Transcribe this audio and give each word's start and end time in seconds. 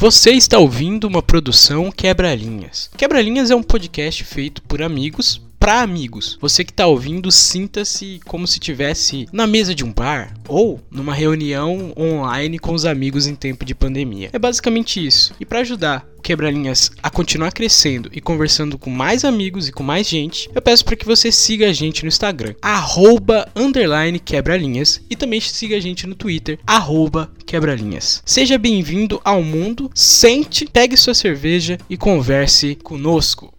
Você 0.00 0.30
está 0.30 0.58
ouvindo 0.58 1.06
uma 1.06 1.20
produção 1.20 1.92
Quebra-Linhas. 1.92 2.90
Quebra-Linhas 2.96 3.50
é 3.50 3.54
um 3.54 3.62
podcast 3.62 4.24
feito 4.24 4.62
por 4.62 4.80
amigos 4.80 5.42
para 5.60 5.82
amigos. 5.82 6.38
Você 6.40 6.64
que 6.64 6.72
está 6.72 6.86
ouvindo, 6.86 7.30
sinta-se 7.30 8.18
como 8.24 8.46
se 8.46 8.54
estivesse 8.54 9.28
na 9.30 9.46
mesa 9.46 9.74
de 9.74 9.84
um 9.84 9.92
bar 9.92 10.34
ou 10.48 10.80
numa 10.90 11.12
reunião 11.12 11.92
online 11.98 12.58
com 12.58 12.72
os 12.72 12.86
amigos 12.86 13.26
em 13.26 13.34
tempo 13.34 13.62
de 13.62 13.74
pandemia. 13.74 14.30
É 14.32 14.38
basicamente 14.38 15.06
isso. 15.06 15.34
E 15.38 15.44
para 15.44 15.60
ajudar 15.60 16.08
o 16.16 16.22
Quebra-Linhas 16.22 16.90
a 17.02 17.10
continuar 17.10 17.52
crescendo 17.52 18.10
e 18.10 18.22
conversando 18.22 18.78
com 18.78 18.88
mais 18.88 19.22
amigos 19.22 19.68
e 19.68 19.72
com 19.72 19.82
mais 19.82 20.08
gente, 20.08 20.48
eu 20.54 20.62
peço 20.62 20.82
para 20.82 20.96
que 20.96 21.04
você 21.04 21.30
siga 21.30 21.68
a 21.68 21.72
gente 21.74 22.02
no 22.04 22.08
Instagram, 22.08 22.54
arroba, 22.62 23.46
underline 23.54 24.18
quebra-linhas, 24.18 25.02
e 25.10 25.16
também 25.16 25.40
siga 25.40 25.76
a 25.76 25.80
gente 25.80 26.06
no 26.06 26.14
Twitter, 26.14 26.58
arroba 26.66 27.30
quebra-linhas. 27.44 28.22
Seja 28.24 28.56
bem-vindo 28.56 29.20
ao 29.22 29.42
mundo, 29.42 29.90
sente, 29.94 30.64
pegue 30.64 30.96
sua 30.96 31.14
cerveja 31.14 31.76
e 31.88 31.98
converse 31.98 32.76
conosco. 32.76 33.52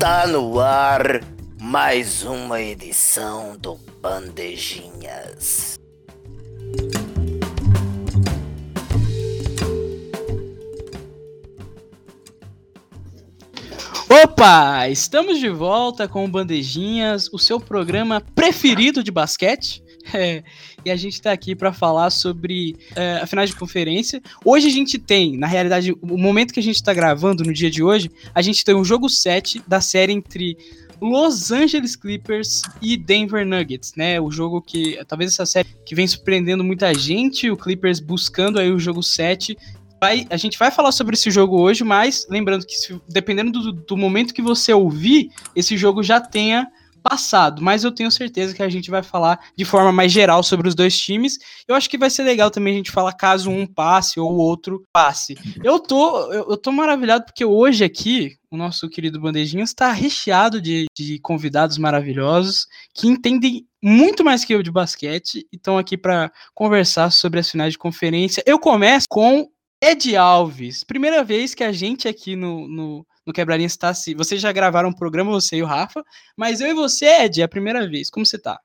Está 0.00 0.26
no 0.26 0.58
ar 0.58 1.20
mais 1.60 2.24
uma 2.24 2.58
edição 2.58 3.54
do 3.58 3.74
Bandejinhas. 4.00 5.78
Opa! 14.08 14.88
Estamos 14.88 15.38
de 15.38 15.50
volta 15.50 16.08
com 16.08 16.24
o 16.24 16.28
Bandejinhas, 16.28 17.28
o 17.30 17.38
seu 17.38 17.60
programa 17.60 18.22
preferido 18.34 19.04
de 19.04 19.10
basquete. 19.10 19.84
É, 20.12 20.42
e 20.84 20.90
a 20.90 20.96
gente 20.96 21.14
está 21.14 21.30
aqui 21.30 21.54
para 21.54 21.72
falar 21.72 22.10
sobre 22.10 22.76
é, 22.96 23.20
a 23.22 23.26
final 23.26 23.44
de 23.46 23.54
conferência. 23.54 24.20
Hoje 24.44 24.66
a 24.66 24.70
gente 24.70 24.98
tem, 24.98 25.36
na 25.36 25.46
realidade, 25.46 25.92
o 25.92 26.18
momento 26.18 26.52
que 26.52 26.60
a 26.60 26.62
gente 26.62 26.76
está 26.76 26.92
gravando 26.92 27.44
no 27.44 27.52
dia 27.52 27.70
de 27.70 27.82
hoje, 27.82 28.10
a 28.34 28.42
gente 28.42 28.64
tem 28.64 28.74
o 28.74 28.84
jogo 28.84 29.08
7 29.08 29.62
da 29.68 29.80
série 29.80 30.12
entre 30.12 30.56
Los 31.00 31.52
Angeles 31.52 31.94
Clippers 31.96 32.62
e 32.82 32.96
Denver 32.96 33.46
Nuggets, 33.46 33.94
né? 33.94 34.20
O 34.20 34.30
jogo 34.30 34.60
que 34.60 34.98
talvez 35.06 35.32
essa 35.32 35.46
série 35.46 35.68
que 35.86 35.94
vem 35.94 36.06
surpreendendo 36.06 36.64
muita 36.64 36.92
gente, 36.92 37.50
o 37.50 37.56
Clippers 37.56 38.00
buscando 38.00 38.58
aí 38.58 38.70
o 38.70 38.78
jogo 38.78 39.02
7 39.02 39.56
Vai, 40.00 40.26
a 40.30 40.36
gente 40.38 40.58
vai 40.58 40.70
falar 40.70 40.92
sobre 40.92 41.14
esse 41.14 41.30
jogo 41.30 41.60
hoje, 41.60 41.84
mas 41.84 42.26
lembrando 42.30 42.64
que 42.64 42.74
se, 42.74 42.98
dependendo 43.06 43.60
do, 43.60 43.70
do, 43.70 43.96
momento 43.98 44.32
que 44.32 44.40
você 44.40 44.72
ouvir, 44.72 45.30
esse 45.54 45.76
jogo 45.76 46.02
já 46.02 46.18
tenha 46.18 46.66
passado, 47.00 47.62
mas 47.62 47.84
eu 47.84 47.92
tenho 47.92 48.10
certeza 48.10 48.54
que 48.54 48.62
a 48.62 48.68
gente 48.68 48.90
vai 48.90 49.02
falar 49.02 49.40
de 49.56 49.64
forma 49.64 49.90
mais 49.90 50.12
geral 50.12 50.42
sobre 50.42 50.68
os 50.68 50.74
dois 50.74 50.98
times. 50.98 51.38
Eu 51.66 51.74
acho 51.74 51.88
que 51.88 51.98
vai 51.98 52.10
ser 52.10 52.22
legal 52.22 52.50
também 52.50 52.74
a 52.74 52.76
gente 52.76 52.90
falar 52.90 53.12
caso 53.12 53.50
um 53.50 53.66
passe 53.66 54.20
ou 54.20 54.32
o 54.32 54.36
outro 54.36 54.84
passe. 54.92 55.36
Eu 55.64 55.78
tô, 55.78 56.32
eu, 56.32 56.56
tô 56.56 56.70
maravilhado 56.70 57.24
porque 57.24 57.44
hoje 57.44 57.84
aqui 57.84 58.36
o 58.50 58.56
nosso 58.56 58.88
querido 58.88 59.20
Bandejinho 59.20 59.62
está 59.62 59.92
recheado 59.92 60.60
de, 60.60 60.86
de 60.96 61.18
convidados 61.20 61.78
maravilhosos 61.78 62.66
que 62.94 63.06
entendem 63.06 63.66
muito 63.82 64.24
mais 64.24 64.44
que 64.44 64.54
eu 64.54 64.62
de 64.62 64.70
basquete 64.70 65.46
e 65.52 65.56
estão 65.56 65.78
aqui 65.78 65.96
para 65.96 66.30
conversar 66.54 67.10
sobre 67.10 67.40
as 67.40 67.50
finais 67.50 67.72
de 67.72 67.78
conferência. 67.78 68.42
Eu 68.46 68.58
começo 68.58 69.06
com 69.08 69.48
Ed 69.82 70.14
Alves. 70.14 70.84
Primeira 70.84 71.24
vez 71.24 71.54
que 71.54 71.64
a 71.64 71.72
gente 71.72 72.06
aqui 72.06 72.36
no, 72.36 72.68
no 72.68 73.06
no 73.30 73.32
Quebrarinha 73.32 73.66
está 73.66 73.94
se. 73.94 74.14
Vocês 74.14 74.40
já 74.40 74.52
gravaram 74.52 74.88
um 74.88 74.92
programa, 74.92 75.30
você 75.30 75.56
e 75.56 75.62
o 75.62 75.66
Rafa, 75.66 76.04
mas 76.36 76.60
eu 76.60 76.68
e 76.68 76.74
você, 76.74 77.06
Ed, 77.06 77.40
é 77.40 77.44
a 77.44 77.48
primeira 77.48 77.88
vez. 77.88 78.10
Como 78.10 78.26
você 78.26 78.38
tá? 78.38 78.58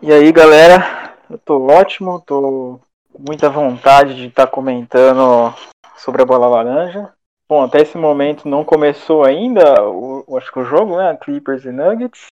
E 0.00 0.10
aí, 0.10 0.32
galera? 0.32 1.14
Eu 1.30 1.38
tô 1.38 1.66
ótimo, 1.66 2.20
tô 2.26 2.80
muita 3.16 3.48
vontade 3.50 4.16
de 4.16 4.26
estar 4.26 4.46
tá 4.46 4.52
comentando 4.52 5.54
sobre 5.96 6.22
a 6.22 6.24
bola 6.24 6.48
laranja. 6.48 7.12
Bom, 7.48 7.62
até 7.62 7.82
esse 7.82 7.98
momento 7.98 8.48
não 8.48 8.64
começou 8.64 9.24
ainda, 9.24 9.86
o, 9.86 10.24
acho 10.38 10.50
que 10.50 10.58
o 10.58 10.64
jogo, 10.64 10.96
né? 10.96 11.16
Clippers 11.22 11.64
e 11.66 11.70
Nuggets. 11.70 12.26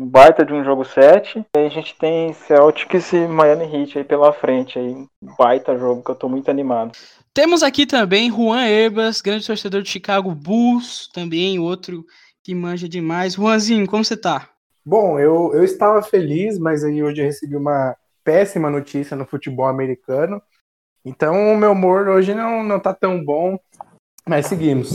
Um 0.00 0.06
baita 0.06 0.46
de 0.46 0.54
um 0.54 0.64
jogo 0.64 0.82
7. 0.82 1.40
E 1.54 1.58
aí 1.58 1.66
a 1.66 1.68
gente 1.68 1.94
tem 1.98 2.32
Celtics 2.32 3.12
e 3.12 3.28
Miami 3.28 3.64
Heat 3.64 3.98
aí 3.98 4.04
pela 4.04 4.32
frente. 4.32 4.78
Aí, 4.78 4.94
um 4.94 5.08
baita 5.38 5.76
jogo 5.76 6.02
que 6.02 6.10
eu 6.10 6.14
tô 6.14 6.26
muito 6.26 6.50
animado. 6.50 6.92
Temos 7.34 7.62
aqui 7.62 7.84
também 7.84 8.30
Juan 8.30 8.66
Herbas, 8.66 9.20
grande 9.20 9.46
torcedor 9.46 9.82
de 9.82 9.90
Chicago 9.90 10.34
Bulls, 10.34 11.06
também 11.12 11.58
outro 11.58 12.02
que 12.42 12.54
manja 12.54 12.88
demais. 12.88 13.34
Juanzinho, 13.34 13.86
como 13.86 14.02
você 14.02 14.16
tá? 14.16 14.48
Bom, 14.82 15.20
eu, 15.20 15.52
eu 15.52 15.62
estava 15.62 16.00
feliz, 16.00 16.58
mas 16.58 16.82
aí 16.82 17.02
hoje 17.02 17.20
eu 17.20 17.26
recebi 17.26 17.54
uma 17.54 17.94
péssima 18.24 18.70
notícia 18.70 19.14
no 19.14 19.26
futebol 19.26 19.66
americano. 19.66 20.40
Então 21.04 21.52
o 21.52 21.58
meu 21.58 21.72
humor 21.72 22.08
hoje 22.08 22.34
não, 22.34 22.64
não 22.64 22.80
tá 22.80 22.94
tão 22.94 23.22
bom, 23.22 23.60
mas 24.26 24.46
seguimos. 24.46 24.94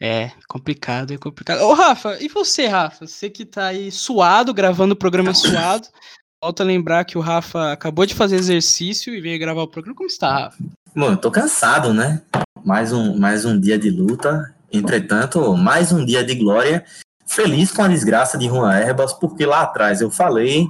É, 0.00 0.30
complicado, 0.48 1.12
é 1.12 1.18
complicado. 1.18 1.60
Ô, 1.62 1.72
Rafa, 1.74 2.18
e 2.20 2.28
você, 2.28 2.66
Rafa? 2.66 3.06
Você 3.06 3.30
que 3.30 3.44
tá 3.44 3.66
aí 3.66 3.90
suado, 3.90 4.52
gravando 4.52 4.94
o 4.94 4.98
programa 4.98 5.34
suado. 5.34 5.88
Volta 6.42 6.62
a 6.62 6.66
lembrar 6.66 7.04
que 7.04 7.16
o 7.16 7.20
Rafa 7.22 7.72
acabou 7.72 8.04
de 8.04 8.14
fazer 8.14 8.36
exercício 8.36 9.14
e 9.14 9.20
veio 9.20 9.38
gravar 9.38 9.62
o 9.62 9.68
programa. 9.68 9.96
Como 9.96 10.08
está, 10.08 10.30
Rafa? 10.30 10.58
Mano, 10.94 11.16
tô 11.16 11.30
cansado, 11.30 11.94
né? 11.94 12.22
Mais 12.64 12.92
um, 12.92 13.16
mais 13.16 13.44
um 13.44 13.58
dia 13.58 13.78
de 13.78 13.90
luta. 13.90 14.54
Entretanto, 14.72 15.56
mais 15.56 15.90
um 15.90 16.04
dia 16.04 16.22
de 16.22 16.34
glória. 16.34 16.84
Feliz 17.26 17.72
com 17.72 17.82
a 17.82 17.88
desgraça 17.88 18.36
de 18.36 18.46
Juan 18.46 18.78
Herbas, 18.78 19.12
porque 19.12 19.46
lá 19.46 19.62
atrás 19.62 20.00
eu 20.00 20.10
falei 20.10 20.68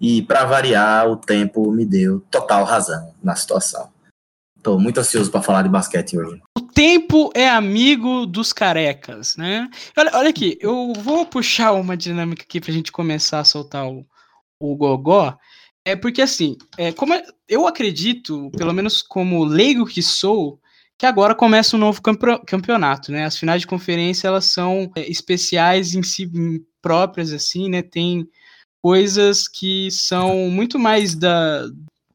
e, 0.00 0.22
para 0.22 0.44
variar, 0.44 1.08
o 1.08 1.16
tempo 1.16 1.70
me 1.72 1.84
deu 1.84 2.20
total 2.30 2.64
razão 2.64 3.12
na 3.22 3.34
situação. 3.34 3.88
Tô 4.62 4.78
muito 4.78 4.98
ansioso 4.98 5.30
para 5.30 5.42
falar 5.42 5.62
de 5.62 5.68
basquete 5.68 6.18
hoje. 6.18 6.40
O 6.56 6.60
tempo 6.60 7.30
é 7.34 7.48
amigo 7.48 8.26
dos 8.26 8.52
carecas, 8.52 9.36
né? 9.36 9.68
Olha, 9.96 10.10
olha 10.14 10.30
aqui, 10.30 10.58
eu 10.60 10.92
vou 10.98 11.24
puxar 11.26 11.72
uma 11.72 11.96
dinâmica 11.96 12.42
aqui 12.42 12.60
pra 12.60 12.72
gente 12.72 12.90
começar 12.90 13.40
a 13.40 13.44
soltar 13.44 13.88
o, 13.88 14.06
o 14.60 14.76
gogó. 14.76 15.36
É 15.84 15.96
porque 15.96 16.20
assim, 16.20 16.56
é, 16.76 16.92
como 16.92 17.14
é, 17.14 17.24
eu 17.48 17.66
acredito, 17.66 18.50
pelo 18.56 18.72
menos 18.74 19.00
como 19.00 19.44
leigo 19.44 19.86
que 19.86 20.02
sou, 20.02 20.60
que 20.98 21.06
agora 21.06 21.34
começa 21.34 21.76
um 21.76 21.80
novo 21.80 22.02
campeonato, 22.02 23.12
né? 23.12 23.24
As 23.24 23.38
finais 23.38 23.60
de 23.60 23.66
conferência 23.66 24.26
elas 24.26 24.46
são 24.46 24.90
é, 24.96 25.08
especiais 25.08 25.94
em 25.94 26.02
si 26.02 26.30
próprias, 26.82 27.32
assim, 27.32 27.68
né? 27.70 27.80
Tem 27.82 28.28
coisas 28.82 29.46
que 29.46 29.90
são 29.90 30.50
muito 30.50 30.78
mais 30.78 31.14
da 31.14 31.68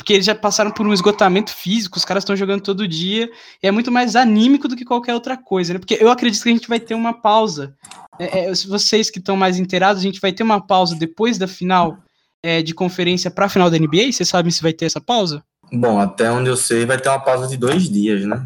porque 0.03 0.14
eles 0.14 0.25
já 0.25 0.36
passaram 0.36 0.69
por 0.69 0.86
um 0.86 0.91
esgotamento 0.91 1.56
físico, 1.56 1.97
os 1.97 2.03
caras 2.03 2.24
estão 2.24 2.36
jogando 2.36 2.62
todo 2.62 2.86
dia, 2.86 3.31
e 3.62 3.68
é 3.68 3.72
muito 3.72 3.90
mais 3.90 4.18
anímico 4.18 4.68
do 4.68 4.75
que 4.75 4.84
qualquer 4.84 5.14
outra 5.14 5.38
coisa, 5.38 5.72
né? 5.72 5.80
Porque 5.80 5.97
eu 6.00 6.12
acredito 6.12 6.44
que 6.44 6.50
a 6.50 6.52
gente 6.52 6.68
vai 6.68 6.80
ter 6.80 6.94
uma 6.94 7.14
pausa. 7.14 7.74
É, 8.19 8.50
é, 8.50 8.53
vocês 8.68 9.09
que 9.09 9.19
estão 9.19 9.38
mais 9.38 9.58
inteirados, 9.58 10.02
a 10.02 10.03
gente 10.03 10.19
vai 10.19 10.34
ter 10.34 10.44
uma 10.44 10.59
pausa 10.59 10.94
depois 10.94 11.38
da 11.38 11.47
final 11.47 11.97
é, 12.44 12.62
de 12.62 12.74
conferência 12.74 13.31
para 13.31 13.46
a 13.46 13.50
final 13.50 13.72
da 13.72 13.80
NBA? 13.80 14.12
Vocês 14.12 14.28
sabem 14.28 14.52
se 14.52 14.62
vai 14.62 14.74
ter 14.74 14.86
essa 14.86 15.00
pausa? 15.00 15.41
Bom, 15.72 15.97
até 15.97 16.30
onde 16.30 16.50
eu 16.50 16.58
sei, 16.58 16.85
vai 16.85 17.00
ter 17.00 17.08
uma 17.08 17.22
pausa 17.22 17.47
de 17.47 17.56
dois 17.56 17.90
dias, 17.90 18.25
né? 18.25 18.46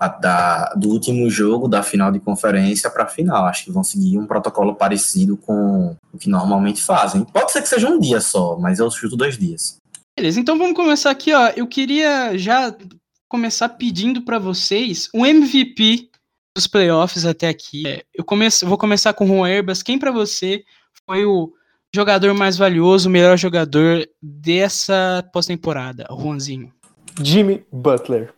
A, 0.00 0.08
da, 0.08 0.72
do 0.74 0.88
último 0.88 1.28
jogo 1.28 1.68
da 1.68 1.82
final 1.82 2.10
de 2.10 2.18
conferência 2.18 2.88
para 2.88 3.04
a 3.04 3.08
final. 3.08 3.44
Acho 3.44 3.66
que 3.66 3.70
vão 3.70 3.84
seguir 3.84 4.16
um 4.16 4.26
protocolo 4.26 4.74
parecido 4.74 5.36
com 5.36 5.94
o 6.10 6.18
que 6.18 6.30
normalmente 6.30 6.82
fazem. 6.82 7.24
Pode 7.24 7.52
ser 7.52 7.60
que 7.60 7.68
seja 7.68 7.90
um 7.90 8.00
dia 8.00 8.22
só, 8.22 8.56
mas 8.58 8.78
eu 8.78 8.90
chuto 8.90 9.18
dois 9.18 9.36
dias. 9.36 9.83
Beleza, 10.16 10.38
então 10.38 10.56
vamos 10.56 10.76
começar 10.76 11.10
aqui, 11.10 11.32
ó. 11.32 11.48
Eu 11.56 11.66
queria 11.66 12.38
já 12.38 12.74
começar 13.28 13.68
pedindo 13.70 14.22
para 14.22 14.38
vocês 14.38 15.08
um 15.12 15.26
MVP 15.26 16.08
dos 16.56 16.68
playoffs 16.68 17.26
até 17.26 17.48
aqui. 17.48 17.82
É, 17.84 18.04
eu 18.14 18.24
começo, 18.24 18.64
vou 18.64 18.78
começar 18.78 19.12
com 19.12 19.24
o 19.24 19.26
Juan 19.26 19.48
Herbas. 19.48 19.82
Quem 19.82 19.98
para 19.98 20.12
você 20.12 20.62
foi 21.04 21.24
o 21.24 21.52
jogador 21.92 22.32
mais 22.32 22.56
valioso, 22.56 23.08
o 23.08 23.12
melhor 23.12 23.36
jogador 23.36 24.08
dessa 24.22 25.28
pós-temporada, 25.32 26.06
Juanzinho? 26.08 26.72
Jimmy 27.20 27.66
Butler. 27.72 28.32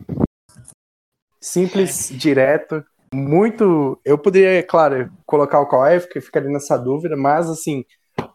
Simples, 1.38 2.10
é. 2.10 2.14
direto, 2.14 2.82
muito. 3.12 4.00
Eu 4.02 4.16
poderia, 4.16 4.62
claro, 4.62 5.12
colocar 5.26 5.60
o 5.60 5.68
Kawhi, 5.68 6.00
porque 6.00 6.22
ficaria 6.22 6.50
nessa 6.50 6.78
dúvida, 6.78 7.16
mas 7.16 7.50
assim, 7.50 7.84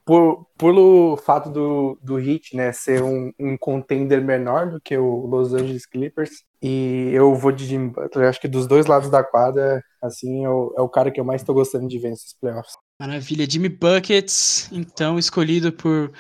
por, 0.06 0.48
pelo 0.58 1.18
fato 1.18 1.50
do, 1.50 1.98
do 2.02 2.20
Heat 2.20 2.56
né, 2.56 2.72
ser 2.72 3.04
um, 3.04 3.32
um 3.40 3.58
contender 3.58 4.22
menor 4.22 4.70
do 4.72 4.82
que 4.82 4.98
o 4.98 5.26
Los 5.26 5.54
Angeles 5.54 5.86
Clippers, 5.86 6.44
e 6.62 7.10
eu 7.12 7.34
vou 7.34 7.52
de 7.52 7.66
Jimmy 7.66 7.90
Butler. 7.90 8.30
Acho 8.30 8.40
que 8.40 8.48
dos 8.48 8.68
dois 8.68 8.86
lados 8.86 9.10
da 9.10 9.24
quadra, 9.24 9.84
assim, 10.02 10.46
é 10.46 10.50
o, 10.50 10.74
é 10.78 10.82
o 10.82 10.90
cara 10.90 11.10
que 11.10 11.20
eu 11.20 11.26
mais 11.26 11.42
estou 11.42 11.56
gostando 11.56 11.88
de 11.88 11.98
ver 11.98 12.12
nesses 12.12 12.34
playoffs. 12.40 12.76
Maravilha, 13.00 13.50
Jimmy 13.50 13.70
Buckets, 13.70 14.70
então 14.72 15.18
escolhido 15.18 15.72
por 15.72 16.12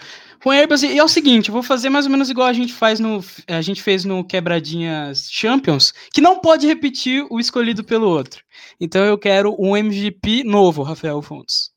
Juan 0.43 0.55
Herbas. 0.55 0.81
E 0.81 0.97
é 0.97 1.03
o 1.03 1.07
seguinte, 1.07 1.49
eu 1.49 1.53
vou 1.53 1.61
fazer 1.61 1.89
mais 1.89 2.05
ou 2.05 2.11
menos 2.11 2.29
igual 2.29 2.47
a 2.47 2.53
gente 2.53 2.73
faz 2.73 2.99
no 2.99 3.23
a 3.47 3.61
gente 3.61 3.83
fez 3.83 4.03
no 4.03 4.25
Quebradinhas 4.25 5.27
Champions, 5.29 5.93
que 6.11 6.21
não 6.21 6.41
pode 6.41 6.65
repetir 6.65 7.25
o 7.29 7.39
escolhido 7.39 7.83
pelo 7.83 8.07
outro. 8.07 8.43
Então 8.79 9.05
eu 9.05 9.17
quero 9.17 9.55
um 9.59 9.77
MVP 9.77 10.43
novo, 10.43 10.81
Rafael 10.81 11.21
Fontes. 11.21 11.70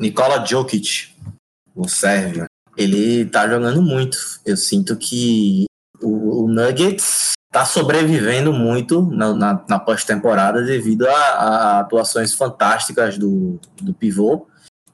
Nikola 0.00 0.42
Jokic, 0.46 1.14
o 1.76 1.86
Sérgio, 1.86 2.46
ele 2.74 3.26
tá 3.26 3.46
jogando 3.46 3.82
muito. 3.82 4.16
Eu 4.46 4.56
sinto 4.56 4.96
que 4.96 5.66
o, 6.00 6.44
o 6.44 6.48
Nuggets 6.48 7.32
tá 7.52 7.66
sobrevivendo 7.66 8.50
muito 8.50 9.02
na, 9.10 9.34
na, 9.34 9.64
na 9.68 9.78
pós-temporada 9.78 10.62
devido 10.62 11.06
a, 11.06 11.12
a, 11.12 11.80
atuações 11.80 12.32
fantásticas 12.32 13.18
do, 13.18 13.60
do 13.82 13.92
pivô. 13.92 14.46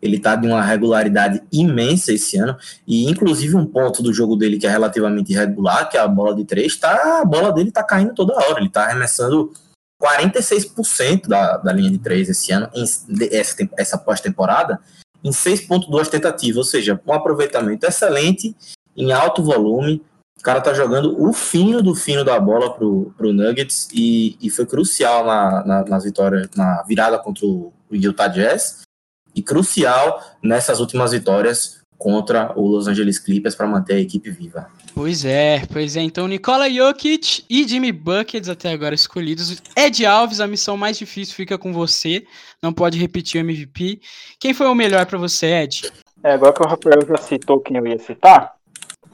Ele 0.03 0.19
tá 0.19 0.35
de 0.35 0.49
uma 0.49 0.61
regularidade 0.61 1.41
imensa 1.53 2.13
esse 2.13 2.37
ano. 2.37 2.57
E, 2.85 3.09
inclusive, 3.09 3.55
um 3.55 3.65
ponto 3.65 4.03
do 4.03 4.13
jogo 4.13 4.35
dele 4.35 4.59
que 4.59 4.67
é 4.67 4.71
relativamente 4.71 5.33
regular, 5.33 5.89
que 5.89 5.97
é 5.97 6.01
a 6.01 6.09
bola 6.09 6.35
de 6.35 6.45
três, 6.45 6.77
tá, 6.77 7.21
a 7.23 7.25
bola 7.25 7.53
dele 7.53 7.71
tá 7.71 7.85
caindo 7.85 8.13
toda 8.13 8.35
hora. 8.35 8.59
Ele 8.59 8.69
tá 8.69 8.85
arremessando 8.85 9.53
46% 10.03 11.27
da, 11.27 11.57
da 11.57 11.73
linha 11.73 11.91
de 11.91 11.99
três 11.99 12.29
esse 12.29 12.53
ano, 12.53 12.69
essa, 13.31 13.69
essa 13.77 13.99
pós-temporada, 13.99 14.81
em 15.27 15.31
6,2 15.31 16.09
tentativas, 16.09 16.57
ou 16.57 16.65
seja, 16.65 17.01
um 17.05 17.13
aproveitamento 17.13 17.85
excelente, 17.85 18.55
em 18.97 19.13
alto 19.13 19.43
volume. 19.43 20.03
O 20.39 20.43
cara 20.43 20.61
tá 20.61 20.73
jogando 20.73 21.21
o 21.21 21.33
fino 21.33 21.83
do 21.83 21.95
fino 21.95 22.25
da 22.25 22.39
bola 22.39 22.73
pro, 22.73 23.13
pro 23.17 23.33
Nuggets 23.33 23.89
e, 23.93 24.37
e 24.41 24.49
foi 24.49 24.65
crucial 24.65 25.27
na, 25.27 25.65
na, 25.65 25.85
nas 25.85 26.05
vitórias, 26.05 26.49
na 26.55 26.83
virada 26.85 27.19
contra 27.19 27.45
o 27.45 27.73
Utah 27.91 28.29
Jazz 28.29 28.83
e 29.35 29.43
crucial 29.43 30.23
nessas 30.41 30.79
últimas 30.79 31.11
vitórias 31.11 31.81
contra 31.99 32.53
o 32.57 32.69
Los 32.69 32.87
Angeles 32.87 33.19
Clippers 33.19 33.57
para 33.57 33.67
manter 33.67 33.95
a 33.95 34.01
equipe 34.01 34.31
viva. 34.31 34.71
Pois 34.97 35.27
é, 35.27 35.61
pois 35.71 35.95
é. 35.95 36.01
Então, 36.01 36.27
Nikola 36.27 36.71
Jokic 36.71 37.45
e 37.51 37.69
Jimmy 37.69 37.93
Buckets 37.93 38.49
até 38.49 38.73
agora 38.73 38.95
escolhidos. 38.95 39.63
Ed 39.77 40.07
Alves, 40.07 40.41
a 40.41 40.47
missão 40.47 40.75
mais 40.75 40.97
difícil 40.97 41.35
fica 41.35 41.59
com 41.59 41.71
você. 41.71 42.27
Não 42.63 42.73
pode 42.73 42.99
repetir 42.99 43.39
o 43.39 43.45
MVP. 43.45 44.01
Quem 44.41 44.55
foi 44.55 44.67
o 44.67 44.75
melhor 44.75 45.05
para 45.05 45.19
você, 45.19 45.49
Ed? 45.49 45.93
É, 46.25 46.33
agora 46.33 46.55
que 46.55 46.63
o 46.63 46.67
Rafael 46.67 47.07
já 47.07 47.19
citou 47.19 47.61
quem 47.61 47.77
eu 47.77 47.87
ia 47.87 47.99
citar, 47.99 48.55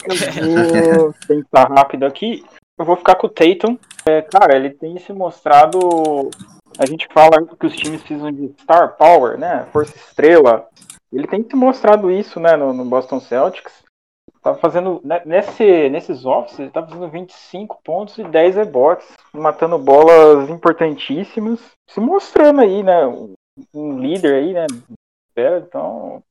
eu 0.04 0.94
vou 0.94 1.14
tentar 1.26 1.64
rápido 1.64 2.06
aqui. 2.06 2.44
Eu 2.78 2.84
vou 2.84 2.94
ficar 2.94 3.16
com 3.16 3.26
o 3.26 3.30
Tatum. 3.30 3.76
É, 4.06 4.22
cara, 4.22 4.54
ele 4.54 4.70
tem 4.70 4.96
se 5.00 5.12
mostrado. 5.12 6.30
A 6.78 6.86
gente 6.86 7.08
fala 7.12 7.44
que 7.58 7.66
os 7.66 7.74
times 7.74 8.00
precisam 8.02 8.30
de 8.30 8.54
star 8.62 8.96
power, 8.96 9.36
né? 9.36 9.66
Força 9.72 9.96
estrela. 9.96 10.64
Ele 11.12 11.26
tem 11.26 11.42
se 11.42 11.56
mostrado 11.56 12.08
isso, 12.08 12.38
né, 12.38 12.56
no, 12.56 12.72
no 12.72 12.84
Boston 12.84 13.18
Celtics. 13.18 13.82
Tá 14.42 14.54
fazendo. 14.56 15.00
Né, 15.04 15.22
nesse, 15.24 15.88
nesses 15.88 16.24
offs, 16.24 16.58
ele 16.58 16.70
tá 16.70 16.84
fazendo 16.84 17.08
25 17.08 17.80
pontos 17.84 18.18
e 18.18 18.24
10 18.24 18.56
rebotes, 18.56 19.06
matando 19.32 19.78
bolas 19.78 20.50
importantíssimas. 20.50 21.60
Se 21.88 22.00
mostrando 22.00 22.60
aí, 22.60 22.82
né? 22.82 23.06
Um 23.72 23.98
líder 24.00 24.34
aí, 24.34 24.52
né? 24.52 24.66
Então, 25.36 26.22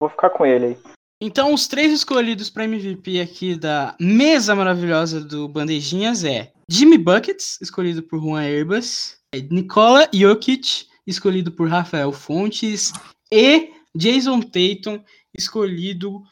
vou 0.00 0.10
ficar 0.10 0.30
com 0.30 0.44
ele 0.44 0.66
aí. 0.66 0.78
Então, 1.22 1.52
os 1.52 1.68
três 1.68 1.92
escolhidos 1.92 2.48
para 2.48 2.64
MVP 2.64 3.20
aqui 3.20 3.54
da 3.54 3.94
mesa 4.00 4.54
maravilhosa 4.54 5.22
do 5.22 5.46
Bandejinhas 5.46 6.24
é 6.24 6.50
Jimmy 6.68 6.96
Buckets, 6.96 7.58
escolhido 7.60 8.02
por 8.02 8.20
Juan 8.20 8.42
Herbas, 8.42 9.18
Nicola 9.50 10.08
Jokic, 10.14 10.86
escolhido 11.06 11.52
por 11.52 11.68
Rafael 11.68 12.10
Fontes, 12.10 12.92
e 13.30 13.70
Jason 13.94 14.40
Tatum, 14.40 15.02
escolhido 15.36 16.22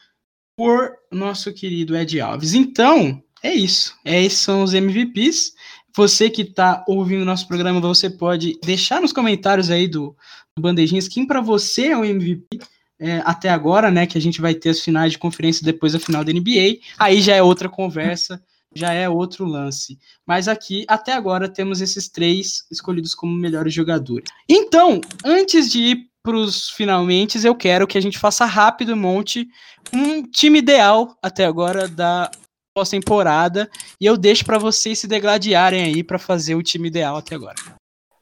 por 0.59 0.91
nosso 1.09 1.53
querido 1.53 1.95
Ed 1.95 2.19
Alves. 2.19 2.53
Então, 2.53 3.23
é 3.41 3.53
isso. 3.53 3.95
É, 4.03 4.21
esses 4.21 4.39
são 4.39 4.61
os 4.61 4.73
MVPs. 4.73 5.53
Você 5.95 6.29
que 6.29 6.41
está 6.41 6.83
ouvindo 6.85 7.23
nosso 7.23 7.47
programa, 7.47 7.79
você 7.79 8.09
pode 8.09 8.59
deixar 8.61 8.99
nos 8.99 9.13
comentários 9.13 9.71
aí 9.71 9.87
do, 9.87 10.13
do 10.53 10.61
Bandejinhas 10.61 11.07
quem 11.07 11.25
para 11.25 11.39
você 11.39 11.87
é 11.87 11.97
o 11.97 12.03
MVP 12.03 12.59
é, 12.99 13.21
até 13.23 13.47
agora, 13.47 13.89
né? 13.89 14.05
Que 14.05 14.17
a 14.17 14.21
gente 14.21 14.41
vai 14.41 14.53
ter 14.53 14.71
as 14.71 14.81
finais 14.81 15.13
de 15.13 15.17
conferência 15.17 15.63
depois 15.63 15.93
da 15.93 15.99
final 15.99 16.25
da 16.25 16.33
NBA. 16.33 16.79
Aí 16.97 17.21
já 17.21 17.35
é 17.35 17.41
outra 17.41 17.69
conversa, 17.69 18.43
já 18.75 18.91
é 18.91 19.07
outro 19.07 19.45
lance. 19.45 19.97
Mas 20.27 20.49
aqui, 20.49 20.83
até 20.89 21.13
agora, 21.13 21.47
temos 21.47 21.79
esses 21.79 22.09
três 22.09 22.65
escolhidos 22.69 23.15
como 23.15 23.33
melhores 23.33 23.73
jogadores. 23.73 24.27
Então, 24.49 24.99
antes 25.23 25.71
de 25.71 25.79
ir 25.79 26.08
para 26.23 26.35
os 26.35 26.69
finalmente, 26.69 27.43
eu 27.45 27.55
quero 27.55 27.87
que 27.87 27.97
a 27.97 28.01
gente 28.01 28.19
faça 28.19 28.45
rápido, 28.45 28.95
monte 28.95 29.47
um 29.93 30.23
time 30.23 30.59
ideal 30.59 31.17
até 31.21 31.45
agora 31.45 31.87
da 31.87 32.29
pós-temporada 32.75 33.69
e 33.99 34.05
eu 34.05 34.15
deixo 34.15 34.45
para 34.45 34.57
vocês 34.57 34.99
se 34.99 35.07
degladiarem 35.07 35.83
aí 35.83 36.03
para 36.03 36.19
fazer 36.19 36.55
o 36.55 36.63
time 36.63 36.87
ideal 36.87 37.17
até 37.17 37.35
agora. 37.35 37.55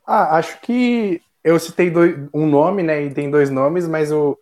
Ah, 0.05 0.37
acho 0.37 0.59
que 0.61 1.21
eu 1.43 1.59
citei 1.59 1.89
dois, 1.89 2.15
um 2.33 2.47
nome, 2.47 2.81
né, 2.83 3.03
e 3.03 3.13
tem 3.13 3.29
dois 3.29 3.49
nomes, 3.49 3.87
mas 3.87 4.11
o 4.11 4.37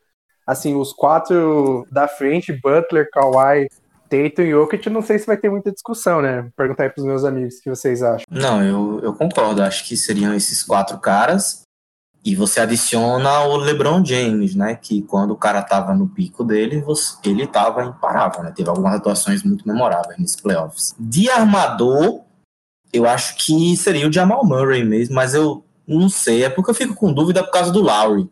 assim, 0.45 0.75
os 0.75 0.93
quatro 0.93 1.87
da 1.91 2.07
frente, 2.07 2.53
Butler, 2.53 3.09
Kawhi, 3.11 3.67
Tatum 4.07 4.43
e 4.43 4.51
Jokic, 4.51 4.89
não 4.89 5.01
sei 5.01 5.17
se 5.17 5.25
vai 5.25 5.37
ter 5.37 5.49
muita 5.49 5.71
discussão, 5.71 6.21
né? 6.21 6.47
Perguntar 6.55 6.83
aí 6.83 6.89
pros 6.89 7.05
meus 7.05 7.23
amigos 7.23 7.57
o 7.57 7.61
que 7.61 7.69
vocês 7.69 8.03
acham. 8.03 8.25
Não, 8.29 8.63
eu, 8.63 8.99
eu 9.01 9.13
concordo. 9.13 9.63
Acho 9.63 9.87
que 9.87 9.97
seriam 9.97 10.33
esses 10.35 10.61
quatro 10.63 10.99
caras. 10.99 11.64
E 12.25 12.35
você 12.35 12.59
adiciona 12.59 13.41
o 13.41 13.55
LeBron 13.55 14.03
James, 14.03 14.55
né? 14.55 14.75
Que 14.75 15.03
quando 15.03 15.29
o 15.29 15.37
cara 15.37 15.61
tava 15.61 15.93
no 15.93 16.09
pico 16.09 16.43
dele, 16.43 16.81
você, 16.81 17.15
ele 17.23 17.45
tava 17.45 17.85
imparável, 17.85 18.41
né? 18.41 18.51
Teve 18.51 18.67
algumas 18.67 18.95
atuações 18.95 19.43
muito 19.43 19.67
memoráveis 19.67 20.17
nesses 20.17 20.35
playoffs. 20.35 20.95
De 20.99 21.29
armador, 21.29 22.21
eu 22.91 23.07
acho 23.07 23.35
que 23.35 23.77
seria 23.77 24.07
o 24.07 24.11
Jamal 24.11 24.43
Murray 24.43 24.83
mesmo, 24.83 25.13
mas 25.13 25.35
eu 25.35 25.63
não 25.87 26.09
sei. 26.09 26.43
É 26.43 26.49
porque 26.49 26.71
eu 26.71 26.75
fico 26.75 26.95
com 26.95 27.13
dúvida 27.13 27.43
por 27.43 27.51
causa 27.51 27.71
do 27.71 27.81
Lowry. 27.81 28.27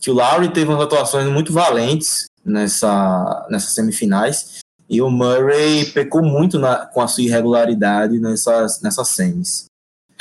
Que 0.00 0.10
o 0.10 0.14
Lowry 0.14 0.52
teve 0.52 0.68
umas 0.68 0.82
atuações 0.82 1.30
muito 1.30 1.52
valentes 1.52 2.26
nessa, 2.44 3.46
nessas 3.48 3.74
semifinais. 3.74 4.58
E 4.88 5.00
o 5.00 5.08
Murray 5.08 5.84
pecou 5.92 6.20
muito 6.20 6.58
na, 6.58 6.84
com 6.86 7.00
a 7.00 7.06
sua 7.06 7.22
irregularidade 7.22 8.18
nessas, 8.18 8.80
nessas 8.80 9.06
semis. 9.06 9.69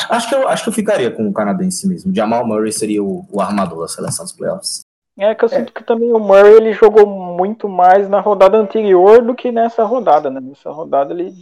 Acho 0.08 0.30
que, 0.30 0.36
eu, 0.36 0.48
acho 0.48 0.64
que 0.64 0.70
eu 0.70 0.74
ficaria 0.74 1.12
com 1.12 1.28
o 1.28 1.34
canadense 1.34 1.88
mesmo. 1.88 2.14
Jamal 2.16 2.46
Murray 2.46 2.72
seria 2.72 3.04
o, 3.04 3.26
o 3.32 3.42
armador 3.42 3.82
da 3.82 3.88
seleção 3.88 4.24
dos 4.24 4.34
playoffs. 4.34 4.82
É 5.18 5.36
que 5.36 5.44
eu 5.44 5.50
sinto 5.50 5.74
que 5.74 5.84
também 5.84 6.14
o 6.14 6.20
Murray 6.20 6.54
ele 6.54 6.72
jogou 6.72 7.06
muito 7.06 7.68
mais 7.68 8.08
na 8.08 8.22
rodada 8.22 8.58
anterior 8.58 9.22
do 9.22 9.36
que 9.36 9.52
nessa 9.52 9.84
rodada, 9.84 10.30
né? 10.30 10.40
Nessa 10.40 10.72
rodada 10.72 11.14
ele 11.14 11.34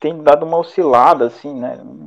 tem 0.00 0.22
dado 0.22 0.46
uma 0.46 0.56
oscilada, 0.56 1.26
assim, 1.26 1.52
né? 1.52 1.78
Não 1.84 2.06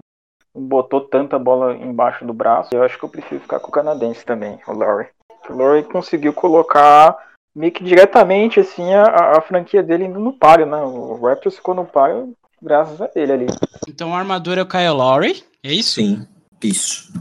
botou 0.55 1.01
tanta 1.01 1.37
bola 1.37 1.75
embaixo 1.75 2.25
do 2.25 2.33
braço. 2.33 2.69
Eu 2.73 2.81
acho 2.81 2.97
que 2.97 3.05
eu 3.05 3.09
prefiro 3.09 3.39
ficar 3.39 3.59
com 3.59 3.67
o 3.67 3.71
canadense 3.71 4.25
também, 4.25 4.59
o 4.67 4.73
Laurie. 4.73 5.09
O 5.47 5.53
Laurie 5.55 5.83
conseguiu 5.83 6.33
colocar 6.33 7.17
meio 7.55 7.71
que 7.71 7.83
diretamente, 7.83 8.59
assim, 8.59 8.91
a, 8.93 9.37
a 9.37 9.41
franquia 9.41 9.83
dele 9.83 10.05
indo 10.05 10.19
no 10.19 10.33
páreo, 10.33 10.65
né? 10.65 10.81
O 10.81 11.21
Raptors 11.21 11.55
ficou 11.55 11.75
no 11.75 11.85
páreo 11.85 12.33
graças 12.61 12.99
a 13.01 13.09
ele 13.15 13.31
ali. 13.31 13.47
Então 13.87 14.11
o 14.11 14.15
armador 14.15 14.57
é 14.57 14.61
o 14.61 14.67
Kyle 14.67 14.89
Lowry? 14.89 15.43
É 15.63 15.73
isso? 15.73 15.95
Sim, 15.95 16.27
isso. 16.63 17.11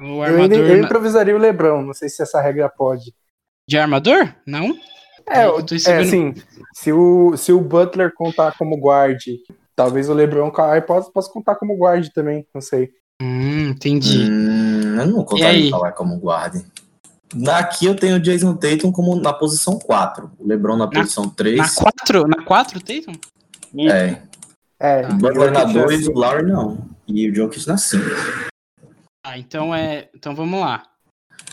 O 0.00 0.22
armador... 0.22 0.58
eu, 0.58 0.66
eu 0.66 0.82
improvisaria 0.82 1.34
o 1.34 1.38
Lebron, 1.38 1.82
não 1.82 1.94
sei 1.94 2.08
se 2.08 2.22
essa 2.22 2.40
regra 2.40 2.68
pode. 2.68 3.14
De 3.68 3.78
armador? 3.78 4.34
Não? 4.46 4.76
É, 5.28 5.42
é 5.90 5.98
assim, 5.98 6.34
se 6.72 6.92
o, 6.92 7.36
se 7.36 7.52
o 7.52 7.60
Butler 7.60 8.12
contar 8.14 8.56
como 8.56 8.76
guard, 8.76 9.20
talvez 9.74 10.08
o 10.08 10.14
LeBron 10.14 10.50
Kawhi 10.52 10.80
possa, 10.82 11.10
possa 11.10 11.32
contar 11.32 11.56
como 11.56 11.76
guard 11.76 12.08
também, 12.10 12.46
não 12.54 12.60
sei. 12.60 12.90
Hum, 13.20 13.70
entendi. 13.70 14.30
Hum, 14.30 15.00
eu 15.00 15.06
não 15.06 15.24
contaria 15.24 15.70
Kawhi 15.70 15.92
como 15.94 16.16
guard. 16.18 16.62
Aqui 17.48 17.86
eu 17.86 17.96
tenho 17.96 18.16
o 18.16 18.20
Jason 18.20 18.54
Tatum 18.54 18.92
como 18.92 19.16
na 19.16 19.32
posição 19.32 19.78
4, 19.80 20.30
o 20.38 20.46
LeBron 20.46 20.76
na 20.76 20.88
posição 20.88 21.28
3. 21.28 21.58
Na 21.58 21.68
4? 21.68 22.28
Na 22.28 22.44
4, 22.44 22.80
Tatum? 22.80 23.12
É. 23.90 24.22
É. 24.80 25.06
O 25.06 25.14
Butler 25.14 25.52
na 25.52 25.64
2, 25.64 26.08
o 26.08 26.12
Lowry 26.12 26.42
não. 26.44 26.88
E 27.06 27.30
o 27.30 27.34
Jokic 27.34 27.66
na 27.66 27.78
5. 27.78 28.04
Ah, 29.24 29.38
então 29.38 29.74
é. 29.74 30.08
Então 30.14 30.34
vamos 30.34 30.60
lá. 30.60 30.82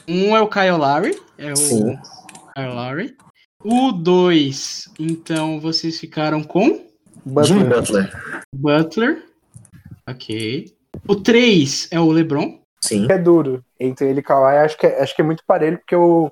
Um 0.07 0.35
é 0.35 0.41
o 0.41 0.47
Kyle 0.47 0.71
Lowry. 0.71 1.19
É 1.37 1.51
o 1.51 1.55
Sim. 1.55 1.97
Kyle 2.55 2.73
Lowry. 2.73 3.15
O 3.63 3.93
2, 3.93 4.89
então 4.99 5.57
vocês 5.57 5.97
ficaram 5.97 6.43
com? 6.43 6.85
Butler. 7.25 7.45
Jimmy 7.45 7.63
Butler. 7.63 8.43
Butler. 8.53 9.25
Ok. 10.07 10.75
O 11.07 11.15
3 11.15 11.87
é 11.91 11.99
o 11.99 12.11
LeBron. 12.11 12.59
Sim. 12.81 13.07
É 13.09 13.17
duro. 13.17 13.63
Entre 13.79 14.09
ele 14.09 14.19
e 14.19 14.23
Kawhi, 14.23 14.57
acho 14.57 14.77
que, 14.77 14.85
é, 14.85 15.01
acho 15.01 15.15
que 15.15 15.21
é 15.21 15.25
muito 15.25 15.43
parelho, 15.47 15.77
porque 15.77 15.95
o 15.95 16.29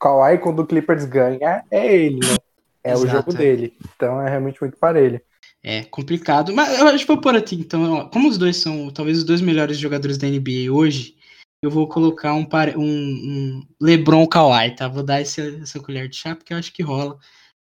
Kawhi, 0.00 0.38
quando 0.38 0.60
o 0.60 0.66
Clippers 0.66 1.04
ganha, 1.04 1.62
é 1.70 1.94
ele, 1.94 2.20
né? 2.20 2.36
É 2.82 2.92
Exato. 2.92 3.06
o 3.06 3.10
jogo 3.10 3.32
dele. 3.34 3.76
Então 3.94 4.22
é 4.22 4.30
realmente 4.30 4.58
muito 4.58 4.78
parelho. 4.78 5.20
É 5.62 5.84
complicado, 5.84 6.54
mas 6.54 6.78
eu 6.78 6.88
acho 6.88 7.00
que 7.00 7.12
vou 7.12 7.20
por 7.20 7.36
aqui. 7.36 7.56
Então, 7.56 8.08
como 8.08 8.28
os 8.28 8.38
dois 8.38 8.56
são 8.56 8.90
talvez 8.90 9.18
os 9.18 9.24
dois 9.24 9.40
melhores 9.42 9.78
jogadores 9.78 10.16
da 10.16 10.26
NBA 10.26 10.72
hoje, 10.72 11.16
eu 11.62 11.70
vou 11.70 11.86
colocar 11.86 12.34
um, 12.34 12.48
um, 12.76 12.82
um 12.82 13.66
LeBron 13.80 14.26
Kawhi, 14.26 14.74
tá? 14.74 14.88
Vou 14.88 15.02
dar 15.02 15.20
esse, 15.20 15.60
essa 15.60 15.78
colher 15.78 16.08
de 16.08 16.16
chá 16.16 16.34
porque 16.34 16.54
eu 16.54 16.56
acho 16.56 16.72
que 16.72 16.82
rola. 16.82 17.18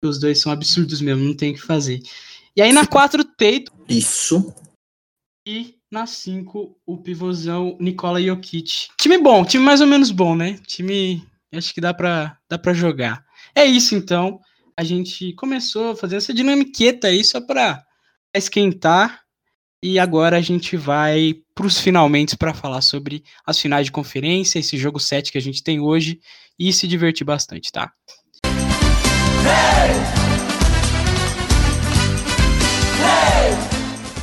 Os 0.04 0.20
dois 0.20 0.40
são 0.40 0.52
absurdos 0.52 1.02
mesmo, 1.02 1.24
não 1.24 1.34
tem 1.36 1.52
o 1.52 1.56
que 1.56 1.62
fazer. 1.62 2.02
E 2.56 2.62
aí 2.62 2.72
na 2.72 2.86
4, 2.86 3.24
Teito. 3.24 3.72
Isso. 3.88 4.54
E 5.48 5.76
na 5.90 6.06
5, 6.06 6.78
o 6.86 6.98
pivôzão 6.98 7.78
Nicola 7.80 8.22
Jokic. 8.22 8.90
Time 9.00 9.18
bom, 9.18 9.46
time 9.46 9.64
mais 9.64 9.82
ou 9.82 9.88
menos 9.88 10.12
bom, 10.12 10.36
né? 10.36 10.60
Time 10.68 11.26
acho 11.54 11.74
que 11.74 11.82
dá 11.82 11.94
pra, 11.94 12.38
dá 12.50 12.58
pra 12.58 12.74
jogar. 12.74 13.24
É 13.56 13.66
isso 13.66 13.96
então. 13.96 14.40
A 14.78 14.84
gente 14.84 15.32
começou 15.34 15.92
a 15.92 15.96
fazer 15.96 16.18
essa 16.18 16.34
dinamiqueta 16.34 17.08
aí 17.08 17.24
só 17.24 17.40
para 17.40 17.82
esquentar. 18.36 19.22
E 19.82 20.00
agora 20.00 20.38
a 20.38 20.42
gente 20.42 20.76
vai 20.76 21.36
para 21.54 21.66
os 21.66 21.80
finalmente 21.80 22.36
para 22.36 22.54
falar 22.54 22.82
sobre 22.82 23.24
as 23.46 23.60
finais 23.60 23.86
de 23.86 23.92
conferência, 23.92 24.60
esse 24.60 24.78
jogo 24.78 25.00
7 25.00 25.32
que 25.32 25.38
a 25.38 25.42
gente 25.42 25.64
tem 25.64 25.80
hoje 25.80 26.20
e 26.60 26.74
se 26.74 26.88
divertir 26.88 27.24
bastante, 27.26 27.72
tá? 27.72 27.92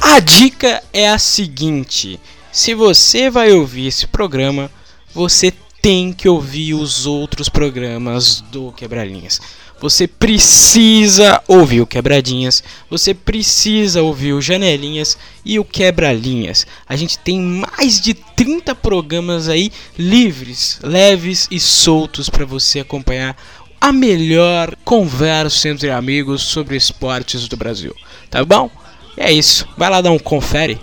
A 0.03 0.21
dica 0.21 0.83
é 0.93 1.09
a 1.09 1.19
seguinte: 1.19 2.21
se 2.51 2.75
você 2.75 3.31
vai 3.31 3.53
ouvir 3.53 3.87
esse 3.87 4.07
programa, 4.07 4.71
você 5.15 5.53
tem 5.81 6.13
que 6.13 6.29
ouvir 6.29 6.75
os 6.75 7.07
outros 7.07 7.49
programas 7.49 8.41
do 8.41 8.73
Quebralinhas. 8.73 9.41
Você 9.83 10.07
precisa 10.07 11.43
ouvir 11.49 11.81
o 11.81 11.87
Quebradinhas, 11.89 12.63
você 12.89 13.13
precisa 13.13 14.01
ouvir 14.01 14.33
o 14.33 14.41
Janelinhas 14.41 15.19
e 15.45 15.59
o 15.59 15.65
Quebralinhas. 15.65 16.65
A 16.89 16.95
gente 16.95 17.19
tem 17.19 17.41
mais 17.41 18.01
de 18.01 18.15
30 18.15 18.77
programas 18.77 19.49
aí 19.49 19.73
livres, 19.99 20.79
leves 20.85 21.49
e 21.51 21.59
soltos 21.59 22.31
para 22.31 22.45
você 22.45 22.79
acompanhar 22.79 23.37
a 23.81 23.93
melhor 23.93 24.77
conversa 24.85 25.69
entre 25.69 25.91
amigos 25.91 26.43
sobre 26.43 26.77
esportes 26.77 27.49
do 27.49 27.57
Brasil. 27.57 27.93
Tá 28.31 28.45
bom? 28.45 28.71
é 29.17 29.33
isso. 29.33 29.69
Vai 29.77 29.91
lá 29.91 30.01
dar 30.01 30.13
um 30.13 30.19
confere. 30.19 30.81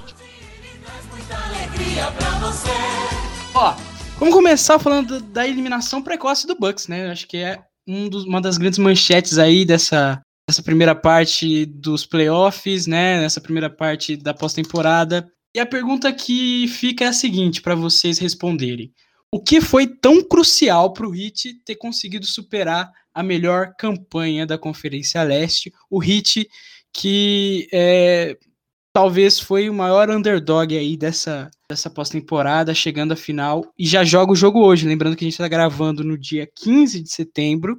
Ó, 3.54 3.76
vamos 4.20 4.36
começar 4.36 4.78
falando 4.78 5.22
da 5.22 5.48
eliminação 5.48 6.02
precoce 6.02 6.46
do 6.46 6.56
Bucks, 6.60 6.90
né? 6.90 7.10
Acho 7.10 7.26
que 7.26 7.38
é 7.38 7.62
um 7.90 8.08
dos, 8.08 8.24
uma 8.24 8.40
das 8.40 8.58
grandes 8.58 8.78
manchetes 8.78 9.40
aí 9.40 9.66
dessa, 9.66 10.22
dessa 10.48 10.62
primeira 10.62 10.94
parte 10.94 11.66
dos 11.66 12.06
playoffs, 12.06 12.86
né? 12.86 13.20
Nessa 13.20 13.42
primeira 13.42 13.70
parte 13.70 14.16
da 14.16 14.34
pós-temporada. 14.34 15.28
E 15.56 15.60
a 15.60 15.66
pergunta 15.66 16.14
que 16.14 16.68
fica 16.68 17.06
é 17.06 17.08
a 17.08 17.14
seguinte 17.14 17.62
para 17.62 17.74
vocês 17.74 18.20
responderem. 18.20 18.94
O 19.32 19.42
que 19.42 19.60
foi 19.60 19.88
tão 19.88 20.24
crucial 20.24 20.94
para 20.94 21.08
o 21.08 21.16
Heat 21.16 21.62
ter 21.66 21.76
conseguido 21.76 22.26
superar 22.26 22.92
a 23.14 23.24
melhor 23.24 23.74
campanha 23.78 24.46
da 24.46 24.58
Conferência 24.58 25.24
Leste? 25.24 25.74
O 25.90 26.04
Heat 26.04 26.48
que 26.94 27.68
é, 27.72 28.38
talvez 28.94 29.40
foi 29.40 29.70
o 29.70 29.74
maior 29.74 30.10
underdog 30.10 30.78
aí 30.78 30.98
dessa, 30.98 31.50
dessa 31.70 31.90
pós-temporada, 31.90 32.74
chegando 32.74 33.14
à 33.14 33.16
final, 33.16 33.66
e 33.78 33.86
já 33.86 34.04
joga 34.04 34.32
o 34.32 34.36
jogo 34.36 34.64
hoje. 34.64 34.88
Lembrando 34.88 35.16
que 35.16 35.24
a 35.24 35.28
gente 35.28 35.34
está 35.34 35.48
gravando 35.48 36.04
no 36.04 36.18
dia 36.18 36.48
15 36.56 37.02
de 37.02 37.12
setembro. 37.12 37.78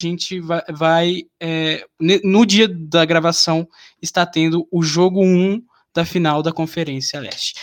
A 0.00 0.06
gente 0.06 0.40
vai, 0.40 0.62
vai 0.70 1.22
é, 1.40 1.84
no 2.00 2.44
dia 2.44 2.68
da 2.68 3.04
gravação, 3.04 3.66
está 4.02 4.26
tendo 4.26 4.66
o 4.70 4.82
jogo 4.82 5.24
1 5.24 5.62
da 5.94 6.04
final 6.04 6.42
da 6.42 6.52
Conferência 6.52 7.20
Leste. 7.20 7.54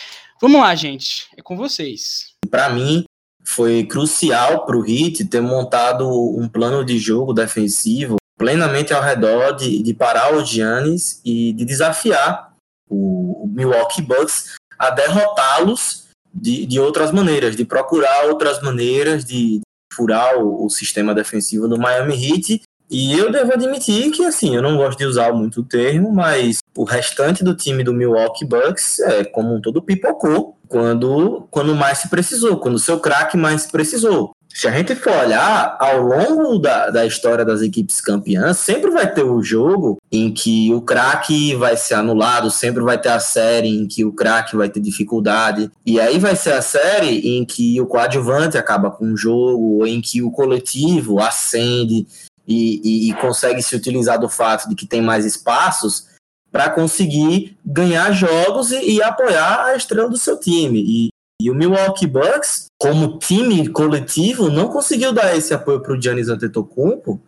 Vamos 0.41 0.61
lá, 0.61 0.73
gente, 0.73 1.27
é 1.37 1.41
com 1.41 1.55
vocês. 1.55 2.33
Para 2.49 2.69
mim, 2.69 3.03
foi 3.43 3.83
crucial 3.83 4.65
para 4.65 4.77
o 4.77 4.85
Heat 4.85 5.25
ter 5.25 5.41
montado 5.41 6.07
um 6.09 6.47
plano 6.47 6.85
de 6.85 6.97
jogo 6.97 7.33
defensivo 7.33 8.15
plenamente 8.37 8.91
ao 8.91 9.03
redor 9.03 9.51
de, 9.51 9.83
de 9.83 9.93
parar 9.93 10.33
o 10.33 10.43
Giannis 10.43 11.21
e 11.23 11.53
de 11.53 11.63
desafiar 11.63 12.50
o, 12.91 13.47
Milwaukee 13.47 14.01
Bucks 14.01 14.55
a 14.77 14.89
derrotá-los 14.89 16.09
de, 16.33 16.65
de 16.65 16.79
outras 16.79 17.11
maneiras, 17.11 17.55
de 17.55 17.65
procurar 17.65 18.25
outras 18.25 18.61
maneiras 18.61 19.25
de, 19.25 19.61
furar 19.93 20.37
o, 20.37 20.65
o, 20.65 20.69
sistema 20.69 21.13
defensivo 21.13 21.67
do 21.67 21.77
Miami 21.77 22.13
Heat. 22.15 22.61
E 22.89 23.17
eu 23.17 23.31
devo 23.31 23.53
admitir 23.53 24.11
que, 24.11 24.25
assim, 24.25 24.55
eu 24.55 24.61
não 24.61 24.75
gosto 24.75 24.97
de 24.97 25.05
usar 25.05 25.31
muito 25.31 25.61
o 25.61 25.63
termo, 25.63 26.11
mas 26.11 26.57
o 26.75 26.83
restante 26.83 27.43
do 27.43 27.55
time 27.55 27.83
do 27.83 27.93
Milwaukee 27.93 28.45
Bucks 28.45 28.99
é 28.99 29.23
como 29.23 29.55
um 29.55 29.61
todo 29.61 29.81
pipocou 29.81 30.57
quando, 30.67 31.47
quando 31.49 31.75
mais 31.75 31.99
se 31.99 32.09
precisou, 32.09 32.57
quando 32.57 32.75
o 32.75 32.79
seu 32.79 32.99
craque 32.99 33.37
mais 33.37 33.63
se 33.63 33.71
precisou 33.71 34.33
se 34.53 34.67
a 34.67 34.71
gente 34.71 34.95
for 34.95 35.13
olhar 35.15 35.77
ao 35.79 36.01
longo 36.01 36.57
da, 36.59 36.89
da 36.89 37.05
história 37.05 37.45
das 37.45 37.61
equipes 37.61 38.01
campeãs, 38.01 38.57
sempre 38.57 38.91
vai 38.91 39.11
ter 39.11 39.23
o 39.23 39.41
jogo 39.41 39.97
em 40.11 40.33
que 40.33 40.73
o 40.73 40.81
craque 40.81 41.55
vai 41.55 41.77
ser 41.77 41.95
anulado, 41.95 42.51
sempre 42.51 42.83
vai 42.83 42.99
ter 42.99 43.09
a 43.09 43.19
série 43.19 43.69
em 43.69 43.87
que 43.87 44.03
o 44.03 44.11
craque 44.11 44.55
vai 44.55 44.69
ter 44.69 44.79
dificuldade, 44.79 45.71
e 45.85 45.99
aí 45.99 46.19
vai 46.19 46.35
ser 46.35 46.53
a 46.53 46.61
série 46.61 47.37
em 47.37 47.45
que 47.45 47.79
o 47.79 47.87
coadjuvante 47.87 48.57
acaba 48.57 48.91
com 48.91 49.13
o 49.13 49.17
jogo, 49.17 49.79
ou 49.79 49.87
em 49.87 50.01
que 50.01 50.21
o 50.21 50.31
coletivo 50.31 51.19
acende 51.19 52.05
e, 52.47 52.81
e, 52.83 53.09
e 53.09 53.13
consegue 53.15 53.61
se 53.61 53.75
utilizar 53.75 54.19
do 54.19 54.27
fato 54.27 54.67
de 54.67 54.75
que 54.75 54.85
tem 54.85 55.01
mais 55.01 55.25
espaços 55.25 56.11
para 56.51 56.69
conseguir 56.69 57.57
ganhar 57.65 58.11
jogos 58.11 58.71
e, 58.71 58.95
e, 58.95 59.01
apoiar 59.01 59.67
a 59.67 59.75
estrela 59.75 60.09
do 60.09 60.17
seu 60.17 60.37
time. 60.37 60.83
E, 60.85 61.09
e 61.41 61.49
o 61.49 61.55
Milwaukee 61.55 62.05
Bucks, 62.05 62.65
como 62.79 63.17
time 63.17 63.67
coletivo, 63.69 64.49
não 64.49 64.67
conseguiu 64.67 65.11
dar 65.11 65.35
esse 65.35 65.53
apoio 65.53 65.81
para 65.81 65.93
o 65.93 66.01
Giannis 66.01 66.29
Antetokounmpo. 66.29 67.19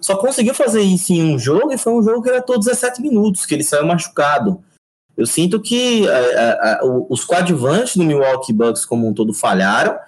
Só 0.00 0.16
conseguiu 0.16 0.54
fazer 0.54 0.82
isso 0.82 1.12
em 1.12 1.34
um 1.34 1.38
jogo 1.38 1.72
e 1.72 1.78
foi 1.78 1.92
um 1.92 2.02
jogo 2.02 2.22
que 2.22 2.28
era 2.28 2.42
todo 2.42 2.60
17 2.60 3.02
minutos, 3.02 3.44
que 3.44 3.54
ele 3.54 3.64
saiu 3.64 3.86
machucado. 3.86 4.62
Eu 5.16 5.26
sinto 5.26 5.60
que 5.60 6.06
a, 6.08 6.18
a, 6.18 6.74
a, 6.74 6.80
os 7.08 7.24
coadjuvantes 7.24 7.96
do 7.96 8.04
Milwaukee 8.04 8.52
Bucks 8.52 8.84
como 8.84 9.08
um 9.08 9.14
todo 9.14 9.32
falharam. 9.32 9.98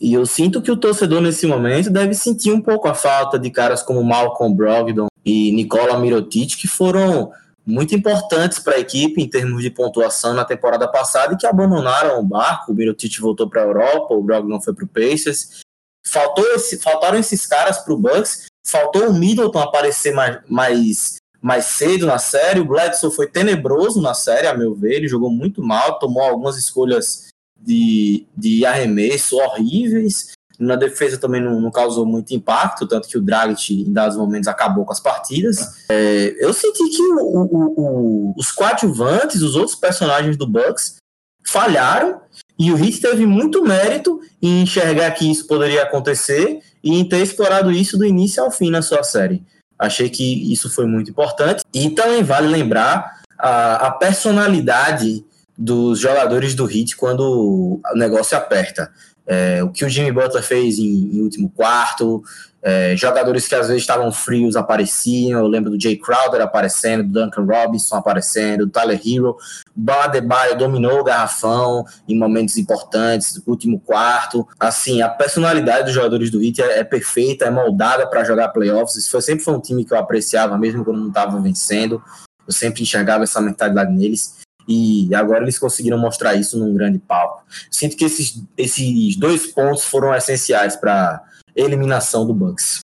E 0.00 0.12
eu 0.12 0.26
sinto 0.26 0.60
que 0.60 0.70
o 0.70 0.76
torcedor 0.76 1.20
nesse 1.20 1.46
momento 1.46 1.90
deve 1.90 2.14
sentir 2.14 2.52
um 2.52 2.60
pouco 2.60 2.88
a 2.88 2.94
falta 2.94 3.38
de 3.38 3.50
caras 3.50 3.82
como 3.82 4.02
Malcolm 4.02 4.54
Brogdon 4.54 5.06
e 5.24 5.52
Nikola 5.52 5.98
Mirotic, 5.98 6.56
que 6.56 6.68
foram 6.68 7.32
muito 7.64 7.94
importantes 7.94 8.58
para 8.58 8.74
a 8.74 8.80
equipe 8.80 9.20
em 9.20 9.28
termos 9.28 9.62
de 9.62 9.70
pontuação 9.70 10.34
na 10.34 10.44
temporada 10.44 10.88
passada 10.88 11.34
e 11.34 11.36
que 11.36 11.46
abandonaram 11.46 12.18
o 12.18 12.22
barco. 12.22 12.72
O 12.72 12.74
Mirotic 12.74 13.18
voltou 13.20 13.48
para 13.48 13.62
a 13.62 13.66
Europa, 13.66 14.14
o 14.14 14.22
Brogdon 14.22 14.60
foi 14.60 14.74
para 14.74 14.84
o 14.84 14.88
Pacers. 14.88 15.60
Faltou 16.04 16.44
esse, 16.54 16.78
faltaram 16.78 17.18
esses 17.18 17.46
caras 17.46 17.78
para 17.78 17.92
o 17.92 17.96
Bucks. 17.96 18.46
Faltou 18.66 19.08
o 19.08 19.14
Middleton 19.14 19.60
aparecer 19.60 20.12
mais, 20.12 20.40
mais, 20.48 21.16
mais 21.40 21.64
cedo 21.66 22.06
na 22.06 22.18
série. 22.18 22.60
O 22.60 22.64
Bledsoe 22.64 23.14
foi 23.14 23.28
tenebroso 23.28 24.00
na 24.00 24.14
série, 24.14 24.46
a 24.46 24.54
meu 24.54 24.74
ver. 24.74 24.96
Ele 24.96 25.08
jogou 25.08 25.30
muito 25.30 25.62
mal, 25.62 25.98
tomou 25.98 26.22
algumas 26.22 26.56
escolhas 26.56 27.28
de, 27.60 28.26
de 28.36 28.66
arremesso 28.66 29.36
horríveis. 29.36 30.32
Na 30.62 30.76
defesa 30.76 31.18
também 31.18 31.40
não, 31.40 31.60
não, 31.60 31.70
causou 31.70 32.06
muito 32.06 32.34
impacto, 32.34 32.86
tanto 32.86 33.08
que 33.08 33.18
o 33.18 33.20
Dragic, 33.20 33.82
em 33.82 33.92
dados 33.92 34.16
momentos, 34.16 34.48
acabou 34.48 34.84
com 34.84 34.92
as 34.92 35.00
partidas. 35.00 35.86
É, 35.90 36.34
eu 36.38 36.52
senti 36.52 36.88
que 36.88 37.02
o, 37.02 37.18
o, 37.18 37.74
o, 37.76 38.34
os 38.36 38.50
coadjuvantes, 38.50 39.42
os 39.42 39.56
outros 39.56 39.76
personagens 39.76 40.36
do 40.36 40.46
Bucks, 40.46 40.96
falharam 41.44 42.20
e 42.58 42.70
o 42.70 42.78
Heat 42.78 43.00
teve 43.00 43.26
muito 43.26 43.62
mérito 43.62 44.20
em 44.40 44.62
enxergar 44.62 45.10
que 45.12 45.30
isso 45.30 45.46
poderia 45.46 45.82
acontecer 45.82 46.60
e 46.82 46.94
em 46.94 47.08
ter 47.08 47.22
explorado 47.22 47.70
isso 47.70 47.98
do 47.98 48.04
início 48.04 48.42
ao 48.42 48.50
fim 48.50 48.70
na 48.70 48.82
sua 48.82 49.02
série. 49.02 49.42
Achei 49.78 50.08
que 50.08 50.52
isso 50.52 50.70
foi 50.70 50.86
muito 50.86 51.10
importante. 51.10 51.64
E 51.74 51.90
também 51.90 52.22
vale 52.22 52.46
lembrar 52.46 53.20
a, 53.38 53.88
a 53.88 53.90
personalidade 53.90 55.24
dos 55.58 55.98
jogadores 55.98 56.54
do 56.54 56.70
Heat 56.70 56.96
quando 56.96 57.80
o 57.82 57.96
negócio 57.96 58.36
aperta. 58.36 58.92
É, 59.32 59.64
o 59.64 59.70
que 59.70 59.82
o 59.82 59.88
Jimmy 59.88 60.12
Butler 60.12 60.42
fez 60.42 60.78
em, 60.78 61.16
em 61.16 61.20
último 61.22 61.48
quarto, 61.48 62.22
é, 62.62 62.94
jogadores 62.94 63.48
que 63.48 63.54
às 63.54 63.66
vezes 63.66 63.82
estavam 63.82 64.12
frios 64.12 64.56
apareciam. 64.56 65.40
Eu 65.40 65.46
lembro 65.46 65.70
do 65.70 65.80
Jay 65.80 65.96
Crowder 65.96 66.42
aparecendo, 66.42 67.02
do 67.02 67.24
Duncan 67.24 67.44
Robinson 67.44 67.96
aparecendo, 67.96 68.66
do 68.66 68.70
Tyler 68.70 69.00
Hero. 69.02 69.36
Badebaio 69.74 70.56
dominou 70.58 71.00
o 71.00 71.04
garrafão 71.04 71.84
em 72.06 72.16
momentos 72.16 72.58
importantes, 72.58 73.40
último 73.46 73.80
quarto. 73.80 74.46
Assim, 74.60 75.00
a 75.00 75.08
personalidade 75.08 75.86
dos 75.86 75.94
jogadores 75.94 76.30
do 76.30 76.44
Heat 76.44 76.60
é, 76.60 76.80
é 76.80 76.84
perfeita, 76.84 77.46
é 77.46 77.50
moldada 77.50 78.06
para 78.06 78.22
jogar 78.22 78.48
playoffs. 78.48 78.96
Isso 78.96 79.10
foi, 79.10 79.22
sempre 79.22 79.44
foi 79.44 79.54
um 79.54 79.60
time 79.60 79.84
que 79.84 79.94
eu 79.94 79.98
apreciava, 79.98 80.58
mesmo 80.58 80.84
quando 80.84 81.00
não 81.00 81.08
estava 81.08 81.40
vencendo. 81.40 82.02
Eu 82.46 82.52
sempre 82.52 82.82
enxergava 82.82 83.24
essa 83.24 83.40
mentalidade 83.40 83.90
neles 83.92 84.41
e 84.68 85.14
agora 85.14 85.42
eles 85.42 85.58
conseguiram 85.58 85.98
mostrar 85.98 86.34
isso 86.34 86.58
num 86.58 86.74
grande 86.74 86.98
palco. 86.98 87.44
Sinto 87.70 87.96
que 87.96 88.04
esses, 88.04 88.42
esses 88.56 89.16
dois 89.16 89.46
pontos 89.52 89.84
foram 89.84 90.14
essenciais 90.14 90.76
para 90.76 91.22
eliminação 91.54 92.26
do 92.26 92.34
Bucks. 92.34 92.80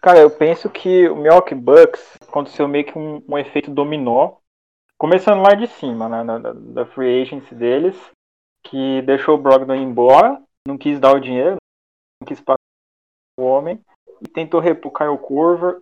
Cara, 0.00 0.18
eu 0.18 0.30
penso 0.30 0.70
que 0.70 1.08
o 1.08 1.16
Milwaukee 1.16 1.54
Bucks 1.54 2.02
aconteceu 2.22 2.66
meio 2.66 2.86
que 2.86 2.98
um, 2.98 3.22
um 3.28 3.36
efeito 3.36 3.70
dominó, 3.70 4.36
começando 4.96 5.42
lá 5.42 5.54
de 5.54 5.66
cima, 5.66 6.08
né, 6.08 6.24
da, 6.24 6.52
da 6.52 6.86
free 6.86 7.22
agency 7.22 7.54
deles, 7.54 7.96
que 8.64 9.02
deixou 9.02 9.34
o 9.34 9.40
Brogdon 9.40 9.74
embora, 9.74 10.40
não 10.66 10.78
quis 10.78 10.98
dar 10.98 11.14
o 11.14 11.20
dinheiro, 11.20 11.56
não 12.20 12.26
quis 12.26 12.40
pagar 12.40 12.56
o 13.38 13.42
homem, 13.42 13.80
e 14.22 14.28
tentou 14.28 14.60
repor 14.60 14.90
o 14.90 14.94
Kyle 14.94 15.18
Corver, 15.18 15.80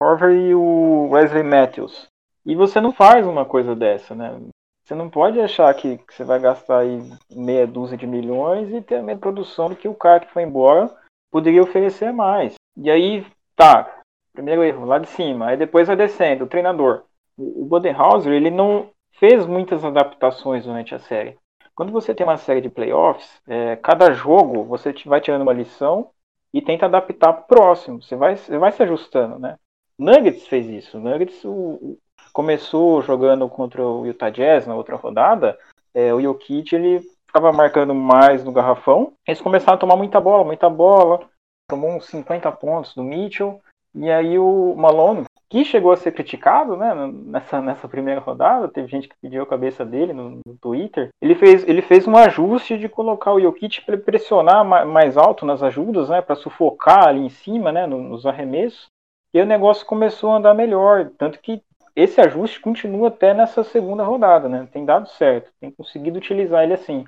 Corver 0.00 0.32
e 0.32 0.54
o 0.54 1.08
Wesley 1.10 1.42
Matthews. 1.42 2.09
E 2.44 2.54
você 2.54 2.80
não 2.80 2.92
faz 2.92 3.26
uma 3.26 3.44
coisa 3.44 3.74
dessa, 3.74 4.14
né? 4.14 4.40
Você 4.82 4.94
não 4.94 5.08
pode 5.08 5.40
achar 5.40 5.72
que, 5.74 5.98
que 5.98 6.14
você 6.14 6.24
vai 6.24 6.40
gastar 6.40 6.80
aí 6.80 7.00
meia 7.30 7.66
dúzia 7.66 7.96
de 7.96 8.06
milhões 8.06 8.72
e 8.72 8.80
ter 8.80 8.96
a 8.96 9.02
mesma 9.02 9.20
produção 9.20 9.68
do 9.68 9.76
que 9.76 9.86
o 9.86 9.94
cara 9.94 10.20
que 10.20 10.32
foi 10.32 10.42
embora 10.42 10.90
poderia 11.30 11.62
oferecer 11.62 12.12
mais. 12.12 12.54
E 12.76 12.90
aí, 12.90 13.24
tá, 13.54 14.00
Primeiro 14.32 14.62
erro, 14.62 14.84
lá 14.84 14.98
de 14.98 15.08
cima. 15.08 15.48
Aí 15.48 15.56
depois 15.56 15.86
vai 15.86 15.96
descendo, 15.96 16.44
o 16.44 16.48
treinador. 16.48 17.04
O, 17.36 17.64
Bodenhauser, 17.64 18.32
ele 18.32 18.50
não 18.50 18.90
fez 19.18 19.46
muitas 19.46 19.84
adaptações 19.84 20.64
durante 20.64 20.94
a 20.94 20.98
série. 20.98 21.36
Quando 21.74 21.92
você 21.92 22.14
tem 22.14 22.26
uma 22.26 22.36
série 22.36 22.60
de 22.60 22.68
playoffs, 22.68 23.40
é, 23.46 23.76
cada 23.76 24.12
jogo 24.12 24.64
você 24.64 24.94
vai 25.06 25.20
tirando 25.20 25.42
uma 25.42 25.52
lição 25.52 26.10
e 26.52 26.60
tenta 26.60 26.86
adaptar 26.86 27.32
pro 27.32 27.56
próximo. 27.56 28.02
Você 28.02 28.16
vai, 28.16 28.36
você 28.36 28.58
vai 28.58 28.72
se 28.72 28.82
ajustando, 28.82 29.38
né? 29.38 29.58
Nuggets 29.98 30.46
fez 30.46 30.66
isso. 30.66 30.98
Nuggets 30.98 31.44
o, 31.44 31.98
começou 32.32 33.02
jogando 33.02 33.48
contra 33.48 33.82
o 33.82 34.06
Utah 34.06 34.30
Jazz 34.30 34.66
na 34.66 34.74
outra 34.74 34.96
rodada. 34.96 35.58
É, 35.94 36.14
o 36.14 36.20
Jokic 36.20 36.74
ele 36.74 37.00
ficava 37.26 37.52
marcando 37.52 37.94
mais 37.94 38.44
no 38.44 38.52
garrafão. 38.52 39.12
Eles 39.26 39.40
começaram 39.40 39.74
a 39.74 39.80
tomar 39.80 39.96
muita 39.96 40.20
bola, 40.20 40.44
muita 40.44 40.68
bola. 40.68 41.28
Tomou 41.68 41.90
uns 41.90 42.06
50 42.06 42.50
pontos 42.52 42.94
do 42.94 43.02
Mitchell. 43.02 43.60
E 43.94 44.10
aí 44.10 44.38
o 44.38 44.74
Malone, 44.76 45.24
que 45.48 45.64
chegou 45.64 45.90
a 45.90 45.96
ser 45.96 46.12
criticado 46.12 46.76
né, 46.76 46.94
nessa, 47.26 47.60
nessa 47.60 47.88
primeira 47.88 48.20
rodada, 48.20 48.68
teve 48.68 48.86
gente 48.86 49.08
que 49.08 49.16
pediu 49.20 49.42
a 49.42 49.46
cabeça 49.46 49.84
dele 49.84 50.12
no, 50.12 50.38
no 50.46 50.56
Twitter, 50.60 51.08
ele 51.20 51.34
fez, 51.34 51.66
ele 51.68 51.82
fez 51.82 52.06
um 52.06 52.16
ajuste 52.16 52.78
de 52.78 52.88
colocar 52.88 53.32
o 53.32 53.40
Jokic 53.40 53.84
para 53.84 53.98
pressionar 53.98 54.64
mais 54.64 55.16
alto 55.16 55.44
nas 55.44 55.60
ajudas, 55.60 56.08
né, 56.08 56.22
para 56.22 56.36
sufocar 56.36 57.08
ali 57.08 57.20
em 57.20 57.28
cima, 57.28 57.72
né, 57.72 57.84
nos 57.84 58.24
arremessos, 58.24 58.86
e 59.34 59.40
o 59.40 59.46
negócio 59.46 59.84
começou 59.84 60.30
a 60.30 60.36
andar 60.36 60.54
melhor, 60.54 61.10
tanto 61.18 61.40
que 61.40 61.60
esse 62.02 62.20
ajuste 62.20 62.60
continua 62.60 63.08
até 63.08 63.34
nessa 63.34 63.62
segunda 63.64 64.02
rodada, 64.02 64.48
né, 64.48 64.68
tem 64.72 64.84
dado 64.84 65.08
certo, 65.08 65.52
tem 65.60 65.70
conseguido 65.70 66.18
utilizar 66.18 66.64
ele 66.64 66.74
assim. 66.74 67.04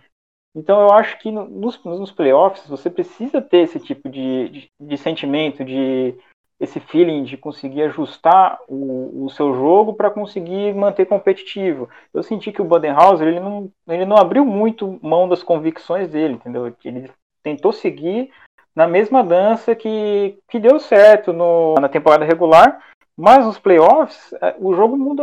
Então 0.54 0.80
eu 0.82 0.92
acho 0.92 1.18
que 1.18 1.30
nos, 1.30 1.82
nos 1.82 2.12
playoffs 2.12 2.68
você 2.68 2.90
precisa 2.90 3.40
ter 3.40 3.58
esse 3.58 3.80
tipo 3.80 4.08
de, 4.08 4.49
de, 4.49 4.70
de 4.78 4.96
sentimento 4.99 5.64
de 5.64 6.14
esse 6.62 6.78
feeling 6.78 7.25
de 7.25 7.37
conseguir 7.37 7.82
ajustar 7.82 8.56
o, 8.68 9.25
o 9.25 9.30
seu 9.30 9.52
jogo 9.52 9.94
para 9.94 10.11
conseguir 10.11 10.72
manter 10.75 11.06
competitivo. 11.06 11.88
Eu 12.14 12.22
senti 12.22 12.52
que 12.52 12.62
o 12.62 12.64
Badenhauser 12.64 13.26
ele 13.26 13.40
não, 13.40 13.68
ele 13.88 14.06
não 14.06 14.16
abriu 14.16 14.44
muito 14.44 15.00
mão 15.02 15.28
das 15.28 15.42
convicções 15.42 16.08
dele, 16.08 16.34
entendeu? 16.34 16.72
Ele 16.84 17.11
tentou 17.42 17.72
seguir 17.72 18.30
na 18.76 18.87
mesma 18.87 19.25
dança 19.25 19.75
que, 19.75 20.38
que 20.49 20.61
deu 20.61 20.78
certo 20.78 21.32
no, 21.32 21.75
na 21.75 21.88
temporada 21.88 22.25
regular, 22.25 22.80
mas 23.16 23.45
nos 23.45 23.59
playoffs 23.59 24.33
é, 24.35 24.54
o 24.59 24.75
jogo 24.75 24.97
muda, 24.97 25.23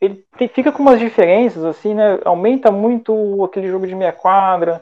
ele 0.00 0.24
fica 0.54 0.72
com 0.72 0.82
umas 0.82 0.98
diferenças 0.98 1.64
assim, 1.64 1.94
né? 1.94 2.18
Aumenta 2.24 2.70
muito 2.70 3.44
aquele 3.44 3.68
jogo 3.68 3.86
de 3.86 3.94
meia 3.94 4.12
quadra, 4.12 4.80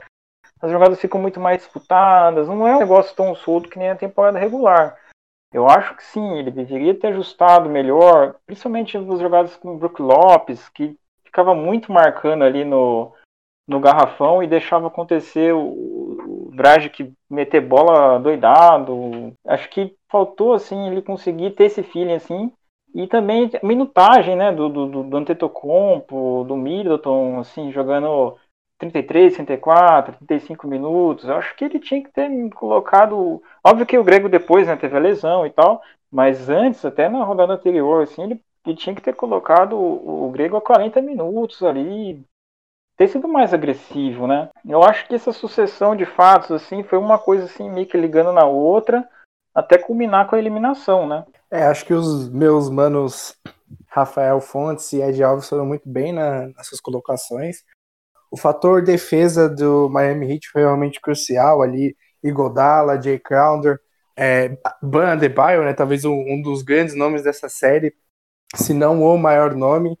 as 0.61 0.71
jogadas 0.71 0.99
ficam 0.99 1.21
muito 1.21 1.39
mais 1.39 1.59
disputadas, 1.59 2.47
não 2.47 2.67
é 2.67 2.75
um 2.75 2.79
negócio 2.79 3.15
tão 3.15 3.33
solto 3.35 3.69
que 3.69 3.79
nem 3.79 3.89
a 3.89 3.95
temporada 3.95 4.37
regular. 4.39 4.97
Eu 5.51 5.67
acho 5.67 5.95
que 5.95 6.03
sim, 6.03 6.37
ele 6.37 6.51
deveria 6.51 6.93
ter 6.93 7.07
ajustado 7.07 7.69
melhor, 7.69 8.35
principalmente 8.45 8.97
nos 8.97 9.19
jogadas 9.19 9.55
com 9.55 9.73
o 9.73 9.77
Brook 9.77 10.01
Lopes, 10.01 10.69
que 10.69 10.95
ficava 11.23 11.55
muito 11.55 11.91
marcando 11.91 12.43
ali 12.43 12.63
no, 12.63 13.11
no 13.67 13.79
garrafão 13.79 14.43
e 14.43 14.47
deixava 14.47 14.87
acontecer 14.87 15.53
o, 15.53 15.59
o 15.59 16.51
meter 17.29 17.61
bola 17.61 18.19
doidado. 18.19 19.33
Acho 19.45 19.69
que 19.69 19.95
faltou 20.09 20.53
assim 20.53 20.87
ele 20.87 21.01
conseguir 21.01 21.51
ter 21.51 21.65
esse 21.65 21.83
feeling 21.83 22.13
assim 22.13 22.51
e 22.93 23.07
também 23.07 23.49
a 23.61 23.65
minutagem, 23.65 24.35
né, 24.35 24.51
do, 24.51 24.67
do, 24.69 25.03
do 25.03 25.17
Antetokounmpo, 25.17 26.43
do 26.47 26.55
Middleton, 26.57 27.39
assim, 27.39 27.71
jogando 27.71 28.35
33, 28.79 29.35
34, 29.35 30.15
35 30.17 30.67
minutos. 30.67 31.25
Eu 31.25 31.35
acho 31.35 31.55
que 31.55 31.65
ele 31.65 31.79
tinha 31.79 32.01
que 32.03 32.11
ter 32.11 32.29
colocado. 32.51 33.41
Óbvio 33.63 33.85
que 33.85 33.97
o 33.97 34.03
Grego 34.03 34.27
depois 34.29 34.67
né, 34.67 34.75
teve 34.75 34.95
a 34.95 34.99
lesão 34.99 35.45
e 35.45 35.51
tal, 35.51 35.81
mas 36.11 36.49
antes, 36.49 36.83
até 36.83 37.07
na 37.09 37.23
rodada 37.23 37.53
anterior, 37.53 38.03
assim, 38.03 38.23
ele, 38.23 38.41
ele 38.65 38.75
tinha 38.75 38.95
que 38.95 39.01
ter 39.01 39.13
colocado 39.15 39.73
o, 39.73 40.27
o 40.27 40.31
Grego 40.31 40.57
a 40.57 40.61
40 40.61 41.01
minutos 41.01 41.61
ali, 41.61 42.23
ter 42.99 43.07
sido 43.07 43.27
mais 43.27 43.51
agressivo, 43.53 44.27
né? 44.27 44.49
Eu 44.67 44.83
acho 44.83 45.07
que 45.07 45.15
essa 45.15 45.31
sucessão 45.31 45.95
de 45.95 46.05
fatos, 46.05 46.51
assim, 46.51 46.83
foi 46.83 46.99
uma 46.99 47.17
coisa 47.17 47.45
assim, 47.45 47.67
meio 47.67 47.87
que 47.87 47.97
ligando 47.97 48.31
na 48.31 48.45
outra, 48.45 49.07
até 49.55 49.79
culminar 49.79 50.27
com 50.27 50.35
a 50.35 50.39
eliminação, 50.39 51.07
né? 51.07 51.25
É, 51.49 51.63
acho 51.63 51.83
que 51.83 51.93
os 51.93 52.29
meus 52.29 52.69
manos 52.69 53.35
Rafael 53.87 54.39
Fontes 54.39 54.93
e 54.93 55.01
Ed 55.01 55.23
Alves 55.23 55.49
foram 55.49 55.65
muito 55.65 55.89
bem 55.89 56.13
na, 56.13 56.49
nas 56.49 56.67
suas 56.67 56.79
colocações 56.79 57.63
o 58.31 58.37
fator 58.37 58.83
defesa 58.83 59.49
do 59.49 59.89
Miami 59.89 60.31
Heat 60.31 60.49
foi 60.51 60.61
realmente 60.61 61.01
crucial 61.01 61.61
ali. 61.61 61.95
Igodala, 62.21 63.01
Jay 63.01 63.17
Crowder, 63.17 63.79
é, 64.15 64.57
Ban 64.83 65.13
Adebayo, 65.13 65.63
né, 65.63 65.73
talvez 65.73 66.03
um, 66.03 66.11
um, 66.13 66.41
dos 66.41 66.61
grandes 66.61 66.93
nomes 66.93 67.23
dessa 67.23 67.47
série, 67.47 67.95
se 68.53 68.73
não 68.73 69.01
o 69.01 69.17
maior 69.17 69.55
nome, 69.55 69.97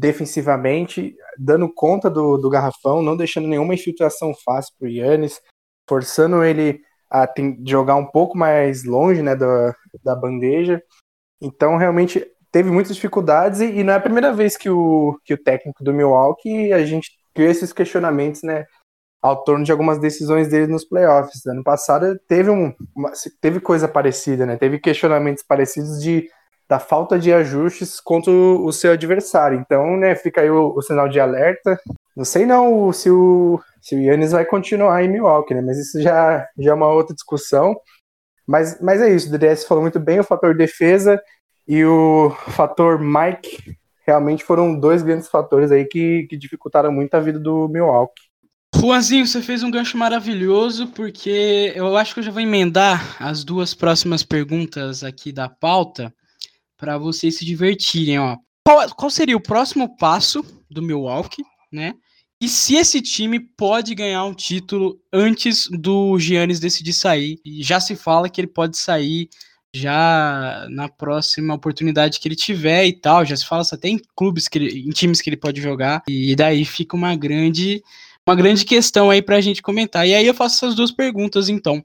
defensivamente, 0.00 1.14
dando 1.38 1.72
conta 1.72 2.08
do, 2.08 2.38
do 2.38 2.48
garrafão, 2.48 3.02
não 3.02 3.14
deixando 3.14 3.46
nenhuma 3.46 3.74
infiltração 3.74 4.32
fácil 4.34 4.74
para 4.78 4.86
o 4.86 4.90
Yannis, 4.90 5.42
forçando 5.86 6.42
ele 6.42 6.80
a 7.10 7.26
tem, 7.26 7.62
jogar 7.66 7.96
um 7.96 8.06
pouco 8.06 8.38
mais 8.38 8.82
longe 8.84 9.22
né, 9.22 9.36
da, 9.36 9.74
da 10.02 10.16
bandeja. 10.16 10.82
Então, 11.38 11.76
realmente, 11.76 12.26
teve 12.50 12.70
muitas 12.70 12.94
dificuldades 12.94 13.60
e, 13.60 13.66
e, 13.66 13.84
não 13.84 13.92
é 13.92 13.96
a 13.96 14.00
primeira 14.00 14.32
vez 14.32 14.56
que 14.56 14.70
o, 14.70 15.20
que 15.22 15.34
o 15.34 15.42
técnico 15.42 15.84
do 15.84 15.92
Milwaukee 15.92 16.72
a 16.72 16.84
gente 16.84 17.10
criou 17.34 17.50
esses 17.50 17.70
questionamentos, 17.70 18.42
né, 18.42 18.64
ao 19.20 19.44
torno 19.44 19.64
de 19.66 19.70
algumas 19.70 19.98
decisões 19.98 20.48
dele 20.48 20.72
nos 20.72 20.86
playoffs. 20.86 21.44
Ano 21.44 21.62
passado 21.62 22.18
teve, 22.26 22.48
um, 22.48 22.72
uma, 22.96 23.12
teve 23.38 23.60
coisa 23.60 23.86
parecida, 23.86 24.46
né, 24.46 24.56
teve 24.56 24.78
questionamentos 24.78 25.44
parecidos 25.46 26.02
de 26.02 26.26
da 26.70 26.78
falta 26.78 27.18
de 27.18 27.32
ajustes 27.32 27.98
contra 27.98 28.30
o, 28.30 28.70
seu 28.70 28.92
adversário. 28.92 29.58
Então, 29.58 29.96
né, 29.96 30.14
fica 30.14 30.40
aí 30.40 30.48
o, 30.48 30.72
o, 30.76 30.80
sinal 30.80 31.08
de 31.08 31.18
alerta. 31.18 31.76
Não 32.16 32.24
sei 32.24 32.46
não 32.46 32.92
se 32.92 33.10
o, 33.10 33.60
se 33.82 33.96
o 33.96 33.98
Yannis 33.98 34.30
vai 34.30 34.44
continuar 34.44 35.02
em 35.02 35.08
Milwaukee, 35.08 35.52
né, 35.52 35.62
mas 35.62 35.78
isso 35.78 36.00
já, 36.00 36.46
já 36.56 36.70
é 36.70 36.74
uma 36.74 36.86
outra 36.86 37.12
discussão. 37.12 37.74
Mas, 38.46 38.80
mas 38.80 39.02
é 39.02 39.12
isso, 39.12 39.28
o 39.28 39.36
DDS 39.36 39.64
falou 39.64 39.82
muito 39.82 39.98
bem, 39.98 40.20
o 40.20 40.24
fator 40.24 40.56
defesa 40.56 41.20
e 41.66 41.84
o 41.84 42.30
fator 42.50 43.00
Mike 43.00 43.76
realmente 44.06 44.44
foram 44.44 44.78
dois 44.78 45.02
grandes 45.02 45.28
fatores 45.28 45.72
aí 45.72 45.84
que, 45.84 46.28
que 46.30 46.36
dificultaram 46.36 46.92
muito 46.92 47.14
a 47.14 47.20
vida 47.20 47.40
do 47.40 47.68
Milwaukee. 47.68 48.30
Juanzinho, 48.76 49.26
você 49.26 49.42
fez 49.42 49.64
um 49.64 49.72
gancho 49.72 49.98
maravilhoso, 49.98 50.86
porque 50.88 51.72
eu 51.74 51.96
acho 51.96 52.14
que 52.14 52.20
eu 52.20 52.24
já 52.24 52.30
vou 52.30 52.40
emendar 52.40 53.16
as 53.20 53.42
duas 53.42 53.74
próximas 53.74 54.22
perguntas 54.22 55.02
aqui 55.02 55.32
da 55.32 55.48
pauta 55.48 56.14
para 56.80 56.96
vocês 56.96 57.36
se 57.36 57.44
divertirem. 57.44 58.18
Ó. 58.18 58.36
Qual, 58.66 58.88
qual 58.96 59.10
seria 59.10 59.36
o 59.36 59.42
próximo 59.42 59.96
passo 59.98 60.42
do 60.70 60.80
Milwaukee, 60.80 61.44
né? 61.70 61.92
E 62.42 62.48
se 62.48 62.74
esse 62.74 63.02
time 63.02 63.38
pode 63.38 63.94
ganhar 63.94 64.24
um 64.24 64.32
título 64.32 64.98
antes 65.12 65.68
do 65.70 66.18
Giannis 66.18 66.58
decidir 66.58 66.94
sair? 66.94 67.38
E 67.44 67.62
já 67.62 67.78
se 67.78 67.94
fala 67.94 68.30
que 68.30 68.40
ele 68.40 68.48
pode 68.48 68.78
sair 68.78 69.28
já 69.74 70.66
na 70.70 70.88
próxima 70.88 71.54
oportunidade 71.54 72.18
que 72.18 72.26
ele 72.26 72.34
tiver 72.34 72.86
e 72.86 72.92
tal, 72.94 73.26
já 73.26 73.36
se 73.36 73.46
fala 73.46 73.62
até 73.70 73.88
em 73.88 74.00
clubes 74.16 74.48
que 74.48 74.58
ele, 74.58 74.88
em 74.88 74.90
times 74.90 75.20
que 75.20 75.28
ele 75.28 75.36
pode 75.36 75.60
jogar 75.60 76.02
e 76.08 76.34
daí 76.34 76.64
fica 76.64 76.96
uma 76.96 77.14
grande 77.14 77.82
uma 78.26 78.34
grande 78.34 78.64
questão 78.64 79.10
aí 79.10 79.22
pra 79.22 79.40
gente 79.40 79.62
comentar. 79.62 80.06
E 80.08 80.14
aí 80.14 80.26
eu 80.26 80.34
faço 80.34 80.56
essas 80.56 80.74
duas 80.74 80.90
perguntas 80.90 81.48
então. 81.48 81.84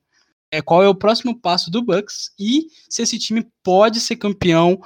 É, 0.56 0.62
qual 0.62 0.82
é 0.82 0.88
o 0.88 0.96
próximo 0.96 1.38
passo 1.38 1.70
do 1.70 1.82
Bucks 1.82 2.32
e 2.40 2.68
se 2.90 3.02
esse 3.02 3.20
time 3.20 3.46
pode 3.62 4.00
ser 4.00 4.16
campeão 4.16 4.80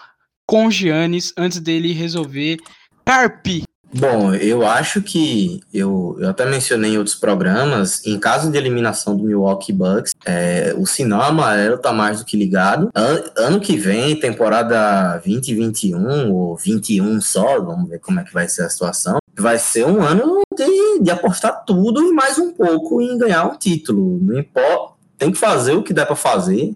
com 0.47 0.71
Giannis 0.71 1.31
antes 1.37 1.59
dele 1.59 1.93
resolver 1.93 2.57
Carpe 3.05 3.63
Bom, 3.91 4.35
eu 4.35 4.67
acho 4.67 5.01
que 5.01 5.61
eu, 5.73 6.15
eu 6.19 6.29
até 6.29 6.45
mencionei 6.45 6.93
em 6.93 6.97
outros 6.97 7.15
programas, 7.15 8.05
em 8.05 8.19
caso 8.19 8.51
de 8.51 8.57
eliminação 8.57 9.17
do 9.17 9.23
Milwaukee 9.23 9.73
Bucks, 9.73 10.13
é, 10.25 10.75
o 10.77 10.85
sinal 10.85 11.23
amarelo 11.23 11.77
tá 11.79 11.91
mais 11.91 12.19
do 12.19 12.25
que 12.25 12.37
ligado. 12.37 12.91
An, 12.95 13.23
ano 13.35 13.59
que 13.59 13.75
vem, 13.77 14.19
temporada 14.19 15.19
2021 15.25 16.31
ou 16.31 16.55
21 16.55 17.19
só, 17.19 17.59
vamos 17.59 17.89
ver 17.89 17.99
como 17.99 18.19
é 18.19 18.23
que 18.23 18.33
vai 18.33 18.47
ser 18.47 18.63
a 18.63 18.69
situação. 18.69 19.17
Vai 19.35 19.57
ser 19.57 19.85
um 19.85 20.03
ano 20.03 20.43
de, 20.55 20.99
de 21.01 21.09
apostar 21.09 21.63
tudo 21.65 21.99
e 22.03 22.13
mais 22.13 22.37
um 22.37 22.53
pouco 22.53 23.01
em 23.01 23.17
ganhar 23.17 23.45
um 23.45 23.57
título. 23.57 24.19
Não 24.21 24.37
importa, 24.37 24.98
tem 25.19 25.31
que 25.31 25.37
fazer 25.37 25.73
o 25.73 25.83
que 25.83 25.93
der 25.93 26.07
para 26.07 26.15
fazer, 26.15 26.73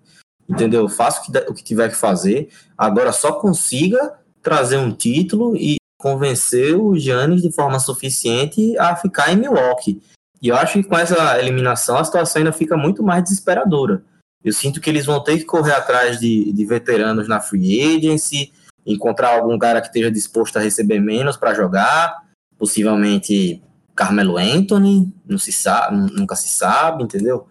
entendeu? 0.47 0.88
Faça 0.88 1.21
o 1.21 1.25
que, 1.25 1.32
der, 1.32 1.49
o 1.49 1.53
que 1.53 1.63
tiver 1.63 1.89
que 1.89 1.95
fazer. 1.95 2.49
Agora 2.77 3.12
só 3.12 3.32
consiga 3.32 4.19
trazer 4.43 4.77
um 4.77 4.91
título 4.91 5.56
e, 5.58 5.77
convencer 6.03 6.75
o 6.75 6.97
Giannis 6.99 7.41
de 7.41 7.49
forma 7.49 7.79
suficiente 7.79 8.77
a 8.77 8.93
ficar 8.93 9.32
em 9.32 9.38
Milwaukee. 9.38 10.01
E 10.41 10.49
eu 10.49 10.58
acho 10.58 10.73
que 10.73 10.84
com 10.84 10.97
essa 10.97 11.39
eliminação 11.39 11.97
a 11.97 12.03
situação 12.03 12.41
ainda 12.41 12.51
fica 12.51 12.75
muito 12.75 13.01
mais 13.01 13.23
desesperadora. 13.23 14.03
Eu 14.43 14.51
sinto 14.51 14.82
que 14.82 14.89
eles 14.89 15.06
vão 15.06 15.23
ter 15.23 15.38
que 15.38 15.45
correr 15.45 15.71
atrás 15.71 16.19
de, 16.19 16.51
de 16.51 16.65
veteranos 16.65 17.29
na 17.29 17.39
free 17.39 17.95
agency, 17.95 18.51
encontrar 18.86 19.34
algum 19.34 19.58
cara 19.58 19.79
que 19.79 19.88
esteja 19.88 20.12
disposto 20.12 20.58
a 20.58 20.60
receber 20.60 20.99
menos 20.99 21.38
para 21.38 21.53
jogar, 21.53 22.21
possivelmente 22.58 23.63
Carmelo 23.95 24.38
Anthony, 24.38 25.10
não 25.25 25.38
se 25.38 25.53
sabe, 25.53 25.95
nunca 26.13 26.36
se 26.36 26.49
sabe, 26.49 27.01
entendeu? 27.01 27.47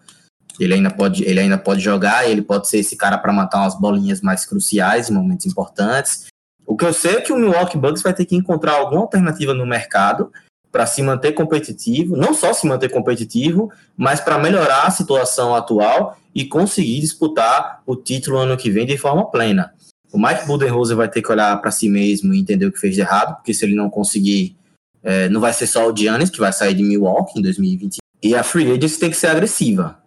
Ele 0.60 0.74
ainda 0.74 0.90
pode, 0.90 1.24
ele 1.24 1.40
ainda 1.40 1.58
pode 1.58 1.80
jogar, 1.80 2.28
ele 2.28 2.42
pode 2.42 2.68
ser 2.68 2.78
esse 2.78 2.96
cara 2.96 3.18
para 3.18 3.32
matar 3.32 3.60
umas 3.60 3.78
bolinhas 3.78 4.20
mais 4.20 4.44
cruciais 4.44 5.08
em 5.08 5.14
momentos 5.14 5.46
importantes. 5.46 6.26
O 6.66 6.76
que 6.76 6.84
eu 6.84 6.92
sei 6.92 7.16
é 7.16 7.20
que 7.20 7.32
o 7.32 7.36
Milwaukee 7.36 7.78
Bucks 7.78 8.02
vai 8.02 8.14
ter 8.14 8.24
que 8.24 8.36
encontrar 8.36 8.74
alguma 8.74 9.02
alternativa 9.02 9.52
no 9.52 9.66
mercado 9.66 10.30
para 10.70 10.86
se 10.86 11.02
manter 11.02 11.32
competitivo, 11.32 12.16
não 12.16 12.32
só 12.32 12.54
se 12.54 12.66
manter 12.66 12.88
competitivo, 12.88 13.70
mas 13.94 14.20
para 14.20 14.38
melhorar 14.38 14.86
a 14.86 14.90
situação 14.90 15.54
atual 15.54 16.16
e 16.34 16.46
conseguir 16.46 17.00
disputar 17.00 17.82
o 17.86 17.94
título 17.94 18.38
ano 18.38 18.56
que 18.56 18.70
vem 18.70 18.86
de 18.86 18.96
forma 18.96 19.30
plena. 19.30 19.72
O 20.10 20.18
Mike 20.18 20.46
Budenholzer 20.46 20.96
vai 20.96 21.08
ter 21.08 21.20
que 21.20 21.30
olhar 21.30 21.54
para 21.60 21.70
si 21.70 21.88
mesmo 21.88 22.32
e 22.32 22.40
entender 22.40 22.66
o 22.66 22.72
que 22.72 22.78
fez 22.78 22.94
de 22.94 23.02
errado, 23.02 23.36
porque 23.36 23.52
se 23.52 23.64
ele 23.64 23.74
não 23.74 23.90
conseguir, 23.90 24.56
é, 25.02 25.28
não 25.28 25.40
vai 25.40 25.52
ser 25.52 25.66
só 25.66 25.90
o 25.90 25.96
Giannis 25.96 26.30
que 26.30 26.40
vai 26.40 26.52
sair 26.52 26.74
de 26.74 26.82
Milwaukee 26.82 27.38
em 27.38 27.42
2020. 27.42 27.98
E 28.22 28.34
a 28.34 28.42
free 28.42 28.70
agency 28.70 28.98
tem 28.98 29.10
que 29.10 29.16
ser 29.16 29.26
agressiva. 29.26 29.98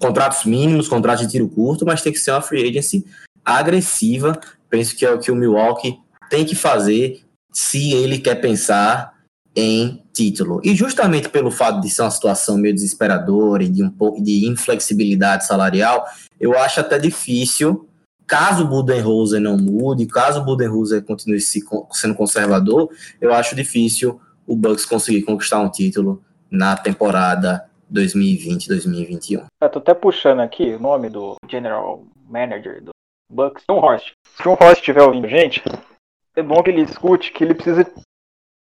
Contratos 0.00 0.44
mínimos, 0.44 0.88
contratos 0.88 1.24
de 1.24 1.30
tiro 1.30 1.48
curto, 1.48 1.84
mas 1.86 2.02
tem 2.02 2.12
que 2.12 2.18
ser 2.18 2.32
uma 2.32 2.40
free 2.40 2.68
agency 2.68 3.04
agressiva. 3.44 4.38
Penso 4.68 4.96
que 4.96 5.04
é 5.04 5.10
o 5.10 5.18
que 5.18 5.30
o 5.30 5.36
Milwaukee 5.36 5.98
tem 6.28 6.44
que 6.44 6.54
fazer 6.54 7.22
se 7.52 7.92
ele 7.92 8.18
quer 8.18 8.36
pensar 8.36 9.14
em 9.54 10.02
título. 10.12 10.60
E 10.64 10.74
justamente 10.74 11.28
pelo 11.28 11.50
fato 11.50 11.80
de 11.80 11.88
ser 11.88 12.02
uma 12.02 12.10
situação 12.10 12.56
meio 12.56 12.74
desesperadora 12.74 13.62
e 13.62 13.68
de 13.68 13.82
um 13.82 13.90
pouco 13.90 14.22
de 14.22 14.46
inflexibilidade 14.46 15.46
salarial, 15.46 16.04
eu 16.40 16.58
acho 16.58 16.80
até 16.80 16.98
difícil, 16.98 17.88
caso 18.26 18.64
o 18.64 18.68
Budenholzer 18.68 19.40
não 19.40 19.56
mude, 19.56 20.06
caso 20.06 20.40
o 20.40 20.44
Budenholzer 20.44 21.02
continue 21.02 21.40
sendo 21.40 22.14
conservador, 22.16 22.88
eu 23.20 23.32
acho 23.32 23.54
difícil 23.54 24.20
o 24.46 24.56
Bucks 24.56 24.84
conseguir 24.84 25.22
conquistar 25.22 25.60
um 25.60 25.70
título 25.70 26.22
na 26.50 26.76
temporada 26.76 27.64
2020-2021. 27.92 29.46
Eu 29.60 29.70
tô 29.70 29.78
até 29.78 29.94
puxando 29.94 30.40
aqui 30.40 30.74
o 30.74 30.80
nome 30.80 31.08
do 31.08 31.36
general 31.48 32.04
manager 32.28 32.82
do 32.82 32.90
Bucks, 33.30 33.64
John 33.68 33.80
Horst. 33.80 34.12
Se 34.36 34.42
o 34.42 34.44
John 34.44 34.58
Horst 34.60 34.80
estiver 34.80 35.02
ouvindo, 35.02 35.28
gente, 35.28 35.62
é 36.36 36.42
bom 36.42 36.62
que 36.62 36.70
ele 36.70 36.82
escute 36.82 37.32
que 37.32 37.44
ele 37.44 37.54
precisa 37.54 37.84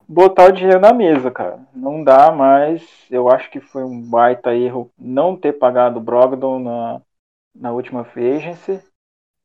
botar 0.07 0.49
o 0.49 0.51
dinheiro 0.51 0.79
na 0.79 0.93
mesa, 0.93 1.31
cara. 1.31 1.65
Não 1.73 2.03
dá 2.03 2.31
mais. 2.31 2.83
Eu 3.09 3.29
acho 3.29 3.49
que 3.49 3.59
foi 3.59 3.83
um 3.83 4.01
baita 4.01 4.53
erro 4.53 4.91
não 4.97 5.37
ter 5.37 5.53
pagado 5.53 5.99
o 5.99 6.03
Brogdon 6.03 6.59
na, 6.59 7.01
na 7.55 7.71
última 7.71 8.03
free 8.03 8.37
agency. 8.37 8.81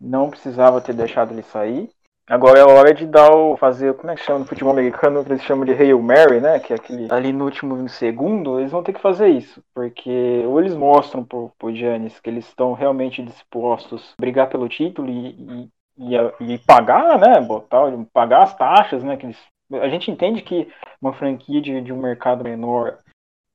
Não 0.01 0.31
precisava 0.31 0.81
ter 0.81 0.93
deixado 0.93 1.33
ele 1.33 1.43
sair. 1.43 1.91
Agora 2.29 2.59
é 2.59 2.65
hora 2.65 2.93
de 2.93 3.07
dar 3.07 3.31
o 3.31 3.57
fazer, 3.57 3.95
como 3.95 4.11
é 4.11 4.17
que 4.17 4.23
chama 4.23 4.41
no 4.41 4.47
futebol 4.47 4.73
americano, 4.73 5.25
que 5.25 5.31
eles 5.31 5.45
chamam 5.45 5.65
de 5.65 5.73
Hail 5.73 6.03
Mary, 6.03 6.41
né? 6.41 6.59
Que 6.59 6.73
é 6.73 6.77
aquele 6.77 7.07
ali 7.13 7.33
no 7.33 7.45
último 7.45 7.89
segundo, 7.89 8.59
eles 8.59 8.73
vão 8.73 8.83
ter 8.83 8.93
que 8.93 9.01
fazer 9.01 9.29
isso. 9.29 9.63
Porque 9.73 10.43
ou 10.45 10.59
eles 10.59 10.75
mostram 10.75 11.25
pro, 11.25 11.53
pro 11.57 11.75
Giannis 11.75 12.19
que 12.19 12.29
eles 12.29 12.49
estão 12.49 12.73
realmente 12.73 13.23
dispostos 13.23 14.15
a 14.19 14.21
brigar 14.21 14.49
pelo 14.49 14.69
título 14.69 15.09
e, 15.09 15.71
e, 15.99 16.17
e, 16.17 16.55
e 16.55 16.59
pagar, 16.59 17.19
né? 17.19 17.41
Botar, 17.41 17.93
pagar 18.13 18.43
as 18.43 18.57
taxas, 18.57 19.05
né? 19.05 19.17
Que 19.17 19.27
eles 19.27 19.39
a 19.73 19.89
gente 19.89 20.11
entende 20.11 20.43
que 20.43 20.69
uma 21.01 21.13
franquia 21.13 21.61
de, 21.61 21.81
de 21.81 21.93
um 21.93 22.01
mercado 22.01 22.45
menor, 22.45 22.99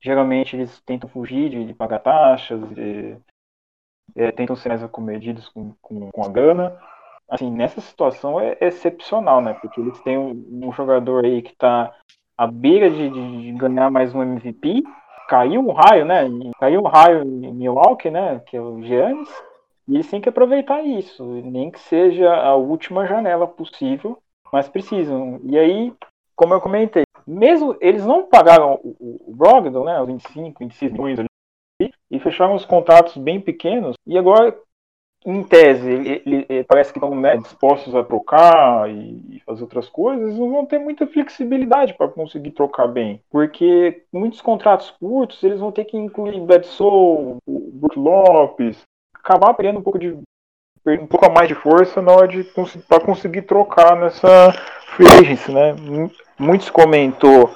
geralmente 0.00 0.54
eles 0.54 0.80
tentam 0.82 1.08
fugir 1.08 1.48
de, 1.48 1.64
de 1.64 1.74
pagar 1.74 2.00
taxas, 2.00 2.60
de, 2.70 3.16
é, 4.14 4.30
tentam 4.30 4.54
ser 4.56 4.68
mais 4.68 4.82
acomedidos 4.82 5.48
com, 5.48 5.72
com, 5.80 6.10
com, 6.10 6.24
a 6.24 6.28
grana. 6.28 6.78
Assim, 7.32 7.50
nessa 7.50 7.80
situação 7.80 8.38
é, 8.38 8.56
excepcional, 8.60 9.40
né? 9.40 9.54
Porque 9.54 9.80
eles 9.80 9.98
têm 10.02 10.18
um, 10.18 10.70
jogador 10.72 11.24
aí 11.24 11.40
que 11.40 11.52
está 11.52 11.92
à 12.36 12.46
beira 12.46 12.90
de, 12.90 13.08
de, 13.08 13.52
ganhar 13.52 13.90
mais 13.90 14.14
um 14.14 14.22
MVP. 14.22 14.82
Caiu 15.28 15.60
um 15.60 15.72
raio, 15.72 16.04
né? 16.04 16.24
Caiu 16.60 16.80
um 16.80 16.88
raio 16.88 17.22
em 17.22 17.54
Milwaukee, 17.54 18.10
né? 18.10 18.40
Que 18.46 18.56
é 18.56 18.60
o 18.60 18.82
Giannis. 18.82 19.30
E 19.88 19.94
eles 19.94 20.10
têm 20.10 20.20
que 20.20 20.28
aproveitar 20.28 20.82
isso, 20.82 21.24
nem 21.24 21.70
que 21.70 21.80
seja 21.80 22.32
a 22.32 22.54
última 22.54 23.06
janela 23.06 23.48
possível 23.48 24.22
mas 24.52 24.68
precisam. 24.68 25.40
E 25.44 25.58
aí, 25.58 25.92
como 26.36 26.52
eu 26.52 26.60
comentei, 26.60 27.04
mesmo 27.26 27.74
eles 27.80 28.04
não 28.04 28.26
pagaram 28.26 28.78
o, 28.84 29.30
o 29.30 29.34
Brogdon, 29.34 29.84
né, 29.84 30.00
os 30.00 30.06
25, 30.06 30.58
26 30.58 30.92
milhões 30.92 31.18
ali, 31.18 31.90
e 32.10 32.20
fecharam 32.20 32.54
os 32.54 32.66
contratos 32.66 33.16
bem 33.16 33.40
pequenos, 33.40 33.96
e 34.06 34.18
agora, 34.18 34.54
em 35.24 35.42
tese, 35.44 35.88
ele, 35.88 36.46
ele, 36.48 36.64
parece 36.64 36.92
que 36.92 36.98
estão 36.98 37.14
né, 37.14 37.36
dispostos 37.36 37.94
a 37.94 38.02
trocar 38.02 38.90
e, 38.90 39.22
e, 39.30 39.40
fazer 39.46 39.62
outras 39.62 39.88
coisas, 39.88 40.36
não 40.36 40.50
vão 40.50 40.66
ter 40.66 40.78
muita 40.78 41.06
flexibilidade 41.06 41.94
para 41.94 42.08
conseguir 42.08 42.50
trocar 42.50 42.88
bem, 42.88 43.22
porque 43.30 44.02
muitos 44.12 44.40
contratos 44.40 44.90
curtos, 44.90 45.42
eles 45.42 45.60
vão 45.60 45.70
ter 45.70 45.84
que 45.84 45.96
incluir 45.96 46.40
Bledsoe, 46.40 47.36
Brook 47.46 47.98
Lopes, 47.98 48.82
acabar 49.14 49.54
perdendo 49.54 49.78
um 49.78 49.82
pouco 49.82 49.98
de 49.98 50.16
um 50.84 51.06
pouco 51.06 51.26
a 51.26 51.30
mais 51.30 51.46
de 51.46 51.54
força 51.54 52.02
na 52.02 52.10
hora 52.10 52.26
de 52.26 52.42
para 52.88 53.04
conseguir 53.04 53.42
trocar 53.42 53.94
nessa 53.96 54.52
free 54.96 55.06
agency, 55.06 55.52
né? 55.52 55.74
Muitos 56.36 56.70
comentou 56.70 57.54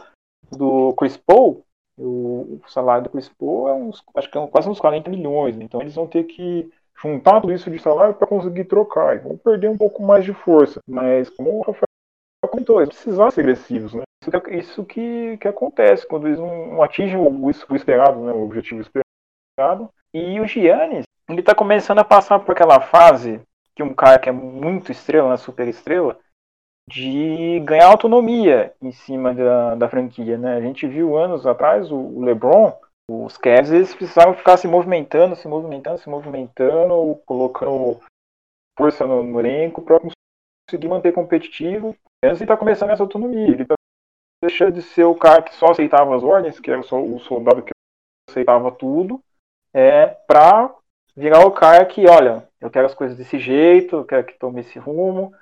do 0.52 0.94
Chris 0.96 1.16
Paul, 1.16 1.64
o 1.98 2.61
salário 2.68 3.05
do 3.05 3.11
Chris 3.11 3.29
Paul 3.29 3.68
é 3.68 3.74
uns, 3.74 4.02
acho 4.14 4.31
que 4.31 4.38
é 4.38 4.46
quase 4.46 4.68
uns 4.68 4.79
40 4.79 5.11
milhões, 5.11 5.59
então 5.59 5.81
eles 5.81 5.94
vão 5.94 6.07
ter 6.07 6.24
que 6.24 6.70
juntar 7.03 7.41
tudo 7.41 7.53
isso 7.53 7.71
de 7.71 7.79
salário 7.79 8.15
para 8.15 8.27
conseguir 8.27 8.65
trocar, 8.65 9.17
e 9.17 9.19
vão 9.19 9.37
perder 9.37 9.69
um 9.69 9.77
pouco 9.77 10.03
mais 10.03 10.25
de 10.25 10.33
força, 10.33 10.81
mas 10.89 11.31
como 11.31 11.59
o 11.59 11.61
Rafael 11.61 11.87
comentou, 12.49 12.81
eles 12.81 12.95
precisaram 12.95 13.31
ser 13.31 13.41
agressivos, 13.41 13.95
né? 13.95 14.03
Isso 14.23 14.41
que, 14.41 14.51
isso 14.55 14.85
que, 14.85 15.37
que 15.39 15.49
acontece 15.49 16.07
quando 16.07 16.27
eles 16.27 16.39
não 16.39 16.83
atingem 16.83 17.17
o, 17.17 17.47
o 17.47 17.77
esperado, 17.77 18.21
né? 18.21 18.33
O 18.33 18.45
objetivo 18.45 18.81
esperado. 18.81 19.91
E 20.13 20.41
o 20.41 20.47
Giannis, 20.47 21.05
ele 21.29 21.43
tá 21.43 21.55
começando 21.55 21.99
a 21.99 22.05
passar 22.05 22.39
por 22.39 22.53
aquela 22.53 22.81
fase 22.81 23.41
que 23.75 23.83
um 23.83 23.95
cara 23.95 24.19
que 24.19 24.29
é 24.29 24.33
muito 24.33 24.91
estrela, 24.91 25.29
uma 25.29 25.37
super 25.37 25.69
estrela, 25.69 26.19
de 26.89 27.61
ganhar 27.65 27.87
autonomia 27.87 28.73
em 28.81 28.93
cima 28.93 29.35
da, 29.35 29.75
da 29.75 29.89
franquia, 29.89 30.39
né? 30.39 30.57
A 30.57 30.61
gente 30.61 30.87
viu 30.87 31.17
anos 31.17 31.47
atrás 31.47 31.91
o, 31.91 32.21
LeBron, 32.21 32.73
os 33.09 33.37
Cavs, 33.37 33.71
eles 33.71 33.95
precisavam 33.95 34.35
ficar 34.35 34.57
se 34.57 34.66
movimentando, 34.66 35.37
se 35.37 35.47
movimentando, 35.47 35.99
se 35.99 36.09
movimentando, 36.09 37.21
colocando 37.25 38.01
força 38.77 39.07
no, 39.07 39.23
no 39.23 39.40
elenco 39.40 39.81
para 39.83 40.01
conseguir 40.69 40.88
manter 40.88 41.12
competitivo. 41.12 41.97
Ele 42.23 42.33
está 42.33 42.57
começando 42.57 42.90
essa 42.90 43.03
autonomia, 43.03 43.47
ele 43.47 43.62
está 43.62 43.75
deixando 44.42 44.73
de 44.73 44.83
ser 44.83 45.05
o 45.05 45.14
cara 45.14 45.42
que 45.42 45.55
só 45.55 45.71
aceitava 45.71 46.16
as 46.16 46.23
ordens, 46.23 46.59
que 46.59 46.71
era 46.71 46.83
só 46.83 47.01
o 47.01 47.19
soldado 47.21 47.62
que 47.62 47.71
aceitava 48.29 48.73
tudo, 48.73 49.23
é, 49.73 50.07
para 50.07 50.75
virar 51.16 51.47
o 51.47 51.53
cara 51.53 51.85
que, 51.87 52.07
olha, 52.09 52.47
eu 52.61 52.71
quero 52.71 52.87
as 52.87 52.95
coisas 52.95 53.16
desse 53.16 53.38
jeito, 53.38 53.97
eu 53.97 54.05
quero 54.05 54.25
que 54.25 54.38
tome 54.38 54.61
esse 54.61 54.79
rumo. 54.79 55.33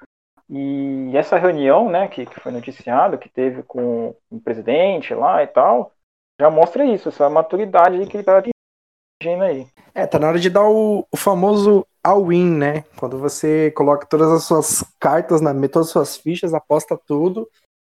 E 0.49 1.11
essa 1.17 1.39
reunião, 1.39 1.89
né, 1.89 2.07
que, 2.07 2.27
que 2.27 2.39
foi 2.39 2.53
noticiada, 2.53 3.17
que 3.17 3.31
teve 3.31 3.63
com 3.63 4.15
o 4.31 4.41
presidente 4.41 5.15
lá 5.15 5.43
e 5.43 5.47
tal, 5.47 5.93
já 6.41 6.51
mostra 6.51 6.85
isso, 6.85 7.09
essa 7.09 7.29
maturidade 7.31 8.07
que 8.07 8.17
ele 8.17 8.23
está 8.23 8.39
atingindo 8.39 9.45
aí. 9.45 9.67
É, 9.95 10.07
tá 10.07 10.19
na 10.19 10.29
hora 10.29 10.39
de 10.39 10.51
dar 10.51 10.69
o, 10.69 11.07
o 11.11 11.17
famoso 11.17 11.87
all-in, 12.03 12.51
né? 12.51 12.85
Quando 12.97 13.19
você 13.19 13.71
coloca 13.71 14.07
todas 14.07 14.31
as 14.31 14.45
suas 14.45 14.85
cartas, 14.99 15.41
na, 15.41 15.53
todas 15.69 15.89
as 15.89 15.93
suas 15.93 16.17
fichas, 16.17 16.53
aposta 16.53 16.99
tudo 17.07 17.49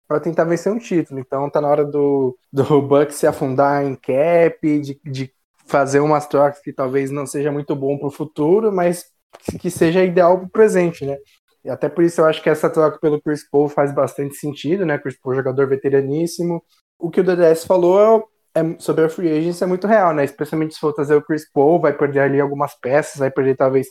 para 0.07 0.19
tentar 0.19 0.43
vencer 0.43 0.71
um 0.71 0.77
título. 0.77 1.19
Então 1.19 1.49
tá 1.49 1.61
na 1.61 1.67
hora 1.67 1.85
do, 1.85 2.37
do 2.51 2.81
Bucks 2.81 3.15
se 3.15 3.25
afundar 3.25 3.83
em 3.83 3.95
cap, 3.95 4.79
de, 4.79 4.99
de 5.03 5.31
fazer 5.65 5.99
umas 5.99 6.27
trocas 6.27 6.59
que 6.61 6.71
talvez 6.71 7.09
não 7.09 7.25
seja 7.25 7.51
muito 7.51 7.75
bom 7.75 7.97
para 7.97 8.07
o 8.07 8.11
futuro, 8.11 8.71
mas 8.71 9.05
que 9.59 9.71
seja 9.71 10.03
ideal 10.03 10.37
para 10.37 10.47
o 10.47 10.49
presente, 10.49 11.05
né? 11.05 11.17
E 11.63 11.69
até 11.69 11.89
por 11.89 12.03
isso 12.03 12.21
eu 12.21 12.25
acho 12.25 12.43
que 12.43 12.49
essa 12.49 12.69
troca 12.69 12.99
pelo 12.99 13.19
Chris 13.19 13.49
Paul 13.49 13.67
faz 13.67 13.91
bastante 13.91 14.35
sentido, 14.35 14.85
né? 14.85 14.99
Chris 14.99 15.19
Paul, 15.19 15.35
jogador 15.35 15.67
veteraníssimo. 15.67 16.63
O 16.99 17.09
que 17.09 17.21
o 17.21 17.23
DDS 17.23 17.65
falou 17.65 18.27
é, 18.53 18.61
sobre 18.79 19.05
a 19.05 19.09
free 19.09 19.37
agency 19.37 19.63
é 19.63 19.67
muito 19.67 19.87
real, 19.87 20.13
né? 20.13 20.23
Especialmente 20.23 20.73
se 20.73 20.79
for 20.79 20.93
trazer 20.93 21.15
o 21.15 21.21
Chris 21.21 21.49
Paul, 21.51 21.79
vai 21.79 21.93
perder 21.93 22.21
ali 22.21 22.39
algumas 22.39 22.73
peças, 22.75 23.19
vai 23.19 23.31
perder 23.31 23.57
talvez 23.57 23.87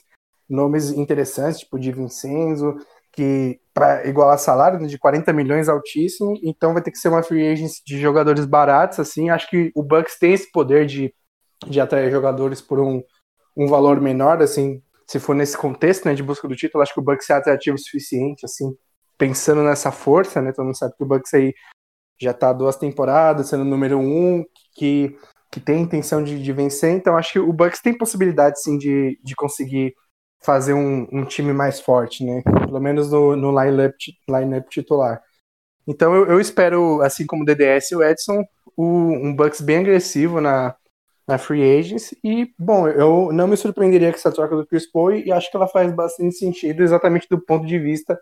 nomes 0.48 0.90
interessantes, 0.90 1.60
tipo 1.60 1.78
de 1.78 1.92
Vincenzo, 1.92 2.76
que 3.12 3.60
para 3.72 4.06
igualar 4.06 4.38
salário 4.38 4.78
né, 4.80 4.86
de 4.86 4.98
40 4.98 5.32
milhões 5.32 5.68
altíssimo, 5.68 6.38
então 6.42 6.72
vai 6.72 6.82
ter 6.82 6.90
que 6.90 6.98
ser 6.98 7.08
uma 7.08 7.22
free 7.22 7.46
agency 7.46 7.82
de 7.84 8.00
jogadores 8.00 8.44
baratos, 8.44 8.98
assim. 8.98 9.30
Acho 9.30 9.48
que 9.48 9.72
o 9.74 9.82
Bucks 9.82 10.18
tem 10.18 10.32
esse 10.32 10.50
poder 10.50 10.86
de 10.86 11.14
de 11.68 11.80
atrair 11.80 12.10
jogadores 12.10 12.60
por 12.60 12.78
um, 12.78 13.02
um 13.56 13.66
valor 13.66 14.00
menor, 14.00 14.42
assim, 14.42 14.82
se 15.06 15.18
for 15.18 15.34
nesse 15.34 15.56
contexto, 15.56 16.06
né, 16.06 16.14
de 16.14 16.22
busca 16.22 16.48
do 16.48 16.56
título, 16.56 16.82
acho 16.82 16.94
que 16.94 17.00
o 17.00 17.02
Bucks 17.02 17.28
é 17.30 17.34
atrativo 17.34 17.76
o 17.76 17.78
suficiente, 17.78 18.44
assim, 18.44 18.74
pensando 19.18 19.62
nessa 19.62 19.90
força, 19.90 20.40
né, 20.40 20.52
todo 20.52 20.66
mundo 20.66 20.76
sabe 20.76 20.94
que 20.96 21.02
o 21.02 21.06
Bucks 21.06 21.32
aí 21.34 21.54
já 22.20 22.32
tá 22.32 22.52
duas 22.52 22.76
temporadas, 22.76 23.48
sendo 23.48 23.64
número 23.64 23.98
um, 23.98 24.44
que, 24.74 25.16
que 25.50 25.60
tem 25.60 25.82
intenção 25.82 26.22
de, 26.22 26.42
de 26.42 26.52
vencer, 26.52 26.92
então 26.94 27.16
acho 27.16 27.32
que 27.32 27.38
o 27.38 27.52
Bucks 27.52 27.80
tem 27.80 27.96
possibilidade, 27.96 28.60
sim, 28.60 28.78
de, 28.78 29.18
de 29.22 29.34
conseguir 29.34 29.94
fazer 30.42 30.74
um, 30.74 31.08
um 31.10 31.24
time 31.24 31.52
mais 31.52 31.80
forte, 31.80 32.24
né, 32.24 32.42
pelo 32.66 32.80
menos 32.80 33.10
no, 33.10 33.34
no 33.34 33.50
line-up 33.50 33.96
line 34.28 34.62
titular. 34.68 35.22
Então 35.86 36.14
eu, 36.14 36.26
eu 36.26 36.40
espero, 36.40 37.00
assim 37.02 37.26
como 37.26 37.42
o 37.42 37.46
DDS 37.46 37.90
e 37.90 37.96
o 37.96 38.02
Edson, 38.02 38.44
o, 38.76 38.84
um 38.84 39.34
Bucks 39.34 39.60
bem 39.60 39.78
agressivo 39.78 40.40
na, 40.40 40.74
na 41.26 41.38
free 41.38 41.78
agency. 41.78 42.18
E, 42.22 42.52
bom, 42.58 42.88
eu 42.88 43.32
não 43.32 43.46
me 43.46 43.56
surpreenderia 43.56 44.10
com 44.10 44.16
essa 44.16 44.32
troca 44.32 44.56
do 44.56 44.66
Chris 44.66 44.90
Paul 44.90 45.12
e 45.12 45.32
acho 45.32 45.50
que 45.50 45.56
ela 45.56 45.68
faz 45.68 45.92
bastante 45.92 46.34
sentido 46.36 46.82
exatamente 46.82 47.26
do 47.28 47.40
ponto 47.40 47.66
de 47.66 47.78
vista 47.78 48.18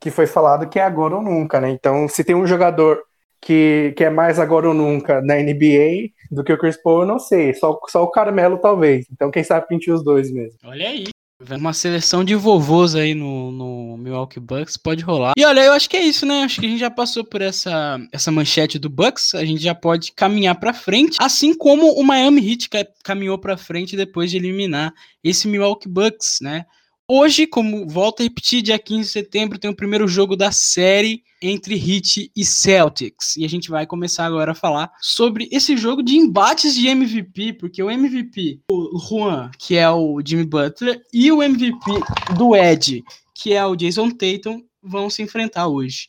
que 0.00 0.10
foi 0.10 0.26
falado 0.26 0.68
que 0.68 0.80
é 0.80 0.82
agora 0.82 1.16
ou 1.16 1.22
nunca, 1.22 1.60
né? 1.60 1.70
Então, 1.70 2.08
se 2.08 2.24
tem 2.24 2.34
um 2.34 2.46
jogador 2.46 3.00
que, 3.42 3.92
que 3.96 4.04
é 4.04 4.10
mais 4.10 4.38
agora 4.38 4.68
ou 4.68 4.74
nunca 4.74 5.20
na 5.20 5.34
NBA 5.34 6.12
do 6.30 6.44
que 6.44 6.52
o 6.52 6.58
Chris 6.58 6.80
Paul, 6.80 7.00
eu 7.00 7.06
não 7.06 7.18
sei. 7.18 7.52
Só, 7.52 7.78
só 7.88 8.04
o 8.04 8.10
Carmelo, 8.10 8.56
talvez. 8.56 9.06
Então, 9.12 9.30
quem 9.30 9.42
sabe 9.42 9.66
pintar 9.66 9.94
os 9.94 10.04
dois 10.04 10.30
mesmo. 10.30 10.58
Olha 10.64 10.88
aí. 10.88 11.04
Uma 11.50 11.72
seleção 11.72 12.22
de 12.22 12.36
vovôs 12.36 12.94
aí 12.94 13.14
no, 13.16 13.50
no 13.50 13.96
Milwaukee 13.96 14.38
Bucks 14.38 14.76
pode 14.76 15.02
rolar. 15.02 15.32
E 15.36 15.44
olha, 15.44 15.60
eu 15.64 15.72
acho 15.72 15.90
que 15.90 15.96
é 15.96 16.00
isso, 16.00 16.24
né? 16.24 16.44
Acho 16.44 16.60
que 16.60 16.66
a 16.66 16.68
gente 16.68 16.78
já 16.78 16.90
passou 16.90 17.24
por 17.24 17.42
essa, 17.42 17.98
essa 18.12 18.30
manchete 18.30 18.78
do 18.78 18.88
Bucks. 18.88 19.34
A 19.34 19.44
gente 19.44 19.60
já 19.60 19.74
pode 19.74 20.12
caminhar 20.12 20.54
para 20.60 20.72
frente, 20.72 21.16
assim 21.20 21.52
como 21.52 21.98
o 21.98 22.04
Miami 22.04 22.48
Heat 22.48 22.70
caminhou 23.02 23.36
para 23.38 23.56
frente 23.56 23.96
depois 23.96 24.30
de 24.30 24.36
eliminar 24.36 24.94
esse 25.24 25.48
Milwaukee 25.48 25.88
Bucks, 25.88 26.38
né? 26.40 26.64
Hoje, 27.08 27.46
como 27.46 27.86
volta 27.88 28.22
a 28.22 28.24
repetir, 28.24 28.62
dia 28.62 28.78
15 28.78 29.02
de 29.02 29.08
setembro 29.08 29.58
tem 29.58 29.70
o 29.70 29.76
primeiro 29.76 30.06
jogo 30.06 30.36
da 30.36 30.52
série 30.52 31.22
entre 31.42 31.74
Heat 31.74 32.30
e 32.34 32.44
Celtics. 32.44 33.36
E 33.36 33.44
a 33.44 33.48
gente 33.48 33.68
vai 33.68 33.86
começar 33.86 34.24
agora 34.24 34.52
a 34.52 34.54
falar 34.54 34.90
sobre 35.00 35.48
esse 35.50 35.76
jogo 35.76 36.02
de 36.02 36.16
embates 36.16 36.74
de 36.74 36.86
MVP, 36.86 37.54
porque 37.54 37.82
o 37.82 37.90
MVP, 37.90 38.60
o 38.70 38.98
Juan, 38.98 39.50
que 39.58 39.76
é 39.76 39.90
o 39.90 40.20
Jimmy 40.24 40.44
Butler, 40.44 41.02
e 41.12 41.30
o 41.32 41.42
MVP 41.42 41.90
do 42.36 42.54
Ed, 42.54 43.02
que 43.34 43.52
é 43.52 43.66
o 43.66 43.74
Jason 43.74 44.08
Tatum, 44.10 44.62
vão 44.80 45.10
se 45.10 45.22
enfrentar 45.22 45.66
hoje. 45.66 46.06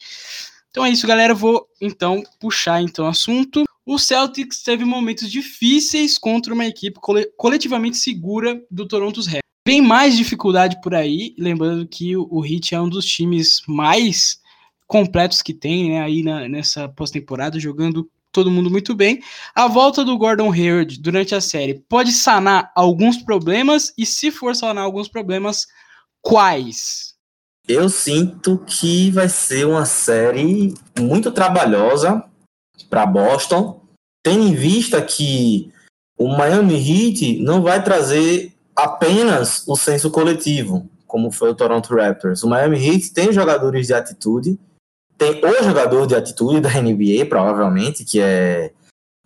Então 0.69 0.85
é 0.85 0.89
isso, 0.89 1.07
galera. 1.07 1.33
Vou 1.33 1.67
então 1.81 2.23
puxar 2.39 2.81
então 2.81 3.05
o 3.05 3.09
assunto. 3.09 3.63
O 3.85 3.97
Celtics 3.97 4.63
teve 4.63 4.85
momentos 4.85 5.29
difíceis 5.29 6.17
contra 6.17 6.53
uma 6.53 6.65
equipe 6.65 6.99
coletivamente 7.35 7.97
segura 7.97 8.61
do 8.71 8.87
Toronto 8.87 9.19
Raptors. 9.19 9.42
Vem 9.65 9.81
mais 9.81 10.17
dificuldade 10.17 10.81
por 10.81 10.93
aí, 10.93 11.33
lembrando 11.37 11.87
que 11.87 12.17
o 12.17 12.45
Heat 12.45 12.75
é 12.75 12.81
um 12.81 12.89
dos 12.89 13.05
times 13.05 13.61
mais 13.65 14.41
completos 14.85 15.41
que 15.41 15.53
tem, 15.53 15.91
né, 15.91 16.01
aí 16.01 16.21
na, 16.21 16.49
nessa 16.49 16.89
pós-temporada, 16.89 17.59
jogando 17.59 18.09
todo 18.31 18.51
mundo 18.51 18.69
muito 18.69 18.93
bem. 18.93 19.21
A 19.55 19.67
volta 19.67 20.03
do 20.03 20.17
Gordon 20.17 20.51
Hayward 20.51 20.99
durante 20.99 21.33
a 21.33 21.39
série 21.39 21.75
pode 21.87 22.11
sanar 22.11 22.71
alguns 22.75 23.17
problemas, 23.17 23.93
e 23.97 24.05
se 24.05 24.31
for 24.31 24.53
sanar 24.53 24.83
alguns 24.83 25.07
problemas, 25.07 25.65
quais? 26.21 27.13
Eu 27.65 27.87
sinto 27.87 28.57
que 28.67 29.09
vai 29.11 29.29
ser 29.29 29.65
uma 29.65 29.85
série 29.85 30.73
muito 30.99 31.31
trabalhosa 31.31 32.21
para 32.89 33.05
Boston, 33.05 33.81
tendo 34.21 34.43
em 34.43 34.53
vista 34.53 35.01
que 35.01 35.71
o 36.17 36.27
Miami 36.27 36.75
Heat 36.75 37.39
não 37.39 37.61
vai 37.61 37.81
trazer 37.81 38.52
apenas 38.75 39.63
o 39.67 39.75
senso 39.75 40.09
coletivo, 40.11 40.87
como 41.07 41.31
foi 41.31 41.51
o 41.51 41.55
Toronto 41.55 41.95
Raptors. 41.95 42.43
O 42.43 42.49
Miami 42.49 42.85
Heat 42.85 43.13
tem 43.13 43.31
jogadores 43.31 43.87
de 43.87 43.93
atitude, 43.93 44.59
tem 45.17 45.41
o 45.43 45.63
jogador 45.63 46.07
de 46.07 46.15
atitude 46.15 46.59
da 46.59 46.69
NBA, 46.69 47.25
provavelmente, 47.27 48.03
que 48.03 48.19
é 48.19 48.71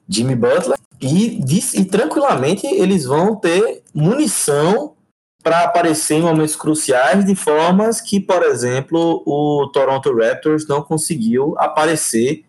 Jimmy 0.07 0.35
Butler, 0.35 0.77
e, 1.01 1.39
e 1.75 1.85
tranquilamente 1.85 2.65
eles 2.65 3.05
vão 3.05 3.35
ter 3.35 3.83
munição 3.93 4.95
para 5.43 5.63
aparecer 5.63 6.15
em 6.15 6.21
momentos 6.21 6.55
cruciais 6.55 7.23
de 7.23 7.35
formas 7.35 8.01
que, 8.01 8.19
por 8.19 8.43
exemplo, 8.43 9.23
o 9.25 9.69
Toronto 9.71 10.13
Raptors 10.13 10.67
não 10.67 10.81
conseguiu 10.81 11.55
aparecer 11.57 12.43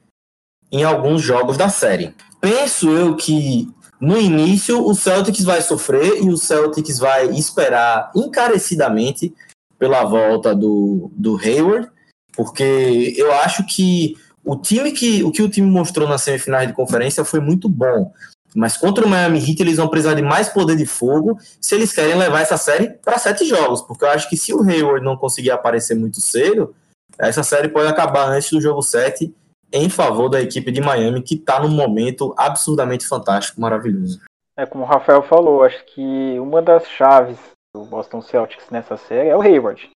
em 0.73 0.83
alguns 0.83 1.23
jogos 1.23 1.57
da 1.57 1.69
série. 1.69 2.15
Penso 2.41 2.91
eu 2.91 3.17
que 3.17 3.69
no 4.01 4.19
início, 4.19 4.85
o 4.85 4.95
Celtics 4.95 5.45
vai 5.45 5.61
sofrer 5.61 6.23
e 6.23 6.29
o 6.29 6.37
Celtics 6.37 6.99
vai 6.99 7.31
esperar 7.31 8.11
encarecidamente 8.15 9.35
pela 9.79 10.05
volta 10.05 10.55
do, 10.55 11.11
do 11.15 11.37
Hayward, 11.37 11.89
porque 12.33 13.15
eu 13.17 13.33
acho 13.33 13.67
que 13.67 14.17
o 14.45 14.57
time 14.57 14.93
que 14.93 15.23
o 15.25 15.33
que 15.33 15.43
o 15.43 15.49
time 15.49 15.69
mostrou 15.69 16.09
na 16.09 16.19
semifinal 16.19 16.65
de 16.65 16.73
conferência 16.73 17.25
foi 17.25 17.41
muito 17.41 17.69
bom. 17.69 18.13
Mas 18.55 18.77
contra 18.77 19.05
o 19.05 19.09
Miami 19.09 19.39
Heat 19.39 19.61
eles 19.61 19.77
vão 19.77 19.89
precisar 19.89 20.15
de 20.15 20.23
mais 20.23 20.49
poder 20.49 20.77
de 20.77 20.87
fogo 20.87 21.39
se 21.61 21.75
eles 21.75 21.93
querem 21.93 22.17
levar 22.17 22.41
essa 22.41 22.57
série 22.57 22.91
para 22.91 23.19
sete 23.19 23.45
jogos, 23.45 23.83
porque 23.83 24.05
eu 24.05 24.11
acho 24.11 24.29
que 24.29 24.37
se 24.37 24.55
o 24.55 24.63
Hayward 24.63 25.05
não 25.05 25.17
conseguir 25.17 25.51
aparecer 25.51 25.95
muito 25.95 26.21
cedo, 26.21 26.75
essa 27.19 27.43
série 27.43 27.69
pode 27.69 27.89
acabar 27.89 28.29
antes 28.29 28.51
do 28.51 28.61
jogo 28.61 28.81
7 28.81 29.35
em 29.73 29.89
favor 29.89 30.29
da 30.29 30.41
equipe 30.41 30.71
de 30.71 30.81
Miami, 30.81 31.23
que 31.23 31.35
está 31.35 31.61
num 31.61 31.71
momento 31.71 32.35
absurdamente 32.37 33.07
fantástico, 33.07 33.61
maravilhoso. 33.61 34.21
É 34.57 34.67
como 34.67 34.85
o 34.85 34.87
Rafael 34.87 35.23
falou, 35.23 35.63
acho 35.63 35.85
que 35.87 36.39
uma 36.41 36.61
das 36.61 36.89
chaves 36.89 37.39
do 37.75 37.85
Boston 37.85 38.21
Celtics 38.21 38.71
nessa 38.71 38.97
série 38.97 39.29
é 39.29 39.37
o 39.37 39.41
Hayward. 39.41 39.91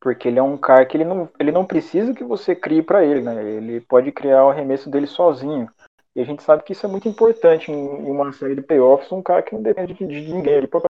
Porque 0.00 0.26
ele 0.26 0.38
é 0.38 0.42
um 0.42 0.56
cara 0.56 0.84
que 0.84 0.96
ele 0.96 1.04
não, 1.04 1.28
ele 1.38 1.52
não 1.52 1.64
precisa 1.64 2.12
que 2.12 2.24
você 2.24 2.56
crie 2.56 2.82
para 2.82 3.04
ele, 3.04 3.22
né? 3.22 3.44
Ele 3.44 3.80
pode 3.80 4.10
criar 4.10 4.44
o 4.44 4.50
arremesso 4.50 4.90
dele 4.90 5.06
sozinho. 5.06 5.70
E 6.16 6.20
a 6.20 6.24
gente 6.24 6.42
sabe 6.42 6.64
que 6.64 6.72
isso 6.72 6.84
é 6.84 6.88
muito 6.88 7.08
importante 7.08 7.70
em, 7.70 8.10
uma 8.10 8.32
série 8.32 8.56
de 8.56 8.62
playoffs, 8.62 9.12
um 9.12 9.22
cara 9.22 9.42
que 9.42 9.54
não 9.54 9.62
depende 9.62 9.94
de, 9.94 10.04
ninguém, 10.04 10.54
ele 10.54 10.66
pode 10.66 10.86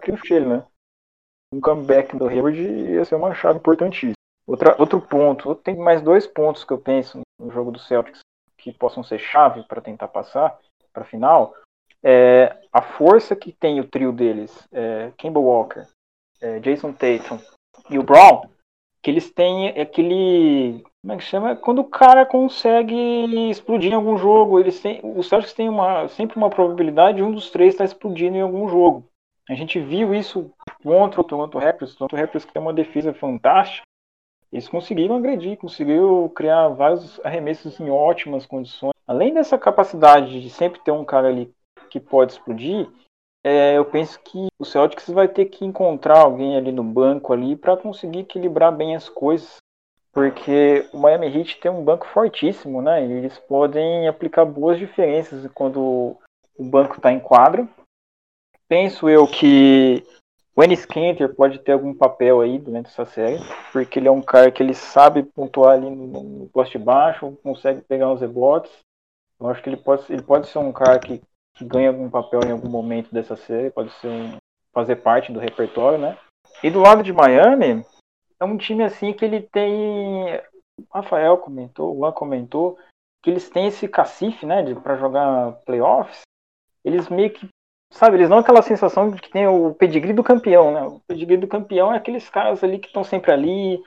criar 0.00 0.20
ele, 0.30 0.46
né? 0.46 0.64
Um 1.52 1.60
comeback 1.60 2.16
do 2.16 2.28
Hayward 2.28 2.60
ia 2.60 3.04
ser 3.04 3.16
uma 3.16 3.34
chave 3.34 3.58
importantíssima. 3.58 4.14
Outra, 4.46 4.76
outro 4.78 5.00
ponto, 5.00 5.54
tem 5.56 5.76
mais 5.76 6.00
dois 6.02 6.26
pontos 6.26 6.64
que 6.64 6.72
eu 6.72 6.78
penso 6.78 7.23
no 7.38 7.50
jogo 7.50 7.70
do 7.70 7.78
Celtics 7.78 8.20
que 8.56 8.72
possam 8.72 9.02
ser 9.02 9.18
chave 9.18 9.62
para 9.64 9.80
tentar 9.80 10.08
passar 10.08 10.58
para 10.92 11.02
a 11.02 11.06
final. 11.06 11.54
É 12.02 12.56
a 12.72 12.82
força 12.82 13.34
que 13.34 13.52
tem 13.52 13.80
o 13.80 13.88
trio 13.88 14.12
deles, 14.12 14.68
é, 14.72 15.12
Kemba 15.16 15.40
Walker, 15.40 15.86
é, 16.40 16.60
Jason 16.60 16.92
Tatum 16.92 17.38
e 17.88 17.98
o 17.98 18.02
Brown, 18.02 18.42
que 19.02 19.10
eles 19.10 19.30
têm 19.30 19.68
aquele. 19.68 20.82
Como 21.02 21.12
é 21.12 21.16
que 21.16 21.22
chama? 21.22 21.56
Quando 21.56 21.80
o 21.80 21.88
cara 21.88 22.24
consegue 22.24 22.96
explodir 23.50 23.92
em 23.92 23.94
algum 23.94 24.16
jogo, 24.16 24.58
eles 24.58 24.80
têm, 24.80 25.00
os 25.02 25.28
Celtics 25.28 25.52
têm 25.52 25.68
uma, 25.68 26.08
sempre 26.08 26.36
uma 26.36 26.48
probabilidade 26.48 27.18
de 27.18 27.22
um 27.22 27.32
dos 27.32 27.50
três 27.50 27.74
estar 27.74 27.84
explodindo 27.84 28.36
em 28.36 28.40
algum 28.40 28.66
jogo. 28.68 29.06
A 29.48 29.54
gente 29.54 29.78
viu 29.78 30.14
isso 30.14 30.50
contra 30.82 31.20
o 31.20 31.24
Toronto 31.24 31.58
Raptors. 31.58 31.92
O 31.92 31.98
Toronto 31.98 32.16
Raptors 32.16 32.46
que 32.46 32.52
tem 32.52 32.62
uma 32.62 32.72
defesa 32.72 33.12
fantástica, 33.12 33.86
eles 34.54 34.68
conseguiram 34.68 35.16
agredir, 35.16 35.58
conseguiram 35.58 36.28
criar 36.28 36.68
vários 36.68 37.18
arremessos 37.24 37.80
em 37.80 37.90
ótimas 37.90 38.46
condições. 38.46 38.92
Além 39.04 39.34
dessa 39.34 39.58
capacidade 39.58 40.40
de 40.40 40.48
sempre 40.48 40.80
ter 40.80 40.92
um 40.92 41.04
cara 41.04 41.26
ali 41.26 41.52
que 41.90 41.98
pode 41.98 42.34
explodir, 42.34 42.88
é, 43.44 43.76
eu 43.76 43.84
penso 43.84 44.16
que 44.20 44.46
o 44.56 44.64
Celtics 44.64 45.08
vai 45.08 45.26
ter 45.26 45.46
que 45.46 45.64
encontrar 45.64 46.20
alguém 46.20 46.56
ali 46.56 46.70
no 46.70 46.84
banco 46.84 47.32
ali 47.32 47.56
para 47.56 47.76
conseguir 47.76 48.20
equilibrar 48.20 48.70
bem 48.70 48.94
as 48.94 49.08
coisas, 49.08 49.56
porque 50.12 50.88
o 50.92 50.98
Miami 50.98 51.36
Heat 51.36 51.58
tem 51.58 51.72
um 51.72 51.82
banco 51.82 52.06
fortíssimo, 52.06 52.80
né? 52.80 53.04
Eles 53.04 53.36
podem 53.36 54.06
aplicar 54.06 54.44
boas 54.44 54.78
diferenças 54.78 55.50
quando 55.52 56.16
o 56.56 56.64
banco 56.64 56.94
está 56.94 57.12
em 57.12 57.18
quadro. 57.18 57.68
Penso 58.68 59.08
eu 59.08 59.26
que 59.26 60.06
o 60.56 60.62
Ennis 60.62 60.86
Kanter 60.86 61.34
pode 61.34 61.58
ter 61.58 61.72
algum 61.72 61.92
papel 61.92 62.40
aí 62.40 62.58
durante 62.58 62.86
essa 62.86 63.04
série, 63.04 63.38
porque 63.72 63.98
ele 63.98 64.06
é 64.06 64.10
um 64.10 64.22
cara 64.22 64.52
que 64.52 64.62
ele 64.62 64.74
sabe 64.74 65.24
pontuar 65.24 65.72
ali 65.72 65.90
no, 65.90 66.48
poste 66.52 66.78
baixo, 66.78 67.36
consegue 67.42 67.80
pegar 67.80 68.10
uns 68.10 68.20
rebotes. 68.20 68.70
Eu 69.40 69.48
acho 69.48 69.60
que 69.62 69.68
ele 69.68 69.76
pode, 69.76 70.04
ele 70.12 70.22
pode 70.22 70.46
ser 70.46 70.58
um 70.58 70.72
cara 70.72 71.00
que, 71.00 71.20
que 71.54 71.64
ganha 71.64 71.88
algum 71.88 72.08
papel 72.08 72.40
em 72.46 72.52
algum 72.52 72.68
momento 72.68 73.12
dessa 73.12 73.34
série, 73.34 73.70
pode 73.70 73.90
ser 73.94 74.06
um, 74.06 74.36
fazer 74.72 74.96
parte 74.96 75.32
do 75.32 75.40
repertório, 75.40 75.98
né? 75.98 76.16
E 76.62 76.70
do 76.70 76.80
lado 76.80 77.02
de 77.02 77.12
Miami, 77.12 77.84
é 78.38 78.44
um 78.44 78.56
time 78.56 78.84
assim 78.84 79.12
que 79.12 79.24
ele 79.24 79.40
tem. 79.40 80.36
O 80.78 80.86
Rafael 80.92 81.36
comentou, 81.38 81.92
o 81.92 81.98
Juan 81.98 82.12
comentou, 82.12 82.78
que 83.22 83.30
eles 83.30 83.48
têm 83.48 83.66
esse 83.66 83.88
cacife, 83.88 84.46
né, 84.46 84.62
para 84.74 84.96
jogar 84.96 85.52
playoffs. 85.64 86.22
Eles 86.84 87.08
meio 87.08 87.30
que 87.30 87.48
Sabe, 87.94 88.16
eles 88.16 88.28
dão 88.28 88.38
aquela 88.38 88.60
sensação 88.60 89.08
de 89.08 89.22
que 89.22 89.30
tem 89.30 89.46
o 89.46 89.72
pedigree 89.72 90.12
do 90.12 90.24
campeão, 90.24 90.72
né? 90.72 90.82
O 90.82 91.00
pedigree 91.06 91.36
do 91.36 91.46
campeão 91.46 91.94
é 91.94 91.96
aqueles 91.96 92.28
caras 92.28 92.64
ali 92.64 92.80
que 92.80 92.88
estão 92.88 93.04
sempre 93.04 93.30
ali, 93.30 93.80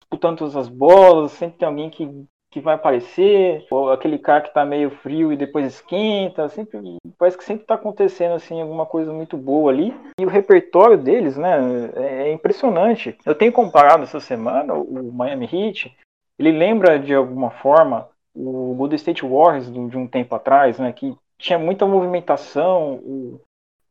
disputando 0.00 0.38
todas 0.38 0.56
as 0.56 0.68
bolas, 0.68 1.30
sempre 1.30 1.58
tem 1.58 1.68
alguém 1.68 1.88
que, 1.88 2.24
que 2.50 2.58
vai 2.58 2.74
aparecer, 2.74 3.64
ou 3.70 3.92
aquele 3.92 4.18
cara 4.18 4.40
que 4.40 4.52
tá 4.52 4.64
meio 4.64 4.90
frio 4.90 5.32
e 5.32 5.36
depois 5.36 5.64
esquenta, 5.64 6.48
sempre 6.48 6.96
parece 7.16 7.38
que 7.38 7.44
sempre 7.44 7.64
tá 7.64 7.74
acontecendo 7.74 8.34
assim 8.34 8.60
alguma 8.60 8.84
coisa 8.84 9.12
muito 9.12 9.36
boa 9.36 9.70
ali. 9.70 9.94
E 10.18 10.26
o 10.26 10.28
repertório 10.28 10.98
deles, 10.98 11.36
né, 11.36 11.56
é, 11.94 12.30
é 12.30 12.32
impressionante. 12.32 13.16
Eu 13.24 13.34
tenho 13.36 13.52
comparado 13.52 14.02
essa 14.02 14.18
semana 14.18 14.74
o 14.74 15.12
Miami 15.12 15.48
Heat, 15.50 15.96
ele 16.36 16.50
lembra 16.50 16.98
de 16.98 17.14
alguma 17.14 17.50
forma 17.50 18.08
o 18.34 18.74
Golden 18.74 18.96
State 18.96 19.24
Warriors 19.24 19.72
de 19.72 19.96
um 19.96 20.08
tempo 20.08 20.34
atrás, 20.34 20.80
né, 20.80 20.92
que 20.92 21.16
tinha 21.38 21.58
muita 21.58 21.86
movimentação, 21.86 22.94
o, 22.94 23.40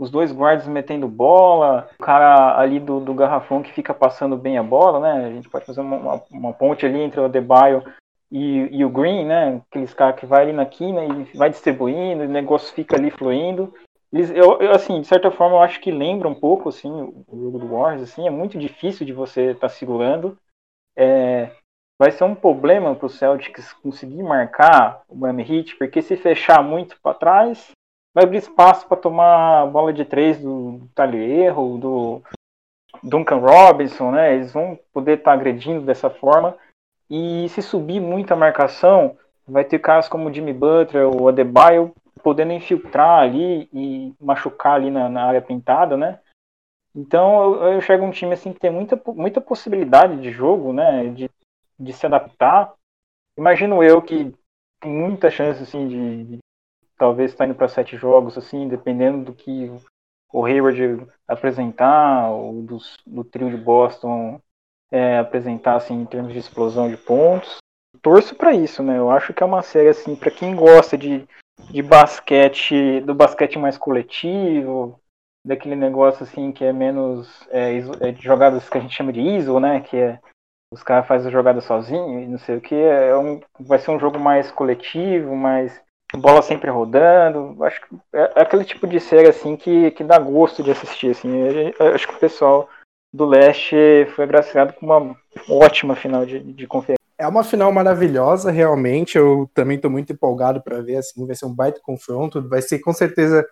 os 0.02 0.10
dois 0.10 0.32
guardas 0.32 0.66
metendo 0.66 1.08
bola, 1.08 1.88
o 2.00 2.04
cara 2.04 2.60
ali 2.60 2.80
do, 2.80 3.00
do, 3.00 3.14
garrafão 3.14 3.62
que 3.62 3.72
fica 3.72 3.94
passando 3.94 4.36
bem 4.36 4.58
a 4.58 4.64
bola, 4.64 5.00
né? 5.00 5.28
A 5.28 5.30
gente 5.30 5.48
pode 5.48 5.64
fazer 5.64 5.80
uma, 5.80 5.96
uma, 5.96 6.24
uma 6.32 6.54
ponte 6.54 6.84
ali 6.84 7.00
entre 7.00 7.20
o 7.20 7.26
Adebayo 7.26 7.84
e, 8.32 8.68
e, 8.72 8.84
o 8.84 8.90
Green, 8.90 9.26
né? 9.28 9.62
Aqueles 9.70 9.94
caras 9.94 10.20
que 10.20 10.26
vai 10.26 10.42
ali 10.42 10.54
na 10.54 10.66
quina 10.66 11.06
e 11.06 11.38
vai 11.38 11.52
distribuindo, 11.52 12.24
o 12.24 12.28
negócio 12.28 12.74
fica 12.74 12.96
ali 12.96 13.12
fluindo. 13.12 13.72
Eles, 14.12 14.32
eu, 14.32 14.60
eu, 14.60 14.72
assim, 14.72 15.02
de 15.02 15.06
certa 15.06 15.30
forma, 15.30 15.58
eu 15.58 15.62
acho 15.62 15.80
que 15.80 15.92
lembra 15.92 16.28
um 16.28 16.34
pouco, 16.34 16.70
assim, 16.70 16.90
o 16.90 17.40
jogo 17.40 17.60
do 17.60 17.68
Warriors, 17.68 18.02
assim, 18.02 18.26
é 18.26 18.32
muito 18.32 18.58
difícil 18.58 19.06
de 19.06 19.14
você 19.14 19.52
estar 19.52 19.68
tá 19.68 19.70
segurando. 19.70 20.36
É, 20.98 21.52
vai 22.02 22.10
ser 22.10 22.24
um 22.24 22.34
problema 22.34 22.96
para 22.96 23.06
o 23.06 23.10
Celtics 23.10 23.72
conseguir 23.74 24.24
marcar 24.24 25.04
o 25.08 25.16
Miami 25.16 25.44
Heat, 25.44 25.78
porque 25.78 26.02
se 26.02 26.18
fechar 26.18 26.64
muito 26.64 27.00
para 27.04 27.14
trás, 27.14 27.72
vai 28.13 28.24
abrir 28.24 28.38
espaço 28.38 28.88
para 28.88 28.97
tomar 28.97 29.67
bola 29.67 29.93
de 29.93 30.06
três 30.06 30.39
do 30.39 30.88
Talierro, 30.93 31.78
do 31.78 32.21
Duncan 33.04 33.38
Robinson, 33.38 34.12
né? 34.12 34.36
Eles 34.36 34.52
vão 34.52 34.78
poder 34.93 35.17
estar 35.17 35.32
tá 35.32 35.34
agredindo 35.34 35.86
dessa 35.86 36.10
forma. 36.10 36.58
E 37.10 37.47
se 37.50 37.62
subir 37.62 38.00
muito 38.00 38.32
a 38.32 38.38
marcação, 38.38 39.17
vai 39.47 39.63
ter 39.63 39.80
caras 39.80 40.08
como 40.08 40.34
Jimmy 40.34 40.54
Butler, 40.54 41.08
o 41.08 41.28
Adebayo 41.28 41.93
podendo 42.24 42.54
infiltrar 42.54 43.21
ali 43.21 43.67
e 43.74 44.13
machucar 44.19 44.76
ali 44.76 44.91
na, 44.91 45.10
na 45.10 45.26
área 45.26 45.41
pintada, 45.41 45.97
né? 45.97 46.19
Então 46.95 47.56
eu, 47.56 47.63
eu 47.63 47.78
enxergo 47.78 48.06
um 48.06 48.12
time 48.12 48.34
assim 48.34 48.54
que 48.54 48.60
tem 48.60 48.69
muita, 48.69 49.02
muita 49.13 49.41
possibilidade 49.41 50.21
de 50.21 50.32
jogo, 50.32 50.71
né? 50.74 51.06
De, 51.10 51.30
de 51.80 51.93
se 51.93 52.06
adaptar. 52.06 52.74
Imagino 53.38 53.82
eu 53.84 54.02
que 54.02 54.34
tem 54.80 54.91
muita 54.91 55.32
chance 55.32 55.63
assim 55.63 55.88
de 55.88 56.39
talvez 57.02 57.32
estar 57.32 57.46
tá 57.46 57.50
indo 57.50 57.58
para 57.58 57.68
sete 57.68 57.98
jogos, 57.98 58.38
assim, 58.38 58.68
dependendo 58.68 59.26
do 59.26 59.34
que 59.34 59.72
o 60.32 60.46
Hayward 60.46 61.08
apresentar, 61.28 62.30
ou 62.30 62.62
dos, 62.62 62.96
do 63.08 63.24
trio 63.24 63.50
de 63.50 63.58
Boston 63.58 64.40
é, 64.92 65.18
apresentar 65.18 65.78
assim 65.78 66.00
em 66.00 66.06
termos 66.06 66.32
de 66.32 66.38
explosão 66.38 66.88
de 66.88 66.98
pontos. 66.98 67.58
Torço 68.04 68.36
para 68.36 68.54
isso, 68.54 68.84
né? 68.84 69.00
Eu 69.00 69.10
acho 69.10 69.34
que 69.34 69.42
é 69.42 69.46
uma 69.46 69.64
série 69.64 69.90
assim 69.90 70.16
para 70.16 70.30
quem 70.30 70.56
gosta 70.56 70.96
de 70.96 71.28
de 71.72 71.82
basquete, 71.82 73.02
do 73.02 73.14
basquete 73.14 73.58
mais 73.58 73.78
coletivo, 73.78 75.00
daquele 75.46 75.76
negócio 75.76 76.24
assim 76.24 76.52
que 76.52 76.64
é 76.64 76.74
menos 76.74 77.48
é, 77.50 77.78
é 78.00 78.12
de 78.12 78.24
jogadas 78.24 78.70
que 78.70 78.78
a 78.78 78.82
gente 78.82 78.96
chama 78.96 79.12
de 79.12 79.22
ISO, 79.22 79.60
né? 79.60 79.82
Que 79.82 79.98
é 79.98 80.20
os 80.72 80.84
caras 80.84 81.08
fazem 81.08 81.30
a 81.30 81.32
jogada 81.32 81.62
sozinho 81.62 82.20
e 82.20 82.28
não 82.28 82.38
sei 82.38 82.58
o 82.58 82.62
que. 82.62 82.76
É 82.76 83.18
um, 83.18 83.42
vai 83.60 83.80
ser 83.80 83.90
um 83.90 84.00
jogo 84.00 84.20
mais 84.20 84.52
coletivo, 84.52 85.36
mais 85.36 85.82
bola 86.17 86.41
sempre 86.41 86.69
rodando. 86.69 87.63
Acho 87.63 87.82
que 87.82 87.95
é, 88.13 88.32
é 88.36 88.41
aquele 88.41 88.63
tipo 88.63 88.88
de 88.88 89.00
série 89.00 89.28
assim 89.28 89.56
que, 89.56 89.91
que 89.91 90.04
dá 90.04 90.19
gosto 90.19 90.63
de 90.63 90.71
assistir. 90.71 91.12
Assim. 91.12 91.30
acho 91.93 92.08
que 92.08 92.15
o 92.15 92.19
pessoal 92.19 92.69
do 93.13 93.26
leste 93.26 93.76
foi 94.15 94.24
agraciado 94.24 94.74
com 94.74 94.86
uma 94.86 95.15
ótima 95.50 95.95
final 95.95 96.26
de, 96.26 96.39
de 96.39 96.67
conferência. 96.67 97.02
É 97.17 97.28
uma 97.28 97.43
final 97.43 97.71
maravilhosa, 97.71 98.50
realmente. 98.50 99.17
Eu 99.17 99.50
também 99.54 99.76
estou 99.76 99.91
muito 99.91 100.12
empolgado 100.12 100.62
para 100.62 100.82
ver. 100.82 100.97
Assim, 100.97 101.26
vai 101.26 101.36
ser 101.36 101.45
um 101.45 101.54
baita 101.54 101.80
confronto. 101.84 102.47
Vai 102.47 102.62
ser 102.62 102.80
com 102.80 102.93
certeza 102.93 103.45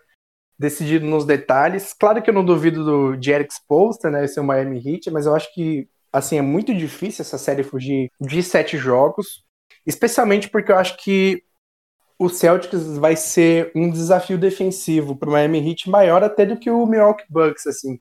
decidido 0.60 1.06
nos 1.06 1.26
detalhes. 1.26 1.94
Claro 1.94 2.22
que 2.22 2.30
eu 2.30 2.34
não 2.34 2.44
duvido 2.44 2.84
do 2.84 3.16
de 3.16 3.32
Eric 3.32 3.54
Spoelstra, 3.54 4.12
né? 4.12 4.26
Esse 4.26 4.38
é 4.38 4.42
o 4.42 4.46
Miami 4.46 4.82
Heat, 4.86 5.10
mas 5.10 5.26
eu 5.26 5.34
acho 5.34 5.54
que 5.54 5.88
assim 6.12 6.38
é 6.38 6.42
muito 6.42 6.76
difícil 6.76 7.22
essa 7.22 7.38
série 7.38 7.64
fugir 7.64 8.12
de 8.20 8.44
sete 8.44 8.78
jogos, 8.78 9.46
especialmente 9.86 10.50
porque 10.50 10.72
eu 10.72 10.76
acho 10.76 10.98
que 10.98 11.44
o 12.20 12.28
Celtics 12.28 12.98
vai 12.98 13.16
ser 13.16 13.72
um 13.74 13.90
desafio 13.90 14.38
defensivo 14.38 15.16
para 15.16 15.30
o 15.30 15.32
Miami 15.32 15.70
Heat 15.70 15.90
maior 15.90 16.22
até 16.22 16.46
do 16.46 16.60
que 16.60 16.70
o 16.70 16.86
Milwaukee 16.86 17.26
Bucks, 17.30 17.66
assim. 17.66 17.98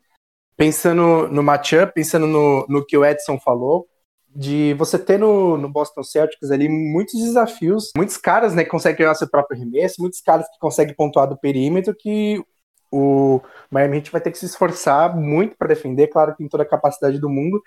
Pensando 0.56 1.28
no 1.28 1.40
matchup, 1.40 1.92
pensando 1.94 2.26
no, 2.26 2.66
no 2.68 2.84
que 2.84 2.98
o 2.98 3.04
Edson 3.04 3.38
falou, 3.38 3.86
de 4.28 4.74
você 4.74 4.98
ter 4.98 5.20
no, 5.20 5.56
no 5.56 5.68
Boston 5.68 6.02
Celtics 6.02 6.50
ali 6.50 6.68
muitos 6.68 7.14
desafios, 7.14 7.92
muitos 7.96 8.16
caras 8.16 8.54
né, 8.54 8.64
que 8.64 8.70
conseguem 8.70 8.98
ganhar 8.98 9.14
seu 9.14 9.30
próprio 9.30 9.56
arremesso, 9.56 10.00
muitos 10.00 10.20
caras 10.20 10.46
que 10.48 10.58
conseguem 10.58 10.96
pontuar 10.96 11.28
do 11.28 11.38
perímetro, 11.38 11.94
que 11.94 12.42
o 12.90 13.40
Miami 13.70 13.98
Heat 13.98 14.10
vai 14.10 14.20
ter 14.20 14.32
que 14.32 14.38
se 14.38 14.46
esforçar 14.46 15.16
muito 15.16 15.56
para 15.56 15.68
defender, 15.68 16.08
claro 16.08 16.32
que 16.32 16.38
tem 16.38 16.48
toda 16.48 16.64
a 16.64 16.68
capacidade 16.68 17.20
do 17.20 17.28
mundo, 17.28 17.62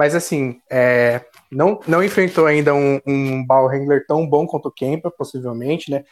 mas 0.00 0.14
assim, 0.14 0.58
é, 0.70 1.20
não, 1.52 1.78
não 1.86 2.02
enfrentou 2.02 2.46
ainda 2.46 2.74
um, 2.74 2.98
um 3.06 3.44
ball 3.44 3.68
handler 3.68 4.06
tão 4.06 4.26
bom 4.26 4.46
quanto 4.46 4.68
o 4.68 4.72
Kempa, 4.72 5.10
possivelmente, 5.10 5.90
né? 5.90 6.04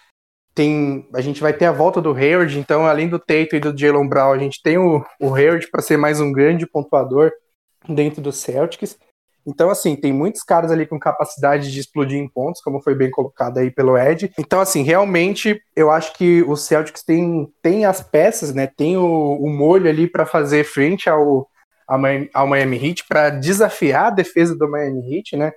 Tem, 0.55 1.09
a 1.15 1.23
gente 1.23 1.41
vai 1.41 1.55
ter 1.55 1.65
a 1.65 1.73
volta 1.73 1.99
do 1.99 2.13
Hayward, 2.13 2.59
então 2.59 2.85
além 2.85 3.09
do 3.09 3.19
Tatum 3.19 3.57
e 3.57 3.61
do 3.61 3.75
Jalen 3.75 4.07
Brown, 4.07 4.33
a 4.33 4.39
gente 4.39 4.61
tem 4.63 4.77
o, 4.77 5.03
o 5.19 5.35
Hayward 5.35 5.71
para 5.71 5.81
ser 5.81 5.97
mais 5.97 6.21
um 6.21 6.31
grande 6.31 6.67
pontuador 6.67 7.33
dentro 7.89 8.21
do 8.21 8.31
Celtics. 8.31 8.99
Então, 9.47 9.71
assim, 9.71 9.97
tem 9.97 10.13
muitos 10.13 10.43
caras 10.43 10.71
ali 10.71 10.85
com 10.85 11.01
capacidade 11.01 11.73
de 11.73 11.81
explodir 11.81 12.19
em 12.19 12.29
pontos, 12.29 12.61
como 12.61 12.83
foi 12.83 12.95
bem 12.95 13.11
colocado 13.11 13.57
aí 13.57 13.71
pelo 13.71 13.97
Ed. 13.97 14.31
Então, 14.39 14.61
assim, 14.61 14.83
realmente, 14.83 15.59
eu 15.75 15.91
acho 15.91 16.13
que 16.13 16.43
o 16.43 16.57
Celtics 16.57 17.03
tem, 17.03 17.51
tem 17.63 17.87
as 17.87 18.03
peças, 18.03 18.53
né? 18.53 18.67
Tem 18.67 18.99
o, 18.99 19.39
o 19.41 19.49
molho 19.49 19.89
ali 19.89 20.07
para 20.07 20.27
fazer 20.27 20.65
frente 20.65 21.09
ao, 21.09 21.49
ao 22.35 22.47
Miami 22.47 22.89
Heat, 22.89 23.05
para 23.09 23.31
desafiar 23.31 24.07
a 24.07 24.11
defesa 24.11 24.55
do 24.55 24.71
Miami 24.71 25.17
Heat, 25.17 25.37
né? 25.37 25.53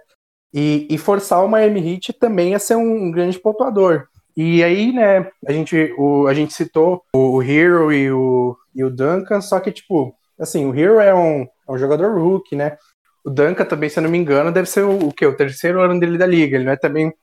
E, 0.54 0.88
e, 0.90 0.98
forçar 0.98 1.44
o 1.44 1.48
Miami 1.48 1.94
Heat 1.94 2.14
também 2.14 2.56
a 2.56 2.60
ser 2.60 2.76
um, 2.76 3.12
grande 3.12 3.40
pontuador. 3.40 4.08
E 4.36 4.64
aí, 4.64 4.92
né, 4.92 5.30
a 5.46 5.52
gente, 5.52 5.94
o, 5.98 6.28
a 6.28 6.34
gente 6.34 6.54
citou 6.54 7.04
o 7.14 7.42
Hero 7.42 7.92
e 7.92 8.12
o, 8.12 8.58
e 8.74 8.84
o 8.84 8.90
Duncan, 8.90 9.40
só 9.42 9.60
que, 9.60 9.72
tipo, 9.72 10.14
assim, 10.40 10.66
o 10.66 10.76
Hero 10.78 11.00
é 11.00 11.14
um, 11.14 11.44
é 11.44 11.72
um 11.72 11.78
jogador 11.78 12.20
rookie, 12.20 12.56
né? 12.56 12.78
O 13.24 13.30
Duncan 13.30 13.66
também, 13.66 13.90
se 13.90 14.00
eu 14.00 14.04
não 14.04 14.10
me 14.10 14.18
engano, 14.18 14.52
deve 14.52 14.68
ser 14.68 14.82
o, 14.82 15.08
o 15.08 15.14
que? 15.14 15.26
O 15.26 15.36
terceiro 15.36 15.82
ano 15.82 16.00
dele 16.00 16.18
da 16.18 16.26
liga. 16.26 16.56
Ele 16.58 16.66
não 16.66 16.74
é 16.74 16.78
também 16.78 17.14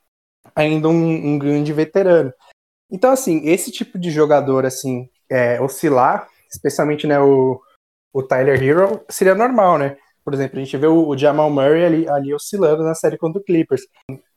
ainda 0.55 0.87
um, 0.87 1.33
um 1.33 1.37
grande 1.37 1.73
veterano. 1.73 2.33
Então, 2.91 3.11
assim, 3.11 3.47
esse 3.47 3.71
tipo 3.71 3.99
de 3.99 4.09
jogador, 4.09 4.65
assim, 4.65 5.09
é, 5.29 5.61
oscilar, 5.61 6.27
especialmente 6.51 7.05
né, 7.05 7.19
o, 7.19 7.61
o 8.13 8.23
Tyler 8.23 8.61
Hero, 8.61 9.01
seria 9.09 9.35
normal, 9.35 9.77
né? 9.77 9.97
Por 10.23 10.33
exemplo, 10.33 10.59
a 10.59 10.63
gente 10.63 10.77
vê 10.77 10.85
o, 10.87 11.17
Jamal 11.17 11.49
Murray 11.49 11.85
ali, 11.85 12.09
ali 12.09 12.33
oscilando 12.33 12.83
na 12.83 12.93
série 12.93 13.17
contra 13.17 13.41
o 13.41 13.43
Clippers. 13.43 13.81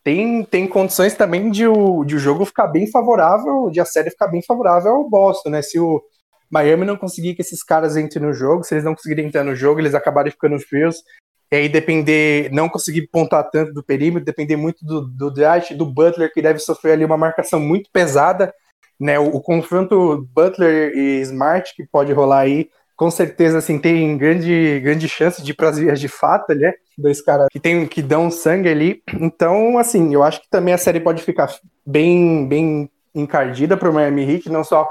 Tem, 0.03 0.45
tem 0.45 0.67
condições 0.67 1.15
também 1.15 1.51
de 1.51 1.67
o, 1.67 2.05
de 2.05 2.17
o 2.17 2.19
jogo 2.19 2.45
ficar 2.45 2.67
bem 2.69 2.91
favorável, 2.91 3.69
de 3.71 3.81
a 3.81 3.85
série 3.85 4.11
ficar 4.11 4.29
bem 4.29 4.43
favorável 4.43 4.93
ao 4.93 5.09
Boston, 5.09 5.51
né? 5.51 5.63
Se 5.63 5.79
o 5.79 6.03
Miami 6.51 6.85
não 6.85 6.97
conseguir 6.97 7.35
que 7.35 7.43
esses 7.43 7.63
caras 7.63 7.97
entrem 7.97 8.25
no 8.25 8.33
jogo, 8.33 8.65
se 8.65 8.75
eles 8.75 8.85
não 8.85 8.95
conseguirem 8.95 9.27
entrar 9.27 9.45
no 9.45 9.55
jogo, 9.55 9.81
eles 9.81 9.95
acabarem 9.95 10.33
ficando 10.33 10.59
frios, 10.61 11.03
e 11.51 11.57
aí 11.57 11.69
depender, 11.69 12.51
não 12.51 12.69
conseguir 12.69 13.09
pontuar 13.09 13.49
tanto 13.51 13.75
do 13.75 13.83
perímetro, 13.83 14.25
depender 14.25 14.57
muito 14.57 14.85
do, 14.85 15.03
do 15.07 15.31
do 15.31 15.87
Butler, 15.87 16.33
que 16.33 16.41
deve 16.41 16.59
sofrer 16.59 16.93
ali 16.93 17.05
uma 17.05 17.19
marcação 17.19 17.61
muito 17.61 17.91
pesada, 17.93 18.55
né, 18.99 19.19
o, 19.19 19.27
o, 19.27 19.41
confronto 19.43 20.27
Butler 20.35 20.97
e 20.97 21.21
Smart 21.21 21.75
que 21.75 21.87
pode 21.87 22.13
rolar 22.13 22.41
aí, 22.41 22.71
com 23.03 23.11
certeza, 23.11 23.59
assim, 23.59 23.81
tem 23.81 24.17
grande, 24.17 24.79
grande 24.79 25.09
chance 25.09 25.43
de 25.43 25.51
ir 25.51 25.55
para 25.55 25.71
as 25.71 25.77
vias 25.77 25.99
de 25.99 26.07
fato, 26.07 26.55
né, 26.55 26.73
dois 26.97 27.21
caras 27.21 27.49
que, 27.51 27.59
tem, 27.59 27.85
que 27.85 28.01
dão 28.01 28.31
sangue 28.31 28.69
ali, 28.69 29.03
então, 29.15 29.77
assim, 29.77 30.15
eu 30.15 30.23
acho 30.23 30.41
que 30.41 30.49
também 30.49 30.73
a 30.73 30.79
série 30.79 31.01
pode 31.01 31.21
ficar 31.21 31.53
bem, 31.85 32.47
bem 32.47 32.89
encardida 33.13 33.77
para 33.77 33.91
o 33.91 33.93
Miami 33.93 34.23
Heat, 34.23 34.49
não 34.49 34.63
só 34.63 34.89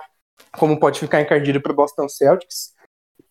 como 0.57 0.77
pode 0.77 0.99
ficar 0.99 1.21
encardida 1.21 1.61
para 1.61 1.71
o 1.71 1.75
Boston 1.75 2.09
Celtics, 2.09 2.73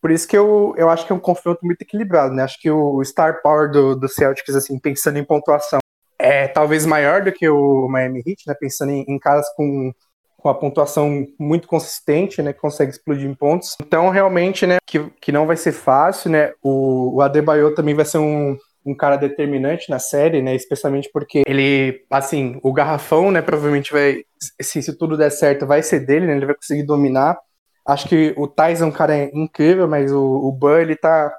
por 0.01 0.09
isso 0.09 0.27
que 0.27 0.35
eu, 0.35 0.73
eu 0.75 0.89
acho 0.89 1.05
que 1.05 1.11
é 1.11 1.15
um 1.15 1.19
confronto 1.19 1.63
muito 1.63 1.83
equilibrado, 1.83 2.33
né? 2.33 2.41
Acho 2.41 2.59
que 2.59 2.71
o 2.71 3.03
star 3.03 3.39
power 3.43 3.69
do, 3.69 3.95
do 3.95 4.09
Celtics, 4.09 4.55
assim, 4.55 4.79
pensando 4.79 5.19
em 5.19 5.23
pontuação, 5.23 5.77
é 6.17 6.47
talvez 6.47 6.87
maior 6.87 7.21
do 7.21 7.31
que 7.31 7.47
o 7.47 7.87
Miami 7.87 8.23
Heat, 8.25 8.47
né? 8.47 8.55
Pensando 8.59 8.93
em, 8.93 9.05
em 9.07 9.19
caras 9.19 9.45
com, 9.55 9.93
com 10.41 10.49
a 10.49 10.55
pontuação 10.55 11.27
muito 11.39 11.67
consistente, 11.67 12.41
né? 12.41 12.51
Consegue 12.51 12.91
explodir 12.91 13.29
em 13.29 13.35
pontos. 13.35 13.75
Então, 13.79 14.09
realmente, 14.09 14.65
né? 14.65 14.77
Que, 14.85 14.99
que 15.21 15.31
não 15.31 15.45
vai 15.45 15.55
ser 15.55 15.71
fácil, 15.71 16.31
né? 16.31 16.51
O, 16.63 17.17
o 17.17 17.21
Adebayo 17.21 17.75
também 17.75 17.93
vai 17.93 18.05
ser 18.05 18.17
um, 18.17 18.57
um 18.85 18.95
cara 18.95 19.17
determinante 19.17 19.89
na 19.89 19.99
série, 19.99 20.41
né? 20.41 20.55
Especialmente 20.55 21.09
porque 21.13 21.43
ele, 21.45 22.03
assim, 22.09 22.59
o 22.63 22.73
garrafão, 22.73 23.29
né? 23.29 23.41
Provavelmente 23.41 23.91
vai, 23.91 24.23
se, 24.59 24.81
se 24.81 24.97
tudo 24.97 25.15
der 25.15 25.29
certo, 25.29 25.67
vai 25.67 25.83
ser 25.83 25.99
dele, 25.99 26.25
né? 26.25 26.35
Ele 26.35 26.47
vai 26.47 26.55
conseguir 26.55 26.83
dominar. 26.83 27.37
Acho 27.85 28.07
que 28.09 28.33
o 28.35 28.47
Tyson 28.47 28.85
é 28.85 28.87
um 28.87 28.91
cara 28.91 29.23
incrível, 29.33 29.87
mas 29.87 30.11
o, 30.11 30.23
o 30.23 30.51
Burr, 30.51 30.81
ele 30.81 30.95
tá, 30.95 31.31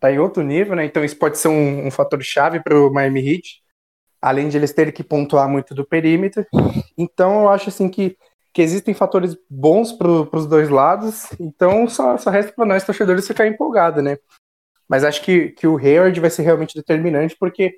tá 0.00 0.10
em 0.10 0.18
outro 0.18 0.42
nível, 0.42 0.74
né? 0.74 0.84
Então 0.84 1.04
isso 1.04 1.18
pode 1.18 1.36
ser 1.38 1.48
um, 1.48 1.86
um 1.86 1.90
fator 1.90 2.22
chave 2.22 2.62
para 2.62 2.78
o 2.78 2.90
Miami 2.90 3.20
Heat, 3.20 3.60
além 4.20 4.48
de 4.48 4.56
eles 4.56 4.72
terem 4.72 4.92
que 4.92 5.04
pontuar 5.04 5.48
muito 5.48 5.74
do 5.74 5.86
perímetro. 5.86 6.46
Então 6.96 7.42
eu 7.42 7.48
acho 7.50 7.68
assim 7.68 7.88
que, 7.88 8.16
que 8.56 8.62
existem 8.62 8.94
fatores 8.94 9.36
bons 9.50 9.92
para 9.92 10.08
os 10.08 10.46
dois 10.46 10.70
lados, 10.70 11.26
então 11.38 11.86
só, 11.86 12.16
só 12.16 12.30
resta 12.30 12.52
para 12.52 12.64
nós 12.64 12.84
torcedores 12.84 13.28
ficar 13.28 13.46
empolgado, 13.46 14.00
né? 14.00 14.16
Mas 14.88 15.04
acho 15.04 15.22
que, 15.22 15.50
que 15.50 15.66
o 15.66 15.76
Hayward 15.76 16.18
vai 16.18 16.30
ser 16.30 16.40
realmente 16.40 16.74
determinante, 16.74 17.36
porque 17.38 17.74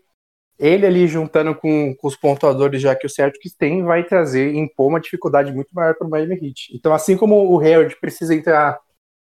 ele 0.57 0.87
ali 0.87 1.09
juntando 1.09 1.53
com, 1.53 1.97
com, 1.97 2.07
os 2.07 2.14
pontuadores 2.14 2.81
já 2.81 2.95
que 2.95 3.09
o 3.09 3.11
Celtics 3.11 3.57
tem, 3.59 3.83
vai 3.83 4.05
trazer, 4.05 4.55
impor 4.55 4.87
uma 4.87 5.01
dificuldade 5.01 5.53
muito 5.53 5.74
maior 5.74 5.97
para 5.97 6.07
o 6.07 6.11
Miami 6.11 6.37
Heat. 6.37 6.72
Então, 6.72 6.95
assim 6.95 7.16
como 7.16 7.53
o 7.53 7.59
Hayward 7.59 7.99
precisa 8.01 8.33
entrar, 8.33 8.79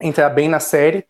entrar 0.02 0.32
bem 0.32 0.50
na 0.50 0.60
série, 0.60 1.06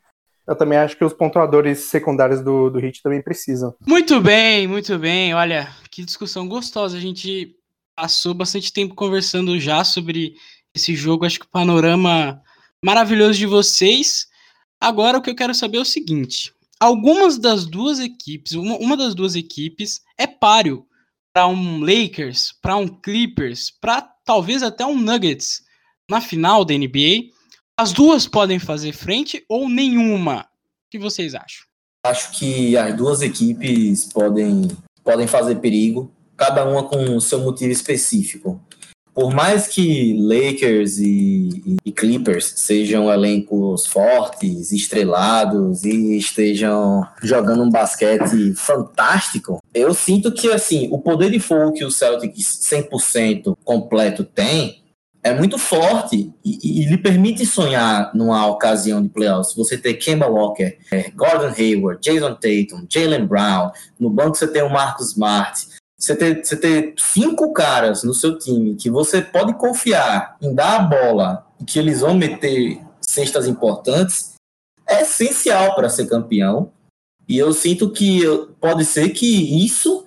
eu 0.46 0.56
também 0.58 0.78
acho 0.78 0.98
que 0.98 1.06
os 1.06 1.14
pontuadores 1.14 1.86
secundários 1.86 2.42
do, 2.42 2.70
do 2.70 2.86
Heat 2.86 3.02
também 3.02 3.22
precisam. 3.22 3.74
Muito 3.88 4.20
bem, 4.20 4.68
muito 4.68 5.00
bem. 5.00 5.34
Olha, 5.34 5.70
que 5.90 6.04
discussão 6.04 6.46
gostosa. 6.46 6.98
A 6.98 7.00
gente 7.00 7.56
passou 7.96 8.34
bastante 8.34 8.74
tempo 8.74 8.94
conversando 8.94 9.60
já 9.60 9.84
sobre 9.84 10.36
esse 10.76 10.96
jogo. 10.96 11.26
Acho 11.26 11.40
que 11.40 11.46
o 11.46 11.50
panorama 11.50 12.42
maravilhoso 12.84 13.40
de 13.40 13.46
vocês. 13.46 14.28
Agora 14.80 15.18
o 15.18 15.22
que 15.22 15.30
eu 15.30 15.36
quero 15.36 15.56
saber 15.56 15.78
é 15.78 15.82
o 15.82 15.86
seguinte: 15.86 16.54
algumas 16.80 17.38
das 17.38 17.66
duas 17.66 18.00
equipes, 18.00 18.52
uma, 18.52 18.78
uma 18.78 18.98
das 18.98 19.16
duas 19.16 19.36
equipes 19.36 20.02
é 20.18 20.28
páreo 20.28 20.86
para 21.34 21.48
um 21.48 21.80
Lakers, 21.80 22.54
para 22.62 22.76
um 22.76 22.88
Clippers, 22.88 23.72
para 23.72 24.02
talvez 24.24 24.64
até 24.64 24.86
um 24.86 24.98
Nuggets 24.98 25.64
na 26.10 26.22
final 26.22 26.64
da 26.64 26.74
NBA. 26.74 27.34
As 27.78 27.92
duas 27.92 28.26
podem 28.28 28.58
fazer 28.58 28.94
frente 28.94 29.44
ou 29.50 29.68
nenhuma? 29.68 30.42
O 30.42 30.92
que 30.92 30.98
vocês 30.98 31.36
acham? 31.36 31.66
Acho 32.06 32.38
que 32.38 32.78
as 32.78 32.96
duas 32.96 33.22
equipes 33.22 34.06
podem, 34.06 34.70
podem 35.04 35.28
fazer 35.28 35.56
perigo, 35.56 36.10
cada 36.36 36.66
uma 36.66 36.84
com 36.84 37.20
seu 37.20 37.40
motivo 37.40 37.72
específico 37.72 38.62
por 39.16 39.34
mais 39.34 39.70
que 39.70 40.14
Lakers 40.20 40.98
e, 40.98 41.78
e, 41.86 41.92
Clippers 41.94 42.54
sejam 42.58 43.10
elencos 43.10 43.88
fortes, 43.88 44.74
estrelados 44.74 45.86
e 45.86 46.18
estejam 46.18 47.08
jogando 47.24 47.64
um 47.64 47.70
basquete 47.70 48.54
fantástico, 48.56 49.60
eu 49.74 49.94
sinto 49.94 50.34
que 50.34 50.52
assim 50.52 50.90
o 50.92 51.00
poder 51.00 51.32
de 51.32 51.40
fogo 51.40 51.72
que 51.72 51.86
o 51.86 51.90
Celtics 51.90 52.60
100% 52.70 53.56
completo 53.64 54.26
tem 54.26 54.84
é 55.24 55.34
muito 55.34 55.58
forte 55.58 56.32
e, 56.44 56.82
e, 56.84 56.86
lhe 56.86 56.98
permite 56.98 57.46
sonhar 57.46 58.12
numa 58.14 58.46
ocasião 58.46 59.02
de 59.02 59.10
playoffs. 59.10 59.56
Você 59.56 59.76
ter 59.76 59.96
Kemba 59.96 60.28
Walker, 60.28 60.78
é, 60.92 61.10
Gordon 61.10 61.52
Hayward, 61.58 62.00
Jason 62.00 62.36
Tatum, 62.36 62.86
Jalen 62.88 63.26
Brown, 63.26 63.72
no 63.98 64.10
banco 64.10 64.36
você 64.36 64.46
tem 64.46 64.62
o 64.62 64.70
Marcus 64.70 65.12
Smart, 65.12 65.68
você 65.98 66.16
ter, 66.16 66.44
você 66.44 66.58
ter 66.58 66.94
cinco 66.98 67.54
caras 67.54 68.04
no 68.04 68.14
seu 68.14 68.38
time 68.38 68.76
que 68.76 68.90
você 68.90 69.22
pode 69.22 69.54
confiar 69.54 70.36
em 70.42 70.54
dar 70.54 70.76
a 70.76 70.84
bola 70.84 71.48
e 71.60 71.66
que 71.66 71.80
eles 71.80 72.02
vão 72.02 72.14
meter 72.14 72.82
cestas 73.02 73.48
importantes 73.48 74.34
é 74.88 75.02
essencial 75.02 75.74
para 75.74 75.90
ser 75.90 76.08
campeão. 76.08 76.72
E 77.28 77.38
eu 77.38 77.54
sinto 77.54 77.92
que 77.92 78.22
pode 78.60 78.86
ser 78.86 79.10
que 79.10 79.66
isso, 79.66 80.06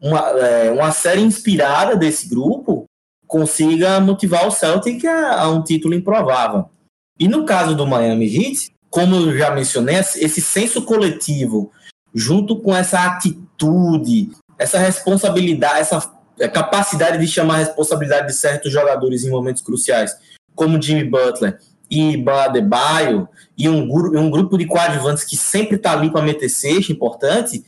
uma, 0.00 0.20
é, 0.38 0.70
uma 0.70 0.92
série 0.92 1.20
inspirada 1.20 1.96
desse 1.96 2.28
grupo, 2.28 2.84
consiga 3.26 3.98
motivar 4.00 4.46
o 4.46 4.50
Celtic 4.50 5.04
a, 5.04 5.42
a 5.42 5.50
um 5.50 5.62
título 5.62 5.94
improvável. 5.94 6.70
E 7.18 7.26
no 7.26 7.44
caso 7.44 7.74
do 7.74 7.86
Miami 7.86 8.26
Heat, 8.26 8.72
como 8.88 9.16
eu 9.16 9.36
já 9.36 9.50
mencionei, 9.50 9.96
esse 9.96 10.40
senso 10.40 10.82
coletivo, 10.82 11.72
junto 12.14 12.56
com 12.60 12.74
essa 12.74 13.04
atitude 13.04 14.30
essa 14.60 14.78
responsabilidade, 14.78 15.80
essa 15.80 16.12
capacidade 16.52 17.18
de 17.18 17.26
chamar 17.26 17.54
a 17.54 17.58
responsabilidade 17.58 18.26
de 18.26 18.34
certos 18.34 18.70
jogadores 18.70 19.24
em 19.24 19.30
momentos 19.30 19.62
cruciais, 19.62 20.14
como 20.54 20.80
Jimmy 20.80 21.04
Butler 21.04 21.58
e 21.90 22.18
Badebaio, 22.18 23.26
e 23.56 23.70
um, 23.70 23.82
um 23.82 24.30
grupo 24.30 24.58
de 24.58 24.66
coadjuvantes 24.66 25.24
que 25.24 25.34
sempre 25.34 25.76
está 25.76 25.92
ali 25.92 26.10
para 26.10 26.20
meter 26.20 26.50
sexta 26.50 26.92
importante, 26.92 27.64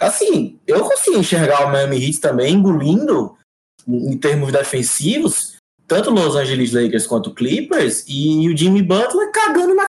assim, 0.00 0.58
eu 0.66 0.82
consigo 0.82 1.18
enxergar 1.18 1.66
o 1.66 1.70
Miami 1.70 2.02
Heat 2.02 2.20
também 2.20 2.54
engolindo, 2.54 3.36
em 3.86 4.16
termos 4.16 4.50
defensivos, 4.50 5.56
tanto 5.86 6.10
Los 6.10 6.36
Angeles 6.36 6.72
Lakers 6.72 7.06
quanto 7.06 7.34
Clippers, 7.34 8.02
e 8.08 8.48
o 8.48 8.56
Jimmy 8.56 8.82
Butler 8.82 9.30
cagando 9.30 9.74
na 9.74 9.84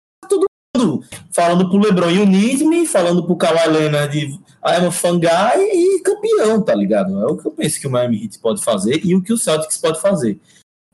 mundo, 0.76 1.04
falando 1.30 1.68
pro 1.68 1.78
LeBron 1.78 2.10
e 2.10 2.18
o 2.20 2.26
Nisme, 2.26 2.86
falando 2.86 3.24
pro 3.24 3.36
Kawhi 3.36 3.68
Leonard 3.68 4.10
de 4.10 4.26
I'm 4.64 4.86
a 4.86 4.90
fun 4.90 5.18
guy 5.18 5.58
e 5.58 6.00
campeão, 6.02 6.62
tá 6.62 6.74
ligado? 6.74 7.20
É 7.22 7.26
o 7.26 7.36
que 7.36 7.46
eu 7.46 7.52
penso 7.52 7.80
que 7.80 7.86
o 7.86 7.90
Miami 7.90 8.24
Heat 8.24 8.38
pode 8.38 8.62
fazer 8.62 9.04
e 9.04 9.14
o 9.14 9.22
que 9.22 9.32
o 9.32 9.38
Celtics 9.38 9.78
pode 9.78 10.00
fazer. 10.00 10.40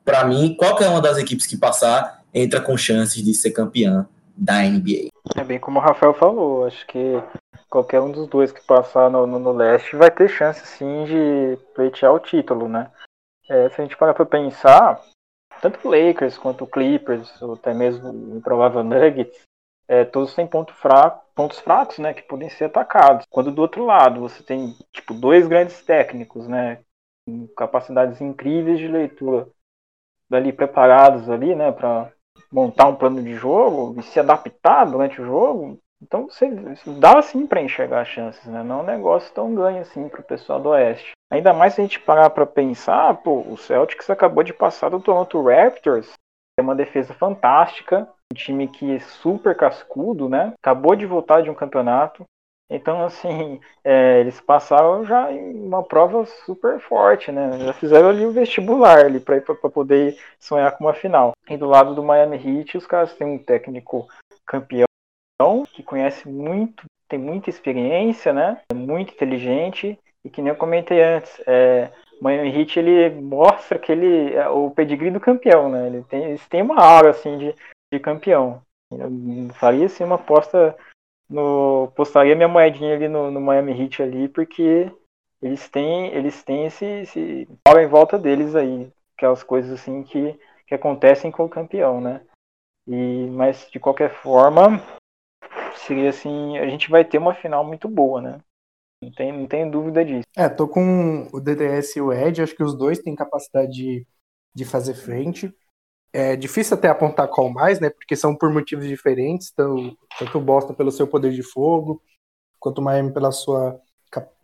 Para 0.04 0.24
mim, 0.24 0.54
qualquer 0.56 0.88
uma 0.88 1.00
das 1.00 1.18
equipes 1.18 1.46
que 1.46 1.56
passar 1.56 2.22
entra 2.32 2.60
com 2.60 2.76
chances 2.76 3.22
de 3.22 3.34
ser 3.34 3.50
campeã 3.52 4.06
da 4.36 4.62
NBA. 4.62 5.08
É 5.36 5.44
bem 5.44 5.58
como 5.58 5.78
o 5.78 5.82
Rafael 5.82 6.14
falou, 6.14 6.66
acho 6.66 6.86
que 6.86 7.22
qualquer 7.68 8.00
um 8.00 8.10
dos 8.10 8.26
dois 8.28 8.50
que 8.50 8.64
passar 8.64 9.10
no, 9.10 9.26
no, 9.26 9.38
no 9.38 9.52
leste 9.52 9.96
vai 9.96 10.10
ter 10.10 10.28
chance 10.28 10.64
sim 10.66 11.04
de 11.04 11.58
pleitear 11.74 12.14
o 12.14 12.20
título, 12.20 12.68
né? 12.68 12.90
É, 13.48 13.68
se 13.70 13.80
a 13.80 13.84
gente 13.84 13.96
parar 13.96 14.14
pra 14.14 14.24
pensar, 14.24 15.02
tanto 15.60 15.86
o 15.86 15.90
Lakers 15.90 16.38
quanto 16.38 16.64
o 16.64 16.66
Clippers, 16.66 17.30
ou 17.42 17.54
até 17.54 17.74
mesmo 17.74 18.10
o 18.10 18.36
improvável 18.36 18.82
Nuggets, 18.84 19.47
é, 19.88 20.04
todos 20.04 20.34
têm 20.34 20.46
ponto 20.46 20.72
fraco, 20.74 21.24
pontos 21.34 21.58
fracos, 21.58 21.98
né, 21.98 22.12
que 22.12 22.22
podem 22.22 22.50
ser 22.50 22.64
atacados. 22.66 23.26
Quando 23.30 23.50
do 23.50 23.62
outro 23.62 23.84
lado 23.84 24.20
você 24.20 24.42
tem 24.42 24.76
tipo 24.92 25.14
dois 25.14 25.48
grandes 25.48 25.82
técnicos, 25.82 26.46
né, 26.46 26.80
com 27.26 27.48
capacidades 27.56 28.20
incríveis 28.20 28.78
de 28.78 28.86
leitura, 28.86 29.48
dali 30.28 30.52
preparados 30.52 31.30
ali, 31.30 31.54
né, 31.54 31.72
para 31.72 32.12
montar 32.52 32.86
um 32.86 32.94
plano 32.94 33.22
de 33.22 33.34
jogo 33.34 33.98
e 33.98 34.02
se 34.02 34.20
adaptar 34.20 34.84
durante 34.84 35.20
o 35.20 35.24
jogo, 35.24 35.80
então 36.00 36.28
você 36.28 36.48
dá 36.98 37.20
sim 37.22 37.46
para 37.46 37.60
enxergar 37.60 38.04
chances, 38.04 38.44
né? 38.46 38.62
Não 38.62 38.80
é 38.80 38.82
um 38.82 38.86
negócio 38.86 39.32
tão 39.34 39.52
ganho 39.54 39.80
assim 39.80 40.08
para 40.08 40.20
o 40.20 40.24
pessoal 40.24 40.60
do 40.60 40.68
Oeste. 40.68 41.12
Ainda 41.30 41.52
mais 41.52 41.74
se 41.74 41.80
a 41.80 41.84
gente 41.84 42.00
parar 42.00 42.30
para 42.30 42.46
pensar, 42.46 43.14
pô, 43.22 43.40
o 43.40 43.56
Celtics 43.56 44.08
acabou 44.08 44.44
de 44.44 44.52
passar 44.52 44.90
do 44.90 45.00
Toronto 45.00 45.42
Raptors, 45.42 46.12
é 46.58 46.62
uma 46.62 46.74
defesa 46.74 47.12
fantástica, 47.14 48.08
um 48.32 48.36
time 48.36 48.68
que 48.68 48.96
é 48.96 49.00
super 49.00 49.56
cascudo, 49.56 50.28
né? 50.28 50.52
Acabou 50.62 50.94
de 50.94 51.06
voltar 51.06 51.42
de 51.42 51.50
um 51.50 51.54
campeonato. 51.54 52.24
Então, 52.70 53.02
assim, 53.02 53.60
é, 53.82 54.20
eles 54.20 54.40
passaram 54.40 55.04
já 55.04 55.32
em 55.32 55.66
uma 55.66 55.82
prova 55.82 56.24
super 56.44 56.78
forte, 56.80 57.32
né? 57.32 57.58
Já 57.58 57.72
fizeram 57.72 58.10
ali 58.10 58.26
o 58.26 58.32
vestibular 58.32 58.98
ali 58.98 59.20
para 59.20 59.40
poder 59.40 60.18
sonhar 60.38 60.76
com 60.76 60.84
uma 60.84 60.94
final. 60.94 61.32
E 61.48 61.56
do 61.56 61.66
lado 61.66 61.94
do 61.94 62.02
Miami 62.02 62.36
Heat, 62.36 62.76
os 62.76 62.86
caras 62.86 63.14
têm 63.14 63.26
um 63.26 63.38
técnico 63.38 64.06
campeão 64.46 64.86
que 65.72 65.82
conhece 65.82 66.28
muito, 66.28 66.84
tem 67.08 67.18
muita 67.18 67.48
experiência, 67.48 68.32
né? 68.32 68.60
É 68.70 68.74
muito 68.74 69.14
inteligente 69.14 69.98
e 70.24 70.28
que 70.28 70.42
nem 70.42 70.50
eu 70.50 70.56
comentei 70.56 71.00
antes, 71.02 71.40
é, 71.46 71.90
Miami 72.20 72.50
Heat 72.50 72.78
ele 72.78 73.20
mostra 73.20 73.78
que 73.78 73.92
ele 73.92 74.34
é 74.34 74.48
o 74.48 74.70
pedigree 74.70 75.10
do 75.10 75.20
campeão, 75.20 75.70
né? 75.70 75.86
Ele 75.86 76.02
tem, 76.02 76.24
eles 76.24 76.46
têm 76.48 76.62
uma 76.62 76.82
aura 76.82 77.10
assim 77.10 77.38
de 77.38 77.54
de 77.92 77.98
campeão. 78.00 78.62
Eu 78.90 79.10
faria 79.54 79.86
assim 79.86 80.04
uma 80.04 80.14
aposta 80.14 80.76
no. 81.28 81.92
Postaria 81.94 82.34
minha 82.34 82.48
moedinha 82.48 82.94
ali 82.94 83.08
no, 83.08 83.30
no 83.30 83.40
Miami 83.40 83.72
Heat 83.72 84.02
ali, 84.02 84.28
porque 84.28 84.90
eles 85.42 85.68
têm, 85.68 86.06
eles 86.14 86.42
têm 86.42 86.66
esse, 86.66 86.84
esse 86.84 87.48
em 87.66 87.86
volta 87.86 88.18
deles 88.18 88.54
aí. 88.54 88.90
Aquelas 89.16 89.42
coisas 89.42 89.72
assim 89.72 90.02
que, 90.02 90.38
que 90.66 90.74
acontecem 90.74 91.30
com 91.30 91.44
o 91.44 91.48
campeão, 91.48 92.00
né? 92.00 92.22
E, 92.86 93.26
mas 93.30 93.68
de 93.70 93.78
qualquer 93.78 94.10
forma, 94.10 94.82
seria 95.76 96.10
assim, 96.10 96.56
a 96.58 96.66
gente 96.66 96.90
vai 96.90 97.04
ter 97.04 97.18
uma 97.18 97.34
final 97.34 97.64
muito 97.64 97.88
boa, 97.88 98.22
né? 98.22 98.40
Não 99.02 99.12
tem, 99.12 99.32
não 99.32 99.46
tem 99.46 99.70
dúvida 99.70 100.04
disso. 100.04 100.26
É, 100.36 100.48
tô 100.48 100.66
com 100.66 101.28
o 101.32 101.40
DDS 101.40 101.96
e 101.96 102.00
o 102.00 102.12
Ed, 102.12 102.42
acho 102.42 102.54
que 102.54 102.64
os 102.64 102.76
dois 102.76 102.98
têm 102.98 103.14
capacidade 103.14 103.70
de, 103.70 104.06
de 104.54 104.64
fazer 104.64 104.94
frente. 104.94 105.54
É 106.12 106.36
difícil 106.36 106.76
até 106.76 106.88
apontar 106.88 107.28
qual 107.28 107.50
mais, 107.50 107.80
né? 107.80 107.90
Porque 107.90 108.16
são 108.16 108.34
por 108.34 108.52
motivos 108.52 108.86
diferentes, 108.86 109.50
tanto, 109.50 109.96
tanto 110.18 110.38
o 110.38 110.40
Boston 110.40 110.74
pelo 110.74 110.90
seu 110.90 111.06
poder 111.06 111.32
de 111.32 111.42
fogo, 111.42 112.02
quanto 112.58 112.78
o 112.78 112.82
Miami 112.82 113.12
pela 113.12 113.30
sua, 113.30 113.78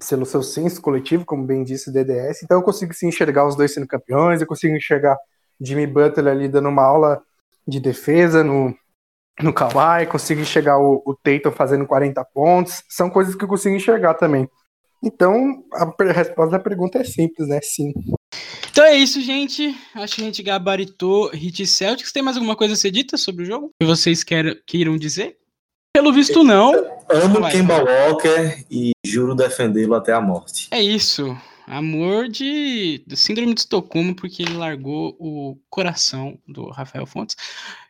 pelo 0.08 0.26
seu 0.26 0.42
senso 0.42 0.80
coletivo, 0.82 1.24
como 1.24 1.46
bem 1.46 1.64
disse 1.64 1.90
o 1.90 1.92
DDS. 1.92 2.42
Então 2.42 2.58
eu 2.58 2.62
consigo 2.62 2.92
sim 2.92 3.08
enxergar 3.08 3.46
os 3.46 3.56
dois 3.56 3.72
sendo 3.72 3.86
campeões, 3.86 4.40
eu 4.40 4.46
consigo 4.46 4.76
enxergar 4.76 5.16
Jimmy 5.60 5.86
Butler 5.86 6.28
ali 6.28 6.48
dando 6.48 6.68
uma 6.68 6.82
aula 6.82 7.22
de 7.66 7.80
defesa 7.80 8.44
no, 8.44 8.74
no 9.42 9.52
Kawhi, 9.52 10.06
consigo 10.06 10.40
enxergar 10.40 10.78
o, 10.78 11.02
o 11.04 11.14
Tatum 11.14 11.50
fazendo 11.50 11.86
40 11.86 12.24
pontos, 12.26 12.82
são 12.88 13.10
coisas 13.10 13.34
que 13.34 13.44
eu 13.44 13.48
consigo 13.48 13.74
enxergar 13.74 14.14
também. 14.14 14.48
Então, 15.02 15.62
a 15.74 16.12
resposta 16.12 16.52
da 16.52 16.62
pergunta 16.62 16.98
é 16.98 17.04
simples, 17.04 17.46
né? 17.48 17.60
Sim. 17.62 17.92
Então 18.70 18.84
é 18.84 18.96
isso, 18.96 19.20
gente. 19.20 19.74
Acho 19.94 20.16
que 20.16 20.22
a 20.22 20.24
gente 20.24 20.42
gabaritou 20.42 21.30
Hit 21.30 21.66
Celtics. 21.66 22.12
Tem 22.12 22.22
mais 22.22 22.36
alguma 22.36 22.56
coisa 22.56 22.74
a 22.74 22.76
ser 22.76 22.90
dita 22.90 23.16
sobre 23.16 23.44
o 23.44 23.46
jogo? 23.46 23.70
Que 23.80 23.86
vocês 23.86 24.24
quer, 24.24 24.60
queiram 24.66 24.96
dizer? 24.96 25.36
Pelo 25.94 26.12
visto, 26.12 26.42
não. 26.42 26.74
amo 27.08 27.40
Vai. 27.40 27.52
Kemba 27.52 27.84
Walker 27.84 28.64
e 28.68 28.90
juro 29.06 29.34
defendê-lo 29.36 29.94
até 29.94 30.12
a 30.12 30.20
morte. 30.20 30.66
É 30.72 30.82
isso. 30.82 31.36
Amor 31.66 32.28
de, 32.28 33.02
de 33.06 33.16
síndrome 33.16 33.54
de 33.54 33.60
Estocolmo, 33.60 34.14
porque 34.14 34.42
ele 34.42 34.54
largou 34.54 35.16
o 35.20 35.56
coração 35.70 36.36
do 36.46 36.68
Rafael 36.68 37.06
Fontes. 37.06 37.36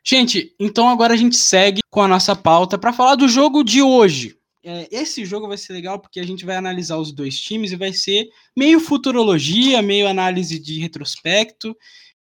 Gente, 0.05 0.55
então 0.61 0.89
agora 0.89 1.15
a 1.15 1.17
gente 1.17 1.37
segue 1.37 1.81
com 1.91 2.03
a 2.03 2.09
nossa 2.09 2.37
pauta 2.37 2.77
para 2.77 2.93
falar 2.93 3.15
do 3.15 3.27
jogo 3.27 3.65
de 3.65 3.81
hoje. 3.81 4.37
É, 4.65 4.89
esse 4.91 5.25
jogo 5.25 5.47
vai 5.47 5.59
ser 5.59 5.75
legal 5.75 5.99
porque 5.99 6.19
a 6.19 6.25
gente 6.25 6.45
vai 6.45 6.57
analisar 6.57 6.97
os 6.97 7.13
dois 7.13 7.39
times 7.39 7.73
e 7.73 7.77
vai 7.77 7.93
ser 7.93 8.29
meio 8.57 8.81
futurologia, 8.81 9.83
meio 9.83 10.09
análise 10.09 10.59
de 10.59 10.81
retrospecto. 10.81 11.77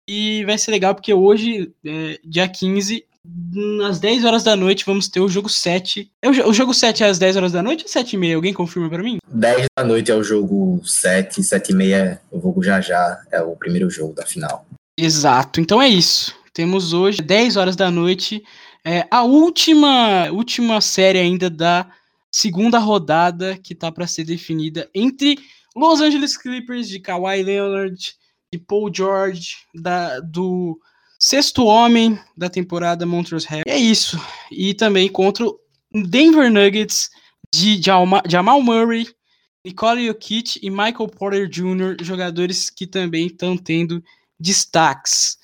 E 0.06 0.44
vai 0.44 0.58
ser 0.58 0.70
legal 0.70 0.94
porque 0.94 1.14
hoje, 1.14 1.72
é, 1.84 2.20
dia 2.22 2.46
15, 2.46 3.06
às 3.88 3.98
10 3.98 4.24
horas 4.26 4.42
da 4.42 4.54
noite, 4.54 4.84
vamos 4.84 5.08
ter 5.08 5.20
o 5.20 5.28
jogo 5.28 5.48
7. 5.48 6.10
É 6.20 6.28
o, 6.28 6.52
jogo 6.52 6.74
7 6.74 7.02
é 7.02 7.06
às 7.06 7.18
10 7.18 7.36
horas 7.36 7.52
da 7.52 7.62
noite 7.62 7.84
ou 7.84 7.88
7 7.88 8.12
e 8.12 8.18
meia? 8.18 8.36
Alguém 8.36 8.52
confirma 8.52 8.90
para 8.90 9.02
mim? 9.02 9.18
10 9.26 9.66
da 9.78 9.84
noite 9.84 10.10
é 10.10 10.14
o 10.14 10.22
jogo 10.22 10.82
7, 10.84 11.42
7 11.42 11.72
e 11.72 11.74
meia 11.74 11.96
é 11.96 12.36
o 12.36 12.40
jogo 12.40 12.62
já 12.62 12.80
já, 12.82 13.22
é 13.32 13.40
o 13.40 13.56
primeiro 13.56 13.88
jogo 13.88 14.12
da 14.12 14.26
final. 14.26 14.66
Exato, 14.98 15.60
então 15.60 15.80
é 15.80 15.88
isso. 15.88 16.36
temos 16.52 16.92
hoje, 16.92 17.22
10 17.22 17.56
horas 17.56 17.74
da 17.74 17.90
noite, 17.90 18.44
é, 18.84 19.06
a 19.10 19.22
última, 19.22 20.30
última 20.30 20.80
série 20.82 21.18
ainda 21.18 21.48
da 21.48 21.90
segunda 22.34 22.80
rodada 22.80 23.56
que 23.56 23.76
tá 23.76 23.92
para 23.92 24.08
ser 24.08 24.24
definida 24.24 24.90
entre 24.92 25.38
Los 25.76 26.00
Angeles 26.00 26.36
Clippers 26.36 26.88
de 26.88 26.98
Kawhi 26.98 27.44
Leonard 27.44 28.12
e 28.52 28.58
Paul 28.58 28.92
George 28.92 29.58
da, 29.72 30.18
do 30.18 30.76
sexto 31.16 31.64
homem 31.64 32.18
da 32.36 32.50
temporada 32.50 33.06
Montrezl 33.06 33.46
Harrell. 33.48 33.64
É 33.68 33.78
isso. 33.78 34.20
E 34.50 34.74
também 34.74 35.08
contra 35.08 35.46
o 35.46 35.60
Denver 36.08 36.50
Nuggets 36.50 37.08
de 37.54 37.80
Jamal 38.28 38.60
Murray, 38.60 39.06
Nikola 39.64 40.02
Jokic 40.02 40.58
e 40.60 40.70
Michael 40.70 41.08
Porter 41.16 41.48
Jr., 41.48 42.02
jogadores 42.02 42.68
que 42.68 42.84
também 42.84 43.26
estão 43.26 43.56
tendo 43.56 44.02
destaques. 44.40 45.38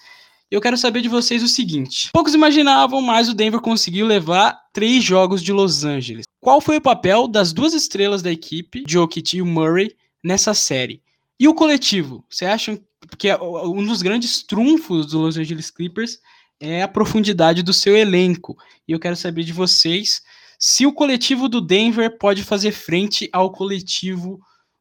Eu 0.51 0.61
quero 0.61 0.77
saber 0.77 1.01
de 1.01 1.09
vocês 1.09 1.43
o 1.45 1.49
seguinte: 1.49 2.11
poucos 2.13 2.35
imaginavam, 2.35 3.01
mas 3.01 3.29
o 3.29 3.35
Denver 3.35 3.61
conseguiu 3.61 4.05
levar 4.05 4.59
três 4.73 5.05
jogos 5.05 5.43
de 5.43 5.53
Los 5.53 5.85
Angeles. 5.85 6.25
Qual 6.41 6.61
foi 6.61 6.79
o 6.79 6.81
papel 6.81 7.29
das 7.29 7.53
duas 7.53 7.73
estrelas 7.73 8.21
da 8.21 8.33
equipe, 8.33 8.83
Jokic 8.87 9.37
e 9.37 9.43
Murray, 9.43 9.95
nessa 10.25 10.53
série? 10.53 11.03
E 11.39 11.47
o 11.47 11.55
coletivo? 11.55 12.25
Você 12.29 12.47
acha 12.47 12.81
que 13.17 13.29
é 13.29 13.41
um 13.41 13.87
dos 13.87 14.03
grandes 14.03 14.43
trunfos 14.43 15.07
do 15.07 15.21
Los 15.21 15.39
Angeles 15.39 15.71
Clippers 15.71 16.19
é 16.59 16.83
a 16.83 16.89
profundidade 16.89 17.63
do 17.63 17.73
seu 17.73 17.97
elenco? 17.97 18.57
E 18.89 18.93
eu 18.93 18.99
quero 18.99 19.17
saber 19.17 19.45
de 19.45 19.53
vocês 19.53 20.21
se 20.59 20.85
o 20.85 20.93
coletivo 20.93 21.49
do 21.49 21.61
Denver 21.61 22.19
pode 22.19 22.43
fazer 22.43 22.73
frente 22.73 23.31
ao 23.33 23.53
coletivo 23.53 24.41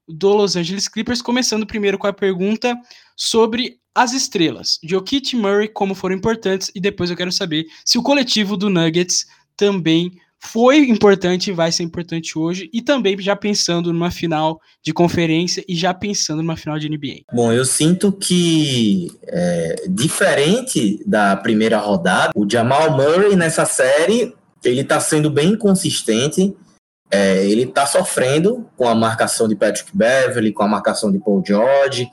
do 0.09 0.33
Los 0.33 0.55
Angeles 0.55 0.87
Clippers, 0.87 1.21
começando 1.21 1.65
primeiro 1.65 1.97
com 1.97 2.07
a 2.07 2.13
pergunta 2.13 2.75
sobre 3.15 3.77
as 3.93 4.13
estrelas, 4.13 4.79
Jokic 4.83 5.35
e 5.35 5.35
Murray, 5.35 5.67
como 5.67 5.93
foram 5.93 6.15
importantes, 6.15 6.71
e 6.73 6.79
depois 6.79 7.09
eu 7.09 7.17
quero 7.17 7.31
saber 7.31 7.65
se 7.83 7.97
o 7.97 8.03
coletivo 8.03 8.55
do 8.55 8.69
Nuggets 8.69 9.25
também 9.57 10.13
foi 10.41 10.87
importante 10.87 11.49
e 11.49 11.53
vai 11.53 11.69
ser 11.71 11.83
importante 11.83 12.39
hoje, 12.39 12.69
e 12.71 12.81
também 12.81 13.19
já 13.19 13.35
pensando 13.35 13.91
numa 13.91 14.09
final 14.09 14.61
de 14.81 14.93
conferência 14.93 15.63
e 15.67 15.75
já 15.75 15.93
pensando 15.93 16.41
numa 16.41 16.55
final 16.55 16.79
de 16.79 16.87
NBA. 16.87 17.25
Bom, 17.33 17.51
eu 17.51 17.65
sinto 17.65 18.11
que, 18.11 19.11
é, 19.23 19.83
diferente 19.89 21.03
da 21.05 21.35
primeira 21.35 21.77
rodada, 21.77 22.31
o 22.35 22.49
Jamal 22.49 22.95
Murray 22.95 23.35
nessa 23.35 23.65
série, 23.65 24.33
ele 24.63 24.83
tá 24.83 24.99
sendo 24.99 25.29
bem 25.29 25.57
consistente, 25.57 26.55
é, 27.11 27.45
ele 27.45 27.65
tá 27.65 27.85
sofrendo 27.85 28.67
com 28.77 28.87
a 28.87 28.93
marcação 28.93 29.47
de 29.47 29.55
Patrick 29.55 29.89
Beverly, 29.95 30.53
com 30.53 30.63
a 30.63 30.67
marcação 30.67 31.11
de 31.11 31.19
Paul 31.19 31.43
George, 31.45 32.09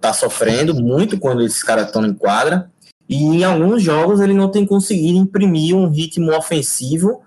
tá 0.00 0.12
sofrendo 0.12 0.74
muito 0.74 1.18
quando 1.18 1.42
esses 1.42 1.62
caras 1.62 1.86
estão 1.86 2.04
em 2.04 2.12
quadra. 2.12 2.70
E 3.08 3.16
em 3.16 3.44
alguns 3.44 3.82
jogos 3.82 4.20
ele 4.20 4.34
não 4.34 4.50
tem 4.50 4.66
conseguido 4.66 5.18
imprimir 5.18 5.74
um 5.74 5.88
ritmo 5.88 6.34
ofensivo. 6.36 7.22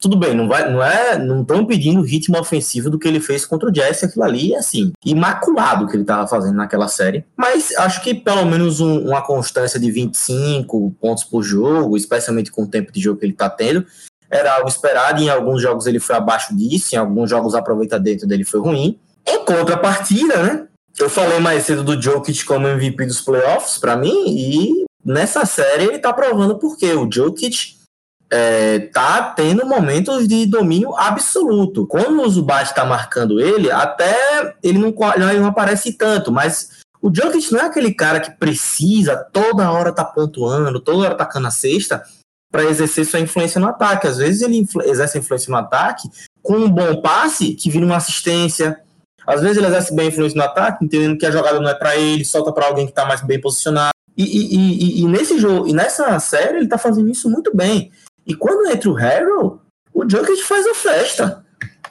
Tudo 0.00 0.16
bem, 0.16 0.34
não 0.34 0.48
vai, 0.48 0.68
não 0.68 0.82
é, 0.82 1.16
não 1.16 1.42
estão 1.42 1.64
pedindo 1.64 2.00
o 2.00 2.04
ritmo 2.04 2.36
ofensivo 2.38 2.90
do 2.90 2.98
que 2.98 3.06
ele 3.06 3.20
fez 3.20 3.46
contra 3.46 3.68
o 3.68 3.72
Jazz, 3.72 4.02
aquilo 4.02 4.24
ali, 4.24 4.52
assim, 4.54 4.92
imaculado 5.04 5.86
que 5.86 5.94
ele 5.94 6.02
estava 6.02 6.26
fazendo 6.26 6.56
naquela 6.56 6.88
série. 6.88 7.24
Mas 7.36 7.70
acho 7.76 8.02
que 8.02 8.12
pelo 8.12 8.44
menos 8.44 8.80
um, 8.80 8.98
uma 9.06 9.22
constância 9.22 9.78
de 9.78 9.90
25 9.92 10.90
pontos 11.00 11.22
por 11.22 11.42
jogo, 11.42 11.96
especialmente 11.96 12.50
com 12.50 12.64
o 12.64 12.68
tempo 12.68 12.90
de 12.90 13.00
jogo 13.00 13.20
que 13.20 13.26
ele 13.26 13.32
está 13.32 13.48
tendo, 13.48 13.86
era 14.32 14.54
algo 14.54 14.68
esperado. 14.68 15.22
Em 15.22 15.28
alguns 15.28 15.60
jogos 15.60 15.86
ele 15.86 16.00
foi 16.00 16.16
abaixo 16.16 16.56
disso, 16.56 16.94
em 16.94 16.98
alguns 16.98 17.28
jogos 17.28 17.54
a 17.54 17.58
aproveitamento 17.58 18.26
dele 18.26 18.44
foi 18.44 18.60
ruim. 18.60 18.98
Em 19.26 19.44
contrapartida, 19.44 20.42
né? 20.42 20.66
Eu 20.98 21.10
falei 21.10 21.38
mais 21.38 21.64
cedo 21.64 21.84
do 21.84 22.00
Jokic 22.00 22.44
como 22.44 22.66
MVP 22.66 23.06
dos 23.06 23.20
playoffs, 23.20 23.78
para 23.78 23.96
mim, 23.96 24.24
e 24.26 24.84
nessa 25.04 25.44
série 25.44 25.84
ele 25.84 25.98
tá 25.98 26.12
provando 26.12 26.58
porque 26.58 26.92
o 26.92 27.10
Jokic 27.10 27.76
é, 28.30 28.78
tá 28.78 29.32
tendo 29.36 29.66
momentos 29.66 30.26
de 30.26 30.46
domínio 30.46 30.94
absoluto. 30.96 31.86
Quando 31.86 32.20
o 32.20 32.28
Zubat 32.28 32.74
tá 32.74 32.84
marcando 32.84 33.40
ele, 33.40 33.70
até 33.70 34.54
ele 34.62 34.78
não, 34.78 34.94
ele 35.14 35.40
não 35.40 35.48
aparece 35.48 35.92
tanto, 35.92 36.30
mas 36.30 36.82
o 37.00 37.10
Jokic 37.14 37.52
não 37.52 37.60
é 37.60 37.64
aquele 37.64 37.94
cara 37.94 38.20
que 38.20 38.30
precisa 38.32 39.16
toda 39.16 39.70
hora 39.70 39.92
tá 39.92 40.04
pontuando, 40.04 40.80
toda 40.80 41.06
hora 41.06 41.14
tacando 41.14 41.48
a 41.48 41.50
cesta 41.50 42.02
para 42.52 42.64
exercer 42.64 43.04
sua 43.06 43.18
influência 43.18 43.60
no 43.60 43.66
ataque. 43.66 44.06
Às 44.06 44.18
vezes 44.18 44.42
ele 44.42 44.64
exerce 44.84 45.18
influência 45.18 45.50
no 45.50 45.56
ataque 45.56 46.08
com 46.42 46.54
um 46.54 46.70
bom 46.70 47.00
passe 47.00 47.54
que 47.54 47.70
vira 47.70 47.86
uma 47.86 47.96
assistência, 47.96 48.78
às 49.26 49.40
vezes 49.40 49.56
ele 49.56 49.66
exerce 49.66 49.94
bem 49.94 50.06
a 50.06 50.08
influência 50.08 50.36
no 50.36 50.44
ataque, 50.44 50.84
entendendo 50.84 51.16
que 51.16 51.26
a 51.26 51.30
jogada 51.30 51.60
não 51.60 51.68
é 51.68 51.74
para 51.74 51.96
ele, 51.96 52.24
solta 52.24 52.52
para 52.52 52.66
alguém 52.66 52.86
que 52.86 52.92
está 52.92 53.04
mais 53.04 53.22
bem 53.22 53.40
posicionado. 53.40 53.92
E, 54.16 54.24
e, 54.24 54.56
e, 54.56 55.02
e, 55.02 55.08
nesse 55.08 55.38
jogo, 55.38 55.66
e 55.66 55.72
nessa 55.72 56.18
série, 56.18 56.56
ele 56.56 56.64
está 56.64 56.76
fazendo 56.76 57.08
isso 57.08 57.30
muito 57.30 57.56
bem. 57.56 57.90
E 58.26 58.34
quando 58.34 58.70
entra 58.70 58.90
o 58.90 58.96
Harold, 58.96 59.60
o 59.94 60.08
Jokic 60.08 60.42
faz 60.42 60.66
a 60.66 60.74
festa. 60.74 61.44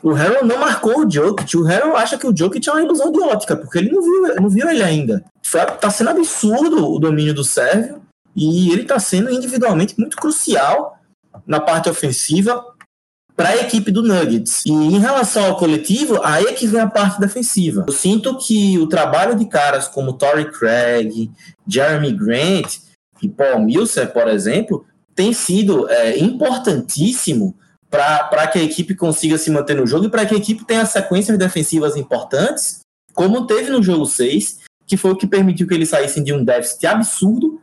O 0.04 0.12
Harold 0.12 0.46
não 0.46 0.60
marcou 0.60 1.06
o 1.06 1.10
Jokic. 1.10 1.58
O 1.58 1.68
Harold 1.68 1.96
acha 1.96 2.18
que 2.18 2.28
o 2.28 2.36
Jokic 2.36 2.68
é 2.68 2.72
uma 2.72 2.84
ilusão 2.84 3.12
de 3.12 3.20
ótica, 3.22 3.56
porque 3.56 3.78
ele 3.78 3.92
não 3.92 4.02
viu, 4.02 4.36
não 4.36 4.50
viu 4.50 4.70
ele 4.70 4.84
ainda. 4.84 5.24
Está 5.44 5.90
sendo 5.90 6.12
absurdo 6.12 6.92
o 6.92 7.00
domínio 7.00 7.34
do 7.34 7.44
Sérvio. 7.44 8.02
E 8.36 8.72
ele 8.72 8.84
está 8.84 9.00
sendo 9.00 9.32
individualmente 9.32 10.00
muito 10.00 10.18
crucial 10.18 10.98
na 11.46 11.60
parte 11.60 11.90
ofensiva 11.90 12.64
para 13.36 13.50
a 13.50 13.58
equipe 13.58 13.92
do 13.92 14.04
Nuggets. 14.04 14.64
E 14.66 14.72
em 14.72 15.00
relação 15.00 15.46
ao 15.46 15.58
coletivo, 15.58 16.20
aí 16.24 16.46
é 16.46 16.54
que 16.54 16.68
vem 16.68 16.82
a 16.82 16.88
parte 16.88 17.20
defensiva. 17.20 17.86
Eu 17.88 17.94
sinto 17.94 18.38
que 18.38 18.78
o 18.78 18.88
trabalho 18.88 19.36
de 19.36 19.46
caras 19.46 19.88
como 19.88 20.14
Torrey 20.14 20.52
Craig, 20.52 21.32
Jeremy 21.68 22.12
Grant 22.14 22.78
e 23.22 23.30
Paul 23.30 23.62
Millsap, 23.62 24.14
por 24.14 24.28
exemplo, 24.28 24.86
tem 25.16 25.34
sido 25.34 25.90
é, 25.90 26.20
importantíssimo 26.20 27.56
para 27.90 28.48
que 28.48 28.58
a 28.58 28.64
equipe 28.64 28.96
consiga 28.96 29.38
se 29.38 29.52
manter 29.52 29.76
no 29.76 29.86
jogo 29.86 30.06
e 30.06 30.10
para 30.10 30.26
que 30.26 30.34
a 30.34 30.38
equipe 30.38 30.64
tenha 30.66 30.86
sequências 30.86 31.38
defensivas 31.38 31.98
importantes, 31.98 32.80
como 33.14 33.46
teve 33.46 33.70
no 33.70 33.84
jogo 33.84 34.06
6, 34.06 34.60
que 34.88 34.96
foi 34.96 35.12
o 35.12 35.18
que 35.18 35.28
permitiu 35.28 35.68
que 35.68 35.74
eles 35.74 35.90
saíssem 35.90 36.24
de 36.24 36.32
um 36.32 36.44
déficit 36.44 36.88
absurdo 36.88 37.60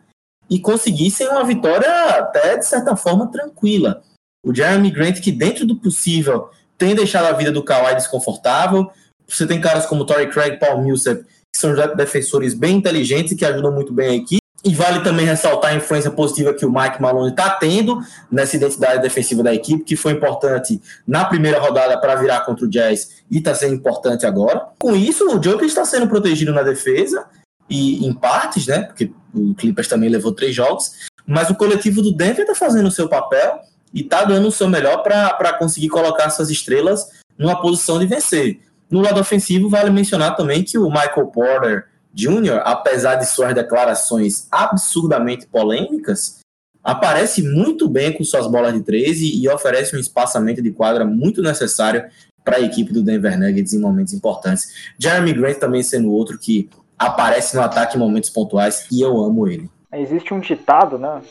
e 0.50 0.58
conseguissem 0.58 1.28
uma 1.28 1.44
vitória 1.44 1.88
até, 2.18 2.56
de 2.56 2.66
certa 2.66 2.96
forma, 2.96 3.30
tranquila. 3.30 4.02
O 4.44 4.54
Jeremy 4.54 4.90
Grant, 4.90 5.20
que 5.20 5.32
dentro 5.32 5.66
do 5.66 5.76
possível 5.76 6.50
tem 6.76 6.94
deixado 6.94 7.26
a 7.26 7.32
vida 7.32 7.50
do 7.50 7.62
Kawhi 7.62 7.94
desconfortável. 7.94 8.90
Você 9.26 9.46
tem 9.46 9.60
caras 9.60 9.84
como 9.84 10.06
Torrey 10.06 10.28
Craig, 10.28 10.58
Paul 10.58 10.82
Millsap, 10.82 11.22
que 11.22 11.58
são 11.58 11.74
defensores 11.96 12.54
bem 12.54 12.76
inteligentes 12.76 13.32
e 13.32 13.36
que 13.36 13.44
ajudam 13.44 13.72
muito 13.72 13.92
bem 13.92 14.08
a 14.08 14.14
equipe. 14.14 14.38
E 14.64 14.74
vale 14.74 15.04
também 15.04 15.24
ressaltar 15.24 15.70
a 15.70 15.74
influência 15.74 16.10
positiva 16.10 16.52
que 16.52 16.66
o 16.66 16.72
Mike 16.72 17.00
Malone 17.00 17.30
está 17.30 17.50
tendo 17.50 18.00
nessa 18.30 18.56
identidade 18.56 19.00
defensiva 19.00 19.42
da 19.42 19.54
equipe, 19.54 19.84
que 19.84 19.94
foi 19.94 20.12
importante 20.12 20.80
na 21.06 21.24
primeira 21.24 21.60
rodada 21.60 21.98
para 22.00 22.16
virar 22.16 22.40
contra 22.40 22.64
o 22.64 22.68
Jazz 22.68 23.22
e 23.30 23.38
está 23.38 23.54
sendo 23.54 23.74
importante 23.74 24.26
agora. 24.26 24.66
Com 24.78 24.96
isso, 24.96 25.28
o 25.28 25.38
Joker 25.38 25.66
está 25.66 25.84
sendo 25.84 26.08
protegido 26.08 26.52
na 26.52 26.62
defesa 26.62 27.26
e 27.68 28.06
em 28.06 28.12
partes, 28.12 28.66
né? 28.66 28.82
Porque 28.82 29.12
o 29.34 29.54
Clippers 29.54 29.88
também 29.88 30.08
levou 30.08 30.32
três 30.32 30.54
jogos, 30.54 30.92
mas 31.26 31.50
o 31.50 31.54
coletivo 31.54 32.02
do 32.02 32.12
Denver 32.12 32.42
está 32.42 32.54
fazendo 32.54 32.86
o 32.86 32.90
seu 32.90 33.08
papel 33.08 33.60
e 33.92 34.00
está 34.00 34.24
dando 34.24 34.48
o 34.48 34.52
seu 34.52 34.68
melhor 34.68 35.02
para 35.02 35.52
conseguir 35.58 35.88
colocar 35.88 36.30
suas 36.30 36.50
estrelas 36.50 37.06
numa 37.36 37.60
posição 37.60 37.98
de 37.98 38.06
vencer. 38.06 38.60
No 38.90 39.00
lado 39.00 39.20
ofensivo, 39.20 39.68
vale 39.68 39.90
mencionar 39.90 40.34
também 40.36 40.64
que 40.64 40.78
o 40.78 40.88
Michael 40.88 41.26
Porter 41.26 41.84
Jr., 42.14 42.62
apesar 42.64 43.16
de 43.16 43.26
suas 43.26 43.54
declarações 43.54 44.48
absurdamente 44.50 45.46
polêmicas, 45.46 46.38
aparece 46.82 47.42
muito 47.42 47.88
bem 47.88 48.12
com 48.12 48.24
suas 48.24 48.46
bolas 48.46 48.72
de 48.72 48.80
13 48.80 49.42
e 49.42 49.48
oferece 49.48 49.94
um 49.94 49.98
espaçamento 49.98 50.62
de 50.62 50.70
quadra 50.70 51.04
muito 51.04 51.42
necessário 51.42 52.04
para 52.42 52.56
a 52.56 52.60
equipe 52.60 52.92
do 52.92 53.02
Denver 53.02 53.38
Nuggets 53.38 53.74
em 53.74 53.78
momentos 53.78 54.14
importantes. 54.14 54.68
Jeremy 54.98 55.34
Grant 55.34 55.58
também 55.58 55.82
sendo 55.82 56.10
outro 56.10 56.38
que 56.38 56.70
aparece 56.98 57.56
no 57.56 57.62
ataque 57.62 57.96
em 57.96 58.00
momentos 58.00 58.30
pontuais 58.30 58.88
e 58.90 59.00
eu 59.00 59.18
amo 59.20 59.46
ele. 59.46 59.70
Existe 59.92 60.34
um 60.34 60.40
ditado, 60.40 60.98
né, 60.98 61.22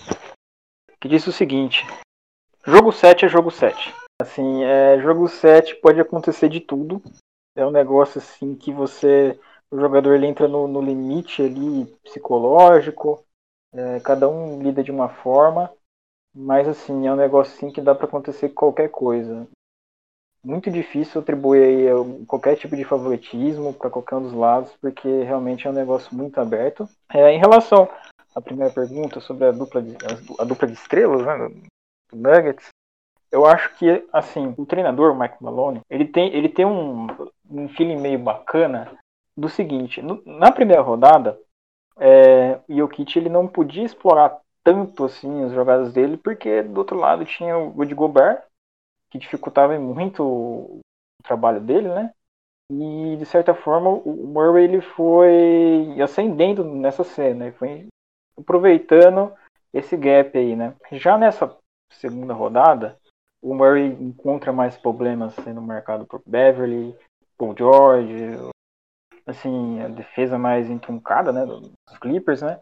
que 1.00 1.08
diz 1.08 1.26
o 1.28 1.32
seguinte: 1.32 1.86
Jogo 2.66 2.92
7 2.92 3.26
é 3.26 3.30
jogo 3.30 3.50
7. 3.50 3.94
Assim, 4.22 4.64
é, 4.64 5.00
jogo 5.00 5.28
7 5.28 5.76
pode 5.76 6.02
acontecer 6.02 6.50
de 6.50 6.60
tudo. 6.60 7.02
É 7.56 7.66
um 7.66 7.72
negócio 7.72 8.20
assim 8.20 8.56
que 8.56 8.74
você. 8.74 9.40
O 9.72 9.80
jogador 9.80 10.16
ele 10.16 10.28
entra 10.28 10.48
no, 10.48 10.68
no 10.68 10.82
limite 10.82 11.42
ali 11.42 11.86
psicológico. 12.04 13.24
É, 13.74 14.00
cada 14.02 14.28
um 14.28 14.62
lida 14.62 14.84
de 14.84 14.92
uma 14.92 15.08
forma. 15.08 15.72
Mas 16.36 16.68
assim, 16.68 17.08
é 17.08 17.12
um 17.12 17.16
negócio 17.16 17.54
assim 17.56 17.72
que 17.72 17.82
dá 17.82 17.96
para 17.96 18.06
acontecer 18.06 18.50
qualquer 18.50 18.90
coisa. 18.90 19.48
Muito 20.44 20.72
difícil 20.72 21.22
atribuir 21.22 21.90
qualquer 22.28 22.56
tipo 22.56 22.76
de 22.76 22.84
favoritismo 22.84 23.74
para 23.74 23.90
qualquer 23.90 24.16
um 24.16 24.22
dos 24.22 24.34
lados, 24.34 24.72
porque 24.82 25.08
realmente 25.24 25.68
é 25.68 25.70
um 25.70 25.74
negócio 25.74 26.16
muito 26.16 26.40
aberto. 26.40 26.88
É, 27.14 27.32
em 27.32 27.40
relação 27.40 27.90
à 28.36 28.42
primeira 28.42 28.72
pergunta 28.72 29.20
sobre 29.20 29.46
a 29.46 29.52
dupla 29.52 29.82
de, 29.82 29.98
a, 30.40 30.44
dupla 30.44 30.68
de 30.68 30.74
estrelas, 30.74 31.26
né, 31.26 31.50
do 32.12 32.18
Nuggets, 32.18 32.70
eu 33.32 33.46
acho 33.46 33.76
que, 33.78 34.08
assim, 34.14 34.54
o 34.58 34.66
treinador, 34.66 35.12
o 35.12 35.20
Mike 35.20 35.44
Malone, 35.44 35.82
ele 35.90 36.06
tem, 36.06 36.34
ele 36.34 36.48
tem 36.48 36.66
um, 36.66 37.08
um 37.50 37.68
feeling 37.70 38.00
meio 38.00 38.20
bacana 38.20 38.98
do 39.36 39.50
seguinte, 39.50 40.02
no, 40.02 40.22
na 40.26 40.52
primeira 40.52 40.82
rodada, 40.82 41.38
é, 42.00 42.60
o 42.70 42.76
Jokic 42.76 43.18
ele 43.18 43.30
não 43.30 43.48
podia 43.48 43.84
explorar 43.84 44.40
tanto 44.64 45.06
assim 45.06 45.44
as 45.44 45.54
jogadas 45.54 45.94
dele, 45.94 46.18
porque 46.18 46.62
do 46.62 46.80
outro 46.80 46.98
lado 46.98 47.26
tinha 47.26 47.58
o 47.58 47.74
Woody 47.78 47.94
Gobert, 47.94 48.42
que 49.10 49.18
dificultava 49.18 49.78
muito 49.80 50.24
o 50.24 50.80
trabalho 51.24 51.62
dele, 51.62 51.90
né? 51.90 52.14
E 52.72 53.16
de 53.18 53.26
certa 53.26 53.54
forma 53.54 53.90
o 53.90 54.28
Murray 54.28 54.66
ele 54.66 54.82
foi 54.82 56.02
ascendendo 56.02 56.64
nessa 56.64 57.04
cena, 57.04 57.46
né? 57.46 57.52
foi 57.54 57.88
aproveitando 58.38 59.34
esse 59.74 59.96
gap 59.96 60.38
aí, 60.38 60.56
né? 60.56 60.76
Já 60.92 61.18
nessa 61.18 61.56
segunda 61.94 62.34
rodada, 62.34 62.98
o 63.42 63.54
Murray 63.54 63.88
encontra 63.88 64.52
mais 64.52 64.78
problemas 64.78 65.34
sendo 65.36 65.62
marcado 65.62 66.06
por 66.06 66.22
Beverly, 66.26 66.96
Paul 67.38 67.56
George, 67.58 68.36
assim, 69.26 69.82
a 69.82 69.88
defesa 69.88 70.38
mais 70.38 70.70
entroncada, 70.70 71.32
né, 71.32 71.46
dos 71.46 71.72
Clippers, 72.00 72.42
né? 72.42 72.60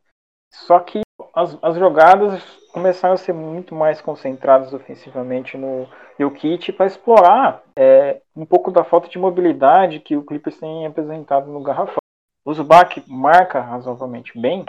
Só 0.54 0.80
que 0.80 1.02
as, 1.34 1.58
as 1.62 1.78
jogadas 1.78 2.44
começaram 2.76 3.14
a 3.14 3.18
ser 3.18 3.32
muito 3.32 3.74
mais 3.74 4.02
concentradas 4.02 4.74
ofensivamente 4.74 5.58
no 5.58 5.88
Jokic 6.20 6.74
para 6.74 6.86
explorar 6.86 7.64
é, 7.74 8.22
um 8.36 8.46
pouco 8.46 8.70
da 8.70 8.84
falta 8.84 9.08
de 9.08 9.18
mobilidade 9.18 10.02
que 10.02 10.18
o 10.18 10.26
Clippers 10.26 10.60
tem 10.60 10.86
apresentado 10.86 11.50
no 11.50 11.64
garrafão. 11.64 12.02
O 12.44 12.54
Zubac 12.54 13.02
marca 13.08 13.62
razoavelmente 13.62 14.38
bem, 14.38 14.66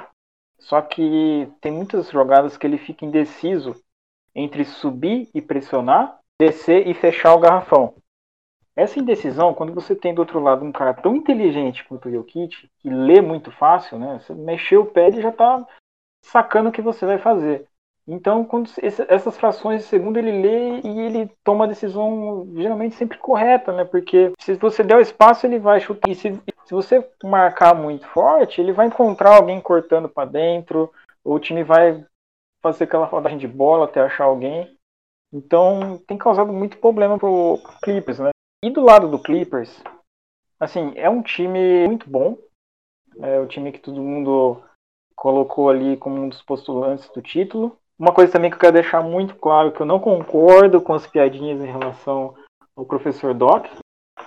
só 0.57 0.81
que 0.81 1.53
tem 1.61 1.73
muitas 1.73 2.09
jogadas 2.09 2.57
que 2.57 2.65
ele 2.65 2.79
fica 2.79 3.05
indeciso 3.05 3.75
entre 4.33 4.65
subir 4.65 5.29
e 5.35 5.43
pressionar, 5.43 6.21
descer 6.41 6.87
e 6.87 6.95
fechar 6.95 7.35
o 7.35 7.41
garrafão. 7.41 7.93
Essa 8.77 9.01
indecisão, 9.01 9.53
quando 9.53 9.75
você 9.75 9.97
tem 9.97 10.15
do 10.15 10.21
outro 10.21 10.39
lado 10.39 10.65
um 10.65 10.71
cara 10.71 10.95
tão 10.95 11.17
inteligente 11.17 11.85
quanto 11.85 12.09
o 12.09 12.13
Jokic, 12.13 12.71
que 12.79 12.89
lê 12.89 13.21
muito 13.21 13.51
fácil, 13.51 13.99
né? 13.99 14.21
Você 14.21 14.33
mexeu 14.33 14.83
o 14.83 14.87
pé 14.87 15.09
e 15.09 15.21
já 15.21 15.31
está 15.31 15.67
sacando 16.23 16.69
o 16.69 16.73
que 16.73 16.81
você 16.81 17.05
vai 17.05 17.19
fazer. 17.19 17.67
Então, 18.09 18.45
quando 18.45 18.71
essas 19.09 19.37
frações 19.37 19.83
de 19.83 19.89
segundo 19.89 20.17
ele 20.17 20.31
lê 20.31 20.81
e 20.81 21.01
ele 21.01 21.31
toma 21.43 21.65
a 21.65 21.69
decisão 21.69 22.49
geralmente 22.55 22.95
sempre 22.95 23.19
correta, 23.19 23.73
né? 23.73 23.85
Porque 23.85 24.33
se 24.39 24.55
você 24.55 24.85
der 24.85 24.97
o 24.97 25.01
espaço, 25.01 25.45
ele 25.45 25.59
vai 25.59 25.81
chutar. 25.81 26.09
E 26.09 26.15
se, 26.15 26.33
se 26.65 26.73
você 26.73 27.05
marcar 27.25 27.75
muito 27.75 28.07
forte, 28.07 28.61
ele 28.61 28.73
vai 28.73 28.87
encontrar 28.87 29.37
alguém 29.37 29.61
cortando 29.61 30.09
para 30.09 30.29
dentro, 30.29 30.93
o 31.25 31.41
time 31.41 31.65
vai 31.65 32.05
fazer 32.63 32.85
aquela 32.85 33.07
rodagem 33.07 33.39
de 33.39 33.49
bola 33.49 33.87
até 33.87 34.01
achar 34.01 34.25
alguém. 34.25 34.77
Então, 35.33 35.99
tem 36.07 36.17
causado 36.17 36.53
muito 36.53 36.79
problema 36.79 37.19
pro 37.19 37.59
Clippers, 37.83 38.21
né? 38.21 38.31
E 38.63 38.71
do 38.71 38.83
lado 38.83 39.09
do 39.09 39.19
Clippers, 39.19 39.83
assim, 40.61 40.93
é 40.95 41.11
um 41.11 41.23
time 41.23 41.89
muito 41.89 42.09
bom. 42.09 42.39
É 43.21 43.41
o 43.41 43.47
time 43.47 43.73
que 43.73 43.81
todo 43.81 44.01
mundo 44.01 44.63
colocou 45.15 45.71
ali 45.71 45.97
como 45.97 46.17
um 46.17 46.29
dos 46.29 46.43
postulantes 46.43 47.09
do 47.11 47.21
título. 47.21 47.77
Uma 47.99 48.13
coisa 48.13 48.33
também 48.33 48.51
que 48.51 48.57
eu 48.57 48.61
quero 48.61 48.75
deixar 48.75 49.03
muito 49.03 49.35
claro 49.37 49.73
que 49.73 49.81
eu 49.81 49.87
não 49.87 49.99
concordo 49.99 50.81
com 50.81 50.93
as 50.93 51.07
piadinhas 51.07 51.61
em 51.61 51.67
relação 51.67 52.35
ao 52.77 52.85
professor 52.85 53.33
Doc. 53.33 53.67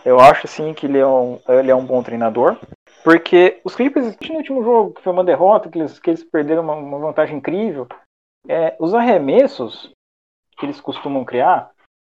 Eu 0.04 0.20
acho 0.20 0.48
sim 0.48 0.74
que 0.74 0.86
ele 0.86 0.98
é 0.98 1.06
um, 1.06 1.40
ele 1.48 1.70
é 1.72 1.76
um 1.76 1.86
bom 1.86 2.02
treinador. 2.02 2.58
Porque 3.04 3.62
os 3.64 3.76
Clippers, 3.76 4.18
no 4.30 4.38
último 4.38 4.64
jogo, 4.64 4.94
que 4.94 5.02
foi 5.02 5.14
uma 5.14 5.24
derrota, 5.24 5.70
que 5.70 5.78
eles, 5.78 6.00
que 6.00 6.10
eles 6.10 6.24
perderam 6.24 6.64
uma, 6.64 6.76
uma 6.76 7.00
vantagem 7.00 7.38
incrível, 7.38 7.88
é, 8.48 8.76
os 8.80 8.94
arremessos 8.94 9.92
que 10.58 10.66
eles 10.66 10.82
costumam 10.82 11.24
criar 11.24 11.72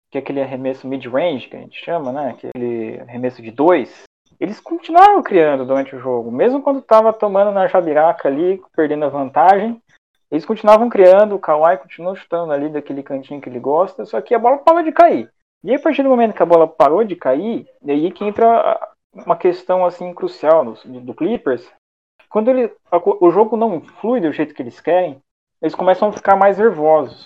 que 0.09 0.17
é 0.17 0.21
aquele 0.21 0.41
arremesso 0.41 0.87
mid-range, 0.87 1.49
que 1.49 1.55
a 1.55 1.59
gente 1.59 1.83
chama, 1.83 2.11
né? 2.11 2.29
Aquele 2.29 2.99
arremesso 3.01 3.41
de 3.41 3.51
dois. 3.51 4.03
Eles 4.39 4.59
continuaram 4.59 5.21
criando 5.21 5.65
durante 5.65 5.95
o 5.95 5.99
jogo, 5.99 6.31
mesmo 6.31 6.61
quando 6.61 6.79
estava 6.79 7.11
tomando 7.11 7.51
na 7.51 7.67
jabiraca 7.67 8.27
ali, 8.27 8.61
perdendo 8.75 9.05
a 9.05 9.09
vantagem. 9.09 9.81
Eles 10.31 10.45
continuavam 10.45 10.89
criando, 10.89 11.35
o 11.35 11.39
Kawhi 11.39 11.77
continuou 11.77 12.15
chutando 12.15 12.51
ali 12.51 12.69
daquele 12.69 13.01
cantinho 13.01 13.39
que 13.39 13.47
ele 13.47 13.59
gosta, 13.59 14.05
só 14.05 14.19
que 14.21 14.35
a 14.35 14.39
bola 14.39 14.57
parou 14.57 14.83
de 14.83 14.91
cair. 14.91 15.31
E 15.63 15.73
a 15.73 15.79
partir 15.79 16.03
do 16.03 16.09
momento 16.09 16.35
que 16.35 16.43
a 16.43 16.45
bola 16.45 16.67
parou 16.67 17.03
de 17.03 17.15
cair, 17.15 17.67
daí 17.81 18.11
que 18.11 18.25
entra 18.25 18.79
uma 19.13 19.35
questão 19.35 19.85
assim 19.85 20.13
crucial 20.13 20.65
do, 20.65 20.99
do 21.01 21.13
Clippers. 21.13 21.67
Quando 22.29 22.49
ele, 22.49 22.71
o 22.91 23.31
jogo 23.31 23.55
não 23.55 23.81
flui 23.81 24.19
do 24.19 24.31
jeito 24.31 24.53
que 24.53 24.61
eles 24.61 24.79
querem, 24.79 25.21
eles 25.61 25.73
começam 25.73 26.09
a 26.09 26.13
ficar 26.13 26.35
mais 26.35 26.57
nervosos. 26.57 27.23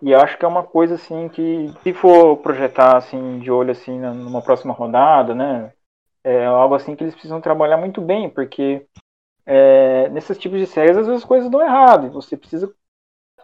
E 0.00 0.14
acho 0.14 0.38
que 0.38 0.44
é 0.44 0.48
uma 0.48 0.62
coisa 0.62 0.94
assim 0.94 1.28
que, 1.28 1.72
se 1.82 1.92
for 1.92 2.36
projetar 2.38 2.96
assim 2.96 3.40
de 3.40 3.50
olho 3.50 3.72
assim 3.72 3.98
numa 3.98 4.40
próxima 4.40 4.72
rodada, 4.72 5.34
né, 5.34 5.72
é 6.24 6.46
algo 6.46 6.74
assim 6.74 6.94
que 6.94 7.02
eles 7.02 7.14
precisam 7.14 7.40
trabalhar 7.40 7.76
muito 7.76 8.00
bem, 8.00 8.30
porque 8.30 8.86
é, 9.48 10.10
nesses 10.10 10.36
tipos 10.36 10.58
de 10.58 10.66
séries 10.66 10.96
às 10.96 11.06
vezes 11.06 11.22
as 11.22 11.28
coisas 11.28 11.50
dão 11.50 11.62
errado 11.62 12.06
e 12.06 12.10
você 12.10 12.36
precisa 12.36 12.70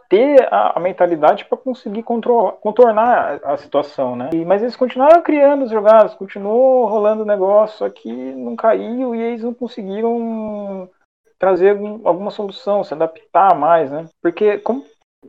ter 0.07 0.46
a, 0.52 0.78
a 0.78 0.80
mentalidade 0.80 1.46
para 1.46 1.57
conseguir 1.57 2.02
contornar 2.02 3.40
a, 3.42 3.55
a, 3.55 3.57
situação, 3.57 4.14
né? 4.14 4.28
E, 4.34 4.44
mas 4.44 4.61
eles 4.61 4.76
continuaram 4.76 5.22
criando 5.22 5.64
as 5.64 5.70
jogadas, 5.70 6.14
continuou 6.14 6.86
rolando 6.86 7.22
o 7.22 7.26
negócio, 7.26 7.78
só 7.78 7.88
que 7.88 8.12
não 8.12 8.55
caiu 8.55 9.14
e 9.14 9.22
eles 9.22 9.42
não 9.42 9.55
conseguiram 9.55 10.90
trazer 11.38 11.70
algum, 11.70 12.07
alguma 12.07 12.30
solução, 12.30 12.84
se 12.84 12.92
adaptar 12.92 13.55
mais, 13.55 13.90
né? 13.90 14.07
Porque 14.20 14.59
como 14.59 14.84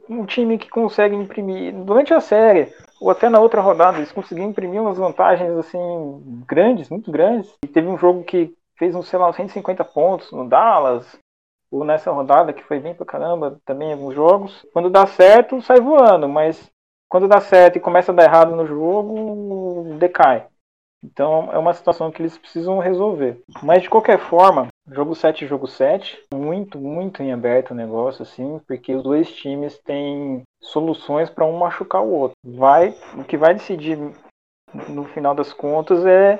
um 0.10 0.26
time 0.26 0.58
que 0.58 0.70
consegue 0.70 1.16
imprimir 1.16 1.74
durante 1.74 2.14
a 2.14 2.20
série 2.20 2.70
ou 3.00 3.10
até 3.10 3.30
na 3.30 3.40
outra 3.40 3.62
rodada 3.62 3.98
eles 3.98 4.12
conseguiram 4.12 4.50
imprimir 4.50 4.82
umas 4.82 4.98
vantagens 4.98 5.52
assim 5.52 6.44
grandes, 6.46 6.90
muito 6.90 7.10
grandes. 7.10 7.50
E 7.64 7.68
teve 7.68 7.88
um 7.88 7.98
jogo 7.98 8.26
que 8.26 8.54
fez 8.78 8.96
uns, 8.96 9.08
sei 9.08 9.20
lá, 9.20 9.32
150 9.32 9.84
pontos 9.84 10.32
no 10.32 10.48
Dallas, 10.48 11.18
ou 11.72 11.84
nessa 11.84 12.12
rodada 12.12 12.54
que 12.54 12.64
foi 12.64 12.80
bem 12.80 12.94
pra 12.94 13.06
caramba 13.06 13.60
também 13.66 13.94
alguns 13.94 14.16
jogos. 14.16 14.66
Quando 14.72 14.90
dá 14.90 15.06
certo, 15.06 15.62
sai 15.62 15.80
voando, 15.80 16.28
mas 16.28 16.72
quando 17.10 17.28
dá 17.28 17.40
certo 17.40 17.78
e 17.78 17.82
começa 17.82 18.12
a 18.12 18.16
dar 18.16 18.24
errado 18.24 18.56
no 18.56 18.66
jogo, 18.66 19.96
decai. 19.98 20.48
Então 21.04 21.50
é 21.52 21.58
uma 21.58 21.74
situação 21.74 22.12
que 22.12 22.22
eles 22.22 22.38
precisam 22.38 22.80
resolver. 22.80 23.42
Mas 23.62 23.84
de 23.84 23.90
qualquer 23.90 24.18
forma, 24.18 24.68
Jogo 24.88 25.16
7, 25.16 25.48
jogo 25.48 25.66
7, 25.66 26.26
muito, 26.32 26.78
muito 26.78 27.24
em 27.24 27.34
aberto 27.34 27.72
o 27.72 27.76
negócio, 27.76 28.22
assim, 28.22 28.60
porque 28.68 28.94
os 28.94 29.02
dois 29.02 29.34
times 29.34 29.80
têm 29.80 30.44
soluções 30.62 31.28
para 31.28 31.44
um 31.44 31.58
machucar 31.58 32.04
o 32.04 32.12
outro. 32.12 32.38
Vai, 32.44 32.96
o 33.18 33.24
que 33.24 33.36
vai 33.36 33.56
decidir 33.56 33.98
no 34.88 35.06
final 35.06 35.34
das 35.34 35.52
contas 35.52 36.06
é 36.06 36.40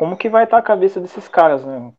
como 0.00 0.16
que 0.16 0.30
vai 0.30 0.44
estar 0.44 0.56
a 0.56 0.62
cabeça 0.62 0.98
desses 0.98 1.28
caras, 1.28 1.62
né? 1.62 1.92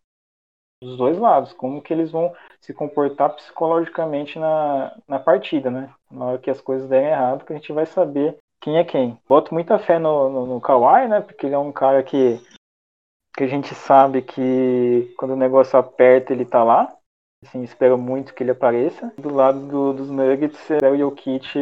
Dos 0.82 0.97
dois 0.97 1.20
lados, 1.20 1.54
como 1.54 1.84
que 1.84 1.93
eles 1.93 2.10
vão 2.10 2.34
se 2.60 2.74
comportar 2.74 3.36
psicologicamente 3.36 4.39
na, 4.39 4.97
na 5.08 5.20
partida, 5.20 5.70
né? 5.70 5.93
Na 6.10 6.26
hora 6.26 6.39
que 6.39 6.49
as 6.49 6.60
coisas 6.60 6.89
derem 6.89 7.10
errado, 7.10 7.45
que 7.45 7.54
a 7.54 7.56
gente 7.56 7.72
vai 7.72 7.86
saber 7.86 8.36
quem 8.60 8.80
é 8.80 8.84
quem. 8.84 9.20
Boto 9.30 9.54
muita 9.54 9.78
fé 9.78 9.99
no, 9.99 10.30
no, 10.30 10.45
no 10.47 10.60
Kawhi, 10.60 11.08
né? 11.08 11.22
Porque 11.22 11.45
ele 11.45 11.54
é 11.54 11.60
um 11.60 11.72
cara 11.72 12.02
que 12.02 12.41
que 13.38 13.43
a 13.43 13.47
gente 13.47 13.76
sabe 13.76 14.24
que 14.24 15.14
quando 15.16 15.32
o 15.32 15.38
negócio 15.38 15.78
aperta 15.78 16.34
ele 16.34 16.43
tá 16.43 16.64
lá. 16.64 16.91
Assim, 17.45 17.62
espero 17.62 17.99
muito 17.99 18.34
que 18.34 18.41
ele 18.41 18.49
apareça. 18.49 19.14
Do 19.16 19.32
lado 19.32 19.60
do, 19.68 19.93
dos 19.93 20.10
Nuggets 20.10 20.72
é 20.72 20.89
o 20.89 20.97
Jokic 20.97 21.56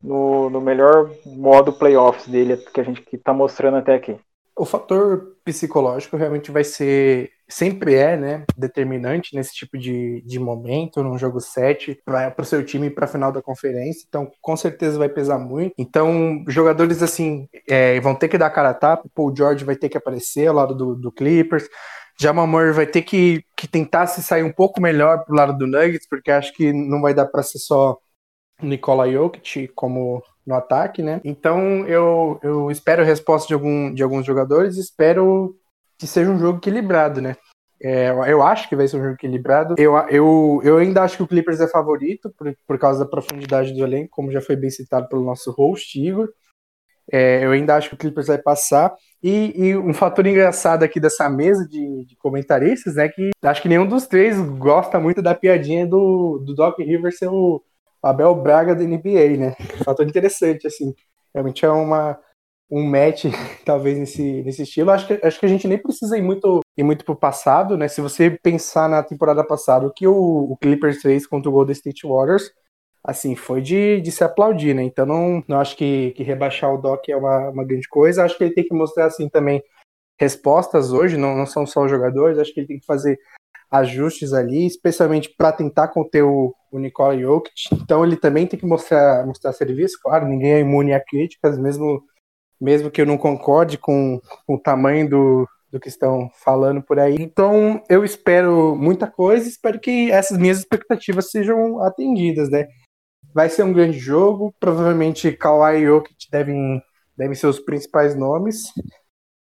no, 0.00 0.48
no 0.48 0.60
melhor 0.60 1.10
modo 1.26 1.72
playoffs 1.72 2.28
dele 2.28 2.56
que 2.56 2.80
a 2.80 2.84
gente 2.84 3.02
que 3.02 3.18
tá 3.18 3.34
mostrando 3.34 3.78
até 3.78 3.96
aqui. 3.96 4.16
O 4.56 4.64
fator 4.64 5.36
psicológico 5.44 6.16
realmente 6.16 6.50
vai 6.50 6.62
ser 6.62 7.30
sempre 7.48 7.94
é 7.94 8.16
né, 8.16 8.44
determinante 8.56 9.34
nesse 9.36 9.54
tipo 9.54 9.76
de, 9.76 10.22
de 10.22 10.38
momento, 10.38 11.02
num 11.02 11.18
jogo 11.18 11.40
7, 11.40 12.00
para 12.04 12.34
o 12.38 12.44
seu 12.44 12.64
time 12.64 12.90
para 12.90 13.04
a 13.04 13.08
final 13.08 13.30
da 13.30 13.42
conferência. 13.42 14.04
Então, 14.08 14.30
com 14.40 14.56
certeza 14.56 14.98
vai 14.98 15.08
pesar 15.08 15.38
muito. 15.38 15.74
Então, 15.78 16.42
jogadores 16.48 17.02
assim 17.02 17.48
é, 17.68 18.00
vão 18.00 18.14
ter 18.14 18.28
que 18.28 18.38
dar 18.38 18.50
cara 18.50 18.70
a 18.70 18.74
tapa. 18.74 19.08
Paul 19.14 19.34
George 19.36 19.64
vai 19.64 19.76
ter 19.76 19.88
que 19.88 19.98
aparecer 19.98 20.46
ao 20.46 20.54
lado 20.54 20.74
do, 20.74 20.94
do 20.94 21.12
Clippers. 21.12 21.68
Jamal 22.20 22.46
Murray 22.46 22.72
vai 22.72 22.86
ter 22.86 23.02
que, 23.02 23.44
que 23.56 23.68
tentar 23.68 24.06
se 24.06 24.22
sair 24.22 24.42
um 24.42 24.52
pouco 24.52 24.80
melhor 24.80 25.24
pro 25.24 25.34
lado 25.34 25.56
do 25.56 25.66
Nuggets, 25.66 26.08
porque 26.08 26.30
acho 26.30 26.52
que 26.54 26.72
não 26.72 27.00
vai 27.00 27.14
dar 27.14 27.26
para 27.26 27.42
ser 27.42 27.58
só 27.58 27.98
Nikola 28.62 29.10
Jokic 29.10 29.68
como 29.74 30.22
no 30.46 30.54
ataque, 30.54 31.02
né? 31.02 31.20
Então 31.24 31.86
eu, 31.86 32.38
eu 32.42 32.70
espero 32.70 33.04
resposta 33.04 33.48
de, 33.48 33.54
algum, 33.54 33.92
de 33.92 34.02
alguns 34.02 34.26
jogadores, 34.26 34.76
espero 34.76 35.56
que 35.98 36.06
seja 36.06 36.30
um 36.30 36.38
jogo 36.38 36.58
equilibrado, 36.58 37.20
né? 37.20 37.36
É, 37.84 38.10
eu 38.10 38.42
acho 38.42 38.68
que 38.68 38.76
vai 38.76 38.86
ser 38.86 38.96
um 38.96 39.02
jogo 39.02 39.14
equilibrado. 39.14 39.74
Eu, 39.76 39.96
eu, 40.08 40.60
eu 40.62 40.78
ainda 40.78 41.02
acho 41.02 41.16
que 41.16 41.22
o 41.24 41.26
Clippers 41.26 41.60
é 41.60 41.66
favorito 41.66 42.32
por, 42.38 42.54
por 42.66 42.78
causa 42.78 43.00
da 43.00 43.10
profundidade 43.10 43.72
do 43.72 43.82
elenco, 43.82 44.10
como 44.10 44.30
já 44.30 44.40
foi 44.40 44.54
bem 44.54 44.70
citado 44.70 45.08
pelo 45.08 45.24
nosso 45.24 45.50
host, 45.50 46.00
Igor. 46.00 46.28
É, 47.10 47.44
eu 47.44 47.50
ainda 47.50 47.74
acho 47.74 47.88
que 47.88 47.94
o 47.94 47.98
Clippers 47.98 48.28
vai 48.28 48.38
passar. 48.38 48.94
E, 49.20 49.52
e 49.56 49.76
um 49.76 49.92
fator 49.92 50.24
engraçado 50.26 50.84
aqui 50.84 51.00
dessa 51.00 51.28
mesa 51.28 51.66
de, 51.66 52.04
de, 52.06 52.16
comentaristas, 52.16 52.94
né? 52.94 53.08
Que 53.08 53.30
acho 53.42 53.62
que 53.62 53.68
nenhum 53.68 53.86
dos 53.86 54.06
três 54.06 54.38
gosta 54.38 55.00
muito 55.00 55.20
da 55.20 55.34
piadinha 55.34 55.84
do, 55.86 56.38
do 56.44 56.54
Doc 56.54 56.78
Rivers 56.78 57.18
ser 57.18 57.28
o 57.28 57.62
Abel 58.02 58.34
Braga 58.34 58.74
da 58.74 58.82
NBA, 58.82 59.36
né? 59.38 59.54
Fator 59.84 60.06
interessante, 60.06 60.66
assim. 60.66 60.94
Realmente 61.34 61.64
é 61.64 61.70
uma, 61.70 62.18
um 62.70 62.82
match, 62.84 63.24
talvez, 63.64 63.98
nesse, 63.98 64.42
nesse 64.42 64.62
estilo. 64.62 64.90
Acho 64.90 65.06
que, 65.06 65.26
acho 65.26 65.38
que 65.38 65.46
a 65.46 65.48
gente 65.48 65.68
nem 65.68 65.78
precisa 65.78 66.16
ir 66.18 66.22
muito, 66.22 66.60
ir 66.76 66.82
muito 66.82 67.04
pro 67.04 67.16
passado, 67.16 67.76
né? 67.76 67.88
Se 67.88 68.00
você 68.00 68.30
pensar 68.30 68.88
na 68.88 69.02
temporada 69.02 69.44
passada, 69.44 69.86
o 69.86 69.92
que 69.92 70.06
o, 70.06 70.52
o 70.52 70.56
Clippers 70.56 71.00
fez 71.00 71.26
contra 71.26 71.48
o 71.48 71.52
Golden 71.52 71.72
State 71.72 72.06
Warriors 72.06 72.50
assim, 73.04 73.34
foi 73.34 73.60
de, 73.60 74.00
de 74.00 74.12
se 74.12 74.22
aplaudir, 74.22 74.74
né? 74.74 74.82
Então 74.82 75.04
não, 75.04 75.42
não 75.48 75.58
acho 75.58 75.76
que, 75.76 76.12
que 76.12 76.22
rebaixar 76.22 76.72
o 76.72 76.78
Doc 76.78 77.08
é 77.08 77.16
uma, 77.16 77.48
uma 77.50 77.64
grande 77.64 77.88
coisa. 77.88 78.24
Acho 78.24 78.36
que 78.38 78.44
ele 78.44 78.54
tem 78.54 78.64
que 78.64 78.74
mostrar, 78.74 79.06
assim, 79.06 79.28
também 79.28 79.62
respostas 80.18 80.92
hoje, 80.92 81.16
não, 81.16 81.36
não 81.36 81.46
são 81.46 81.66
só 81.66 81.84
os 81.84 81.90
jogadores. 81.90 82.38
Acho 82.38 82.54
que 82.54 82.60
ele 82.60 82.68
tem 82.68 82.78
que 82.78 82.86
fazer 82.86 83.18
ajustes 83.72 84.34
ali, 84.34 84.66
especialmente 84.66 85.34
para 85.34 85.50
tentar 85.50 85.88
conter 85.88 86.22
o, 86.22 86.54
o 86.70 86.78
Nikola 86.78 87.18
Jokic. 87.18 87.54
Então 87.72 88.04
ele 88.04 88.16
também 88.16 88.46
tem 88.46 88.60
que 88.60 88.66
mostrar, 88.66 89.26
mostrar 89.26 89.52
serviço. 89.54 89.98
Claro, 90.02 90.28
ninguém 90.28 90.52
é 90.52 90.60
imune 90.60 90.92
a 90.92 91.02
críticas, 91.02 91.58
mesmo, 91.58 92.02
mesmo 92.60 92.90
que 92.90 93.00
eu 93.00 93.06
não 93.06 93.16
concorde 93.16 93.78
com, 93.78 94.20
com 94.46 94.54
o 94.56 94.60
tamanho 94.60 95.08
do, 95.08 95.48
do 95.70 95.80
que 95.80 95.88
estão 95.88 96.30
falando 96.44 96.82
por 96.82 96.98
aí. 96.98 97.16
Então, 97.18 97.82
eu 97.88 98.04
espero 98.04 98.76
muita 98.76 99.10
coisa, 99.10 99.48
espero 99.48 99.80
que 99.80 100.10
essas 100.10 100.36
minhas 100.36 100.58
expectativas 100.58 101.30
sejam 101.30 101.82
atendidas, 101.82 102.50
né? 102.50 102.66
Vai 103.34 103.48
ser 103.48 103.62
um 103.62 103.72
grande 103.72 103.98
jogo, 103.98 104.54
provavelmente 104.60 105.32
Kawhi 105.32 105.78
e 105.78 105.86
Jokic 105.86 106.30
devem, 106.30 106.82
devem 107.16 107.34
ser 107.34 107.46
os 107.46 107.58
principais 107.58 108.14
nomes, 108.14 108.64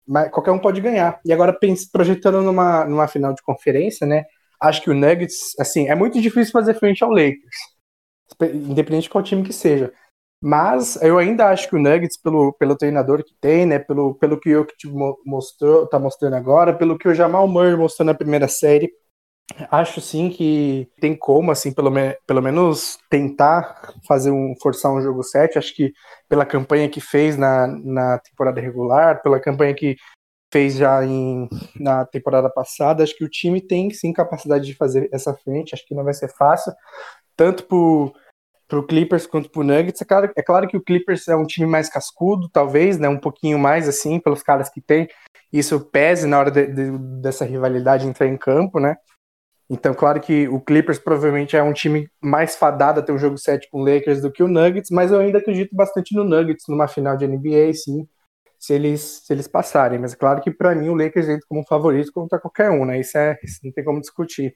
mas 0.10 0.32
qualquer 0.32 0.52
um 0.52 0.58
pode 0.58 0.82
ganhar. 0.82 1.22
E 1.24 1.32
agora, 1.32 1.56
projetando 1.92 2.42
numa, 2.42 2.84
numa 2.86 3.08
final 3.08 3.32
de 3.32 3.44
conferência, 3.44 4.08
né? 4.08 4.26
Acho 4.60 4.82
que 4.82 4.90
o 4.90 4.94
Nuggets, 4.96 5.54
assim, 5.60 5.88
é 5.88 5.94
muito 5.94 6.20
difícil 6.20 6.52
fazer 6.52 6.74
frente 6.74 7.04
ao 7.04 7.12
Lakers, 7.12 7.56
independente 8.42 9.04
de 9.04 9.10
qual 9.12 9.24
time 9.24 9.44
que 9.44 9.54
seja. 9.54 9.94
Mas 10.42 11.00
eu 11.02 11.20
ainda 11.20 11.50
acho 11.50 11.70
que 11.70 11.76
o 11.76 11.80
Nuggets, 11.80 12.18
pelo, 12.18 12.54
pelo 12.54 12.76
treinador 12.76 13.24
que 13.24 13.34
tem, 13.40 13.68
né, 13.68 13.78
pelo, 13.78 14.16
pelo 14.16 14.40
que 14.40 14.50
o 14.50 14.60
Jokic 14.60 14.88
mostrou, 15.26 15.86
tá 15.86 16.00
mostrando 16.00 16.36
agora, 16.36 16.74
pelo 16.74 16.98
que 16.98 17.08
o 17.08 17.14
Jamal 17.14 17.48
Murray 17.48 17.76
mostrou 17.76 18.06
na 18.06 18.14
primeira 18.14 18.48
série, 18.48 18.90
acho 19.72 20.02
sim 20.02 20.30
que 20.30 20.90
tem 21.00 21.16
como, 21.16 21.52
assim, 21.52 21.74
pelo, 21.74 21.90
me, 21.90 22.16
pelo 22.26 22.42
menos 22.42 22.98
tentar 23.10 23.94
fazer 24.08 24.32
um 24.32 24.54
forçar 24.62 24.92
um 24.92 25.02
jogo 25.02 25.24
7. 25.24 25.58
Acho 25.58 25.76
que 25.76 25.94
pela 26.28 26.46
campanha 26.46 26.90
que 26.90 27.02
fez 27.02 27.38
na, 27.38 27.68
na 27.68 28.20
temporada 28.20 28.62
regular, 28.62 29.22
pela 29.22 29.40
campanha 29.40 29.74
que 29.74 29.96
fez 30.52 30.76
já 30.76 31.06
em, 31.06 31.48
na 31.80 32.06
temporada 32.06 32.50
passada, 32.50 33.04
acho 33.04 33.16
que 33.16 33.24
o 33.24 33.30
time 33.30 33.62
tem 33.62 33.90
sim 33.92 34.12
capacidade 34.12 34.66
de 34.66 34.76
fazer 34.76 35.10
essa 35.12 35.34
frente. 35.34 35.74
Acho 35.74 35.86
que 35.86 35.96
não 35.96 36.04
vai 36.04 36.14
ser 36.14 36.30
fácil, 36.30 36.74
tanto 37.36 37.66
por 37.66 38.14
pro 38.68 38.86
Clippers 38.86 39.26
quanto 39.26 39.50
pro 39.50 39.64
Nuggets. 39.64 40.00
É 40.00 40.06
claro, 40.06 40.32
é 40.36 40.42
claro 40.44 40.68
que 40.68 40.78
o 40.78 40.82
Clippers 40.82 41.28
é 41.28 41.36
um 41.36 41.46
time 41.46 41.68
mais 41.68 41.90
cascudo, 41.90 42.48
talvez, 42.48 43.00
né? 43.00 43.10
Um 43.10 43.20
pouquinho 43.20 43.58
mais 43.58 43.90
assim, 43.90 44.20
pelos 44.20 44.44
caras 44.44 44.70
que 44.70 44.80
tem. 44.80 45.10
Isso 45.52 45.80
pese 45.80 46.28
na 46.28 46.38
hora 46.38 46.52
de, 46.52 46.68
de, 46.68 46.98
dessa 47.20 47.44
rivalidade 47.44 48.08
entrar 48.08 48.28
em 48.28 48.38
campo, 48.38 48.80
né? 48.80 48.96
Então, 49.70 49.94
claro 49.94 50.20
que 50.20 50.48
o 50.48 50.60
Clippers 50.60 50.98
provavelmente 50.98 51.56
é 51.56 51.62
um 51.62 51.74
time 51.74 52.10
mais 52.20 52.56
fadado 52.56 53.00
a 53.00 53.04
ter 53.04 53.12
um 53.12 53.20
jogo 53.20 53.38
7 53.38 53.70
com 53.70 53.82
o 53.82 53.86
Lakers 53.86 54.20
do 54.22 54.32
que 54.32 54.42
o 54.42 54.48
Nuggets, 54.48 54.90
mas 54.90 55.12
eu 55.12 55.20
ainda 55.20 55.38
acredito 55.38 55.76
bastante 55.76 56.16
no 56.16 56.24
Nuggets 56.24 56.66
numa 56.68 56.88
final 56.88 57.16
de 57.16 57.28
NBA, 57.28 57.72
sim, 57.74 58.08
se 58.58 58.74
eles, 58.74 59.22
se 59.24 59.32
eles 59.32 59.48
passarem. 59.48 60.00
Mas 60.00 60.14
é 60.14 60.16
claro 60.16 60.42
que 60.42 60.50
para 60.50 60.74
mim 60.74 60.90
o 60.90 60.96
Lakers 60.96 61.30
entra 61.30 61.46
como 61.48 61.64
favorito 61.68 62.12
contra 62.12 62.40
qualquer 62.40 62.72
um, 62.72 62.84
né? 62.84 63.00
Isso, 63.00 63.16
é, 63.16 63.38
isso 63.44 63.60
não 63.64 63.72
tem 63.72 63.84
como 63.84 64.02
discutir. 64.02 64.56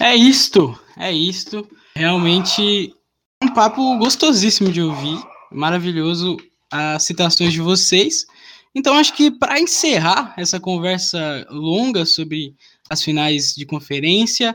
É 0.00 0.16
isto, 0.16 0.78
é 0.96 1.12
isto. 1.12 1.68
Realmente 1.94 2.94
um 3.42 3.52
papo 3.52 3.98
gostosíssimo 3.98 4.70
de 4.70 4.80
ouvir, 4.80 5.18
maravilhoso 5.52 6.38
as 6.72 7.02
citações 7.02 7.52
de 7.52 7.60
vocês. 7.60 8.26
Então, 8.74 8.94
acho 8.94 9.14
que 9.14 9.30
para 9.30 9.60
encerrar 9.60 10.34
essa 10.38 10.60
conversa 10.60 11.46
longa 11.50 12.06
sobre 12.06 12.54
as 12.90 13.02
finais 13.02 13.54
de 13.54 13.64
conferência, 13.64 14.54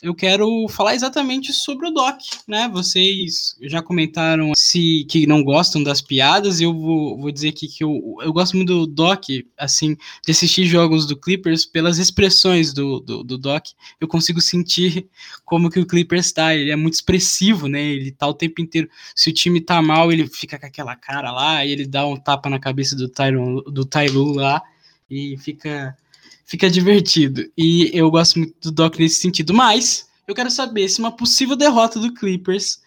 eu 0.00 0.14
quero 0.14 0.68
falar 0.68 0.94
exatamente 0.94 1.52
sobre 1.52 1.88
o 1.88 1.90
Doc, 1.90 2.20
né? 2.46 2.68
Vocês 2.72 3.56
já 3.62 3.82
comentaram 3.82 4.52
se 4.56 5.04
que 5.10 5.26
não 5.26 5.42
gostam 5.42 5.82
das 5.82 6.00
piadas, 6.00 6.60
eu 6.60 6.72
vou, 6.72 7.18
vou 7.18 7.32
dizer 7.32 7.48
aqui 7.48 7.66
que 7.66 7.82
eu, 7.82 8.16
eu 8.20 8.32
gosto 8.32 8.56
muito 8.56 8.72
do 8.72 8.86
Doc, 8.86 9.24
assim, 9.56 9.96
de 10.24 10.30
assistir 10.30 10.66
jogos 10.66 11.04
do 11.04 11.16
Clippers 11.16 11.66
pelas 11.66 11.98
expressões 11.98 12.72
do, 12.72 13.00
do, 13.00 13.24
do 13.24 13.36
Doc, 13.36 13.66
eu 14.00 14.06
consigo 14.06 14.40
sentir 14.40 15.08
como 15.44 15.68
que 15.68 15.80
o 15.80 15.86
Clippers 15.86 16.26
está, 16.26 16.54
ele 16.54 16.70
é 16.70 16.76
muito 16.76 16.94
expressivo, 16.94 17.66
né? 17.66 17.82
Ele 17.82 18.12
tá 18.12 18.28
o 18.28 18.34
tempo 18.34 18.60
inteiro, 18.60 18.88
se 19.16 19.30
o 19.30 19.34
time 19.34 19.60
tá 19.60 19.82
mal, 19.82 20.12
ele 20.12 20.28
fica 20.28 20.60
com 20.60 20.66
aquela 20.66 20.94
cara 20.94 21.32
lá, 21.32 21.66
e 21.66 21.72
ele 21.72 21.86
dá 21.86 22.06
um 22.06 22.16
tapa 22.16 22.48
na 22.48 22.60
cabeça 22.60 22.94
do 22.94 23.08
Tyron, 23.08 23.62
do 23.62 23.84
Tyloo 23.84 24.32
lá, 24.32 24.62
e 25.10 25.36
fica 25.38 25.96
fica 26.48 26.70
divertido. 26.70 27.44
E 27.56 27.90
eu 27.92 28.10
gosto 28.10 28.38
muito 28.38 28.58
do 28.60 28.72
Doc 28.72 28.98
nesse 28.98 29.20
sentido. 29.20 29.52
Mas 29.52 30.08
eu 30.26 30.34
quero 30.34 30.50
saber 30.50 30.88
se 30.88 30.98
uma 30.98 31.12
possível 31.12 31.54
derrota 31.54 32.00
do 32.00 32.14
Clippers 32.14 32.80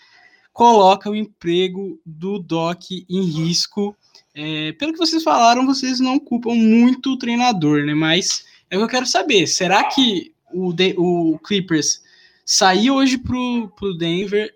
coloca 0.52 1.10
o 1.10 1.16
emprego 1.16 2.02
do 2.04 2.40
Doc 2.40 2.92
em 2.92 3.22
risco. 3.22 3.96
É, 4.34 4.72
pelo 4.74 4.92
que 4.92 4.98
vocês 4.98 5.24
falaram, 5.24 5.66
vocês 5.66 6.00
não 6.00 6.20
culpam 6.20 6.56
muito 6.56 7.12
o 7.12 7.18
treinador, 7.18 7.86
né? 7.86 7.94
Mas 7.94 8.46
é 8.70 8.76
o 8.76 8.80
que 8.80 8.86
eu 8.86 8.90
quero 8.90 9.06
saber. 9.06 9.46
Será 9.46 9.84
que 9.84 10.34
o, 10.52 10.74
de, 10.74 10.96
o 10.98 11.38
Clippers 11.46 12.02
sair 12.44 12.90
hoje 12.90 13.20
pro, 13.20 13.72
pro 13.78 13.96
Denver, 13.96 14.52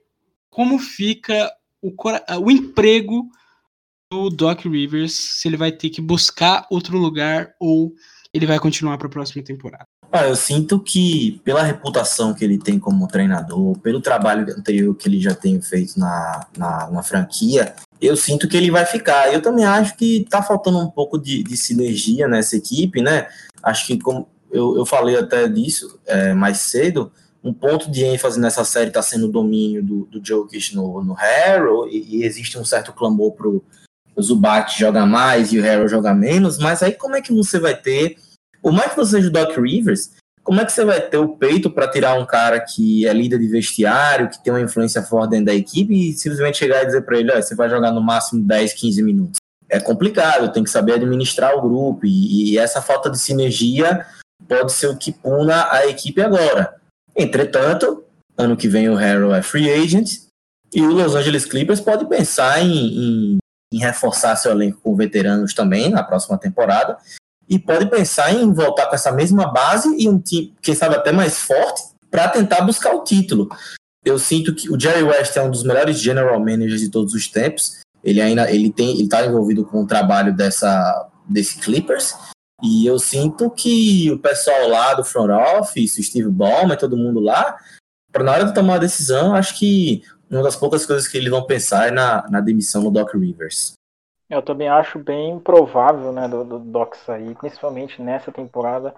como 0.49 0.79
fica 0.79 1.51
o, 1.79 1.93
o 2.41 2.49
emprego 2.49 3.29
do 4.11 4.31
Doc 4.31 4.65
Rivers? 4.65 5.13
Se 5.13 5.47
ele 5.47 5.57
vai 5.57 5.71
ter 5.71 5.91
que 5.91 6.01
buscar 6.01 6.65
outro 6.71 6.97
lugar 6.97 7.53
ou 7.59 7.93
ele 8.35 8.45
vai 8.45 8.59
continuar 8.59 8.97
para 8.97 9.07
a 9.07 9.09
próxima 9.09 9.41
temporada? 9.41 9.85
Ah, 10.11 10.27
eu 10.27 10.35
sinto 10.35 10.77
que, 10.77 11.39
pela 11.43 11.63
reputação 11.63 12.33
que 12.33 12.43
ele 12.43 12.57
tem 12.57 12.77
como 12.77 13.07
treinador, 13.07 13.77
pelo 13.79 14.01
trabalho 14.01 14.45
anterior 14.57 14.93
que 14.93 15.07
ele 15.07 15.21
já 15.21 15.33
tem 15.33 15.61
feito 15.61 15.97
na, 15.97 16.45
na, 16.57 16.91
na 16.91 17.03
franquia, 17.03 17.73
eu 18.01 18.17
sinto 18.17 18.47
que 18.47 18.57
ele 18.57 18.69
vai 18.69 18.85
ficar. 18.85 19.33
Eu 19.33 19.41
também 19.41 19.63
acho 19.63 19.95
que 19.95 20.17
está 20.17 20.43
faltando 20.43 20.79
um 20.79 20.89
pouco 20.89 21.17
de, 21.17 21.43
de, 21.43 21.55
sinergia 21.55 22.27
nessa 22.27 22.57
equipe, 22.57 23.01
né? 23.01 23.27
Acho 23.63 23.87
que, 23.87 23.97
como 23.97 24.27
eu, 24.51 24.75
eu 24.77 24.85
falei 24.85 25.17
até 25.17 25.47
disso 25.47 25.97
é, 26.05 26.33
mais 26.33 26.57
cedo, 26.57 27.11
um 27.41 27.53
ponto 27.53 27.89
de 27.89 28.03
ênfase 28.03 28.37
nessa 28.37 28.65
série 28.65 28.89
está 28.89 29.01
sendo 29.01 29.27
o 29.27 29.31
domínio 29.31 29.81
do, 29.81 30.05
do 30.07 30.25
Jokic 30.25 30.75
no, 30.75 31.01
no 31.01 31.13
Harrow, 31.13 31.87
e, 31.87 32.17
e 32.17 32.23
existe 32.25 32.59
um 32.59 32.65
certo 32.65 32.91
clamor 32.91 33.31
para 33.31 33.47
o 33.47 33.63
Zubat 34.21 34.77
jogar 34.77 35.05
mais 35.05 35.53
e 35.53 35.59
o 35.59 35.61
Harrow 35.61 35.87
jogar 35.87 36.13
menos, 36.13 36.57
mas 36.57 36.83
aí 36.83 36.91
como 36.93 37.15
é 37.15 37.21
que 37.21 37.33
você 37.33 37.59
vai 37.59 37.75
ter 37.75 38.17
por 38.65 38.73
mais 38.73 38.89
que 38.89 38.95
você 38.95 39.17
seja 39.17 39.27
o 39.27 39.31
Doc 39.31 39.55
Rivers, 39.59 40.09
como 40.43 40.59
é 40.59 40.65
que 40.65 40.71
você 40.71 40.83
vai 40.83 40.99
ter 40.99 41.19
o 41.19 41.37
peito 41.37 41.69
para 41.69 41.87
tirar 41.87 42.15
um 42.15 42.25
cara 42.25 42.59
que 42.59 43.07
é 43.07 43.13
líder 43.13 43.37
de 43.37 43.47
vestiário, 43.47 44.27
que 44.27 44.43
tem 44.43 44.51
uma 44.51 44.59
influência 44.59 45.03
forte 45.03 45.29
dentro 45.29 45.45
da 45.45 45.53
equipe 45.53 45.93
e 45.93 46.13
simplesmente 46.13 46.57
chegar 46.57 46.81
e 46.81 46.87
dizer 46.87 47.01
para 47.01 47.19
ele, 47.19 47.31
você 47.39 47.53
vai 47.53 47.69
jogar 47.69 47.91
no 47.91 48.01
máximo 48.01 48.41
10, 48.41 48.73
15 48.73 49.03
minutos? 49.03 49.35
É 49.69 49.79
complicado, 49.79 50.51
tem 50.51 50.63
que 50.63 50.71
saber 50.71 50.93
administrar 50.93 51.55
o 51.55 51.61
grupo 51.61 52.07
e, 52.07 52.53
e 52.53 52.57
essa 52.57 52.81
falta 52.81 53.07
de 53.07 53.19
sinergia 53.19 54.03
pode 54.47 54.71
ser 54.71 54.87
o 54.87 54.97
que 54.97 55.11
puna 55.11 55.71
a 55.71 55.85
equipe 55.85 56.19
agora. 56.19 56.73
Entretanto, 57.15 58.03
ano 58.35 58.57
que 58.57 58.67
vem 58.67 58.89
o 58.89 58.95
Harrow 58.95 59.35
é 59.35 59.43
free 59.43 59.71
agent 59.71 60.09
e 60.73 60.81
o 60.81 60.91
Los 60.91 61.13
Angeles 61.13 61.45
Clippers 61.45 61.81
pode 61.81 62.09
pensar 62.09 62.63
em, 62.63 62.73
em, 62.73 63.37
em 63.71 63.77
reforçar 63.77 64.35
seu 64.35 64.53
elenco 64.53 64.81
com 64.81 64.95
veteranos 64.95 65.53
também 65.53 65.91
na 65.91 66.01
próxima 66.01 66.35
temporada 66.35 66.97
e 67.49 67.59
pode 67.59 67.89
pensar 67.89 68.33
em 68.33 68.51
voltar 68.51 68.87
com 68.87 68.95
essa 68.95 69.11
mesma 69.11 69.51
base 69.51 69.95
e 69.97 70.09
um 70.09 70.19
time, 70.19 70.53
quem 70.61 70.75
sabe 70.75 70.95
até 70.95 71.11
mais 71.11 71.39
forte, 71.39 71.83
para 72.09 72.29
tentar 72.29 72.61
buscar 72.61 72.93
o 72.93 73.03
título. 73.03 73.49
Eu 74.03 74.19
sinto 74.19 74.53
que 74.53 74.71
o 74.71 74.79
Jerry 74.79 75.03
West 75.03 75.35
é 75.35 75.41
um 75.41 75.51
dos 75.51 75.63
melhores 75.63 75.99
general 75.99 76.39
managers 76.39 76.81
de 76.81 76.89
todos 76.89 77.13
os 77.13 77.27
tempos. 77.27 77.79
Ele 78.03 78.21
ainda 78.21 78.49
ele 78.51 78.71
tem 78.71 78.91
ele 78.91 79.03
está 79.03 79.25
envolvido 79.25 79.65
com 79.65 79.83
o 79.83 79.87
trabalho 79.87 80.35
dessa 80.35 81.09
desse 81.27 81.59
Clippers 81.59 82.13
e 82.63 82.85
eu 82.85 82.97
sinto 82.97 83.49
que 83.49 84.09
o 84.11 84.19
pessoal 84.19 84.69
lá 84.69 84.93
do 84.93 85.03
front 85.03 85.29
office, 85.59 85.97
o 85.97 86.03
Steve 86.03 86.29
Ballmer, 86.29 86.77
todo 86.77 86.95
mundo 86.95 87.19
lá, 87.19 87.57
para 88.11 88.23
na 88.23 88.31
hora 88.31 88.45
de 88.45 88.53
tomar 88.53 88.75
a 88.75 88.79
decisão, 88.79 89.35
acho 89.35 89.57
que 89.57 90.03
uma 90.29 90.41
das 90.41 90.55
poucas 90.55 90.85
coisas 90.85 91.07
que 91.07 91.17
eles 91.17 91.29
vão 91.29 91.45
pensar 91.45 91.89
é 91.89 91.91
na, 91.91 92.27
na 92.29 92.39
demissão 92.39 92.83
do 92.83 92.91
Doc 92.91 93.13
Rivers. 93.13 93.73
Eu 94.29 94.41
também 94.41 94.67
acho 94.67 94.97
bem 94.97 95.39
provável, 95.39 96.11
né, 96.11 96.27
do, 96.27 96.43
do 96.43 96.59
Doc 96.59 96.95
sair, 96.95 97.35
principalmente 97.35 98.01
nessa 98.01 98.31
temporada, 98.31 98.95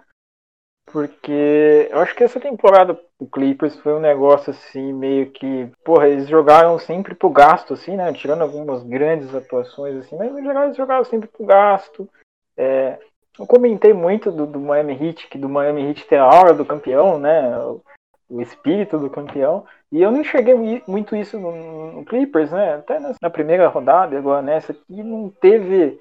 porque 0.90 1.90
eu 1.92 2.00
acho 2.00 2.16
que 2.16 2.24
essa 2.24 2.40
temporada 2.40 2.98
o 3.20 3.28
Clippers 3.28 3.76
foi 3.80 3.94
um 3.94 4.00
negócio 4.00 4.52
assim, 4.52 4.94
meio 4.94 5.30
que, 5.32 5.70
porra, 5.84 6.08
eles 6.08 6.30
jogaram 6.30 6.80
sempre 6.80 7.14
pro 7.14 7.30
gasto, 7.30 7.74
assim, 7.74 7.98
né, 7.98 8.14
tirando 8.14 8.42
algumas 8.42 8.84
grandes 8.84 9.36
atuações, 9.36 9.98
assim, 9.98 10.16
mas 10.16 10.32
no 10.32 10.42
geral 10.42 10.64
eles 10.64 10.78
jogaram 10.78 11.04
sempre 11.04 11.28
pro 11.28 11.46
gasto. 11.46 12.10
É, 12.56 12.98
eu 13.38 13.46
comentei 13.46 13.92
muito 13.92 14.32
do, 14.32 14.48
do 14.48 14.60
Miami 14.62 14.94
Heat, 14.94 15.28
que 15.28 15.38
do 15.38 15.50
Miami 15.50 15.90
Heat 15.90 16.08
tem 16.08 16.18
a 16.18 16.24
aura 16.24 16.54
do 16.54 16.66
campeão, 16.66 17.20
né, 17.20 17.58
o, 17.60 17.82
o 18.30 18.42
espírito 18.42 18.98
do 18.98 19.10
campeão, 19.10 19.66
e 19.92 20.02
eu 20.02 20.12
não 20.12 20.22
enxerguei 20.22 20.84
muito 20.88 21.16
isso 21.16 21.40
no, 21.40 21.92
no 21.94 22.06
Clippers, 22.06 22.52
né? 22.52 22.76
Até 22.76 23.00
na 23.22 23.30
primeira 23.30 23.68
rodada, 23.68 24.18
agora 24.18 24.42
nessa 24.42 24.74
aqui, 24.74 25.04
não 25.04 25.30
teve 25.30 26.00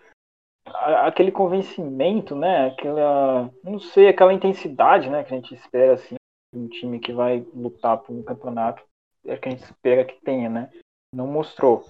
aquele 0.66 1.30
convencimento, 1.30 2.34
né? 2.34 2.68
Aquela, 2.68 3.50
não 3.62 3.78
sei, 3.78 4.08
aquela 4.08 4.32
intensidade, 4.32 5.08
né? 5.08 5.22
Que 5.22 5.34
a 5.34 5.36
gente 5.36 5.54
espera 5.54 5.94
assim, 5.94 6.16
um 6.54 6.68
time 6.68 6.98
que 6.98 7.12
vai 7.12 7.46
lutar 7.54 7.98
por 7.98 8.12
um 8.12 8.22
campeonato. 8.22 8.82
é 9.24 9.36
que 9.36 9.48
a 9.48 9.52
gente 9.52 9.64
espera 9.64 10.04
que 10.04 10.20
tenha, 10.22 10.48
né? 10.48 10.70
Não 11.14 11.26
mostrou. 11.26 11.84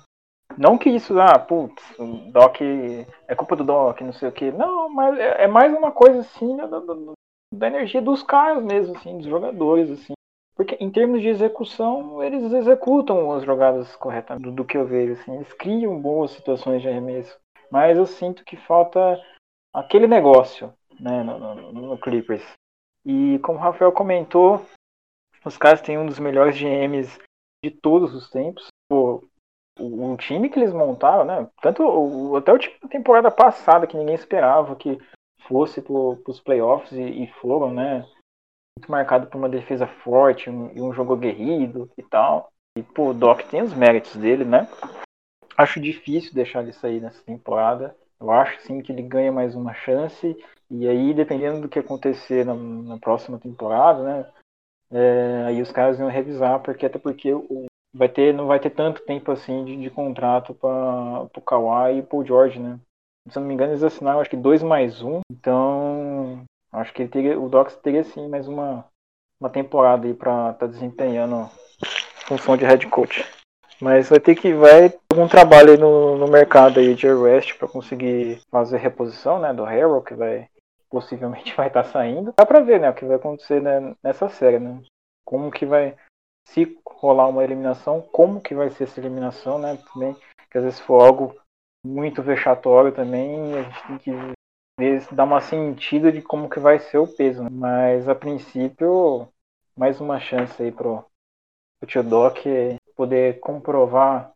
Não 0.56 0.78
que 0.78 0.88
isso, 0.88 1.18
ah, 1.20 1.38
putz, 1.38 1.82
o 1.98 2.30
Doc 2.30 2.60
é 2.60 3.34
culpa 3.34 3.56
do 3.56 3.64
Doc, 3.64 4.00
não 4.00 4.12
sei 4.12 4.28
o 4.28 4.32
que. 4.32 4.50
Não, 4.52 4.88
mas 4.88 5.18
é, 5.18 5.44
é 5.44 5.46
mais 5.46 5.74
uma 5.74 5.92
coisa 5.92 6.20
assim 6.20 6.56
da, 6.56 6.66
da, 6.66 6.80
da, 7.52 7.66
energia 7.66 8.00
dos 8.00 8.22
caras 8.22 8.62
mesmo, 8.62 8.96
assim, 8.96 9.18
dos 9.18 9.26
jogadores, 9.26 9.90
assim. 9.90 10.14
Porque 10.56 10.76
em 10.80 10.90
termos 10.90 11.20
de 11.20 11.28
execução, 11.28 12.22
eles 12.22 12.50
executam 12.50 13.30
as 13.32 13.44
jogadas 13.44 13.94
corretamente 13.96 14.50
do, 14.50 14.64
que 14.64 14.76
eu 14.76 14.86
vejo, 14.86 15.12
assim. 15.12 15.34
Eles 15.34 15.52
criam 15.52 16.00
boas 16.00 16.30
situações 16.30 16.80
de 16.80 16.88
arremesso. 16.88 17.38
Mas 17.70 17.98
eu 17.98 18.06
sinto 18.06 18.42
que 18.44 18.56
falta 18.56 19.20
aquele 19.74 20.06
negócio, 20.06 20.72
né, 20.98 21.22
no, 21.22 21.38
no, 21.38 21.72
no 21.72 21.98
Clippers. 21.98 22.44
E 23.04 23.38
como 23.40 23.58
o 23.58 23.62
Rafael 23.62 23.92
comentou, 23.92 24.64
os 25.44 25.58
caras 25.58 25.82
têm 25.82 25.98
um 25.98 26.06
dos 26.06 26.18
melhores 26.18 26.56
GMs 26.56 27.18
de 27.62 27.70
todos 27.70 28.14
os 28.14 28.30
tempos. 28.30 28.66
Pô, 28.88 29.22
o, 29.78 30.12
o, 30.12 30.16
time 30.16 30.48
que 30.48 30.58
eles 30.58 30.72
montaram, 30.72 31.24
né? 31.24 31.48
Tanto 31.60 31.82
o, 31.82 32.36
até 32.36 32.52
o 32.52 32.58
time 32.58 32.74
da 32.82 32.88
temporada 32.88 33.30
passada, 33.30 33.86
que 33.86 33.96
ninguém 33.96 34.14
esperava 34.14 34.74
que 34.74 34.98
fosse 35.46 35.80
para 35.80 35.92
os 35.92 36.40
playoffs 36.40 36.92
e, 36.92 37.02
e, 37.02 37.26
foram, 37.40 37.72
né? 37.72 38.06
Muito 38.78 38.90
marcado 38.90 39.26
por 39.26 39.38
uma 39.38 39.48
defesa 39.48 39.86
forte 39.86 40.50
e 40.50 40.80
um 40.80 40.92
jogo 40.92 41.14
aguerrido 41.14 41.90
e 41.96 42.02
tal. 42.02 42.52
E, 42.76 42.82
pô, 42.82 43.10
o 43.10 43.14
Doc 43.14 43.42
tem 43.42 43.62
os 43.62 43.72
méritos 43.72 44.14
dele, 44.16 44.44
né? 44.44 44.68
Acho 45.56 45.80
difícil 45.80 46.34
deixar 46.34 46.62
ele 46.62 46.72
sair 46.72 47.00
nessa 47.00 47.22
temporada. 47.22 47.96
Eu 48.20 48.30
acho 48.30 48.60
sim 48.62 48.80
que 48.82 48.92
ele 48.92 49.02
ganha 49.02 49.32
mais 49.32 49.54
uma 49.54 49.72
chance. 49.72 50.36
E 50.70 50.86
aí, 50.86 51.14
dependendo 51.14 51.60
do 51.62 51.68
que 51.68 51.78
acontecer 51.78 52.44
na, 52.44 52.54
na 52.54 52.98
próxima 52.98 53.38
temporada, 53.38 54.02
né? 54.02 54.30
É, 54.90 55.44
aí 55.46 55.62
os 55.62 55.72
caras 55.72 55.98
iam 55.98 56.08
revisar, 56.08 56.60
porque 56.60 56.86
até 56.86 56.98
porque 56.98 57.32
o, 57.32 57.66
vai 57.94 58.08
ter, 58.08 58.32
não 58.34 58.46
vai 58.46 58.60
ter 58.60 58.70
tanto 58.70 59.02
tempo 59.02 59.32
assim 59.32 59.64
de, 59.64 59.76
de 59.76 59.90
contrato 59.90 60.54
para 60.54 61.22
o 61.22 61.40
Kawhi 61.40 61.98
e 61.98 62.02
pro 62.02 62.24
George, 62.24 62.58
né? 62.58 62.78
Se 63.28 63.38
eu 63.38 63.40
não 63.40 63.48
me 63.48 63.54
engano, 63.54 63.72
eles 63.72 63.82
assinaram 63.82 64.20
acho 64.20 64.30
que 64.30 64.36
dois 64.36 64.62
mais 64.62 65.02
um. 65.02 65.20
Então, 65.30 66.05
acho 66.72 66.92
que 66.92 67.06
teria, 67.06 67.38
o 67.38 67.48
Docs 67.48 67.76
teria 67.76 68.04
sim 68.04 68.28
mais 68.28 68.48
uma, 68.48 68.84
uma 69.40 69.50
temporada 69.50 70.06
aí 70.06 70.14
para 70.14 70.50
estar 70.50 70.54
tá 70.54 70.66
desempenhando 70.66 71.50
função 72.26 72.56
de 72.56 72.64
head 72.64 72.86
coach. 72.88 73.24
Mas 73.80 74.08
vai 74.08 74.18
ter 74.18 74.34
que 74.34 74.54
vai 74.54 74.90
ter 74.90 74.98
algum 75.12 75.28
trabalho 75.28 75.72
aí 75.72 75.76
no, 75.76 76.16
no 76.16 76.28
mercado 76.28 76.80
aí 76.80 76.94
de 76.94 77.06
West 77.06 77.56
para 77.58 77.68
conseguir 77.68 78.40
fazer 78.50 78.78
reposição, 78.78 79.38
né, 79.38 79.52
do 79.52 79.64
Harrell 79.64 80.02
que 80.02 80.14
vai 80.14 80.48
possivelmente 80.88 81.54
vai 81.56 81.68
estar 81.68 81.82
tá 81.82 81.88
saindo. 81.90 82.32
Dá 82.36 82.46
para 82.46 82.60
ver, 82.60 82.80
né, 82.80 82.90
o 82.90 82.94
que 82.94 83.04
vai 83.04 83.16
acontecer 83.16 83.60
né, 83.60 83.94
nessa 84.02 84.28
série, 84.28 84.58
né? 84.58 84.80
Como 85.24 85.50
que 85.50 85.66
vai 85.66 85.94
se 86.48 86.78
rolar 86.86 87.28
uma 87.28 87.44
eliminação, 87.44 88.00
como 88.00 88.40
que 88.40 88.54
vai 88.54 88.70
ser 88.70 88.84
essa 88.84 89.00
eliminação, 89.00 89.58
né? 89.58 89.78
Também, 89.92 90.16
que 90.50 90.58
às 90.58 90.64
vezes 90.64 90.80
for 90.80 91.04
algo 91.04 91.34
muito 91.84 92.22
vexatório 92.22 92.92
também, 92.92 93.54
a 93.54 93.62
gente 93.62 93.86
tem 93.86 93.98
que 93.98 94.35
dar 95.12 95.24
uma 95.24 95.40
sentido 95.40 96.12
de 96.12 96.20
como 96.20 96.50
que 96.50 96.60
vai 96.60 96.78
ser 96.78 96.98
o 96.98 97.06
peso. 97.06 97.42
Né? 97.42 97.48
Mas 97.50 98.08
a 98.08 98.14
princípio, 98.14 99.28
mais 99.76 100.00
uma 100.00 100.20
chance 100.20 100.62
aí 100.62 100.70
pro, 100.70 101.04
pro 101.80 101.88
Tio 101.88 102.02
Doc 102.02 102.38
poder 102.94 103.40
comprovar 103.40 104.32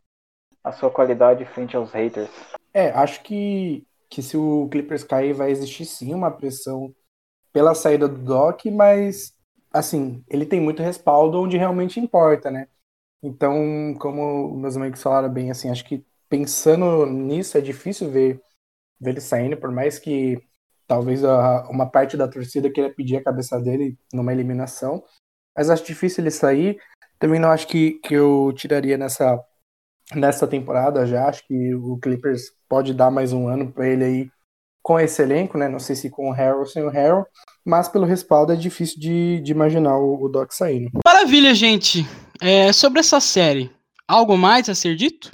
a 0.63 0.71
sua 0.71 0.91
qualidade 0.91 1.45
frente 1.45 1.75
aos 1.75 1.91
haters. 1.91 2.29
É, 2.73 2.89
acho 2.91 3.21
que, 3.23 3.85
que 4.09 4.21
se 4.21 4.37
o 4.37 4.67
Clippers 4.71 5.03
cair, 5.03 5.33
vai 5.33 5.51
existir 5.51 5.85
sim 5.85 6.13
uma 6.13 6.31
pressão 6.31 6.93
pela 7.51 7.75
saída 7.75 8.07
do 8.07 8.17
Doc, 8.17 8.65
mas 8.65 9.33
assim, 9.73 10.23
ele 10.27 10.45
tem 10.45 10.59
muito 10.59 10.81
respaldo 10.83 11.41
onde 11.41 11.57
realmente 11.57 11.99
importa, 11.99 12.51
né? 12.51 12.67
Então, 13.23 13.95
como 13.99 14.55
meus 14.55 14.75
amigos 14.75 15.01
falaram 15.01 15.29
bem, 15.29 15.51
assim, 15.51 15.69
acho 15.69 15.85
que 15.85 16.03
pensando 16.27 17.05
nisso 17.05 17.57
é 17.57 17.61
difícil 17.61 18.09
ver, 18.09 18.41
ver 19.01 19.11
ele 19.11 19.21
saindo, 19.21 19.57
por 19.57 19.71
mais 19.71 19.97
que 19.97 20.41
talvez 20.87 21.23
a, 21.23 21.67
uma 21.69 21.89
parte 21.89 22.15
da 22.15 22.27
torcida 22.27 22.69
queira 22.69 22.93
pedir 22.93 23.17
a 23.17 23.23
cabeça 23.23 23.59
dele 23.59 23.97
numa 24.13 24.31
eliminação, 24.31 25.03
mas 25.55 25.69
acho 25.69 25.85
difícil 25.85 26.23
ele 26.23 26.31
sair. 26.31 26.77
Também 27.17 27.39
não 27.39 27.49
acho 27.49 27.67
que, 27.67 27.99
que 28.03 28.13
eu 28.13 28.53
tiraria 28.55 28.97
nessa, 28.97 29.39
nessa 30.13 30.47
temporada 30.47 31.05
já, 31.05 31.27
acho 31.27 31.45
que 31.47 31.73
o 31.75 31.97
Clippers 31.97 32.51
pode 32.67 32.93
dar 32.93 33.09
mais 33.09 33.33
um 33.33 33.47
ano 33.47 33.71
para 33.71 33.87
ele 33.87 34.03
aí 34.03 34.31
com 34.83 34.99
esse 34.99 35.21
elenco, 35.21 35.57
né? 35.57 35.67
Não 35.67 35.79
sei 35.79 35.95
se 35.95 36.09
com 36.09 36.29
o 36.29 36.33
Harrell 36.33 36.59
ou 36.59 36.65
sem 36.65 36.83
o 36.83 36.89
Harrell, 36.89 37.25
mas 37.63 37.87
pelo 37.87 38.05
respaldo 38.05 38.51
é 38.51 38.55
difícil 38.55 38.99
de, 38.99 39.39
de 39.41 39.51
imaginar 39.51 39.97
o, 39.97 40.23
o 40.23 40.29
Doc 40.29 40.51
saindo. 40.51 40.89
Maravilha, 41.05 41.53
gente. 41.53 42.05
É, 42.41 42.73
sobre 42.73 42.99
essa 42.99 43.19
série, 43.19 43.71
algo 44.07 44.35
mais 44.35 44.67
a 44.67 44.75
ser 44.75 44.95
dito? 44.95 45.29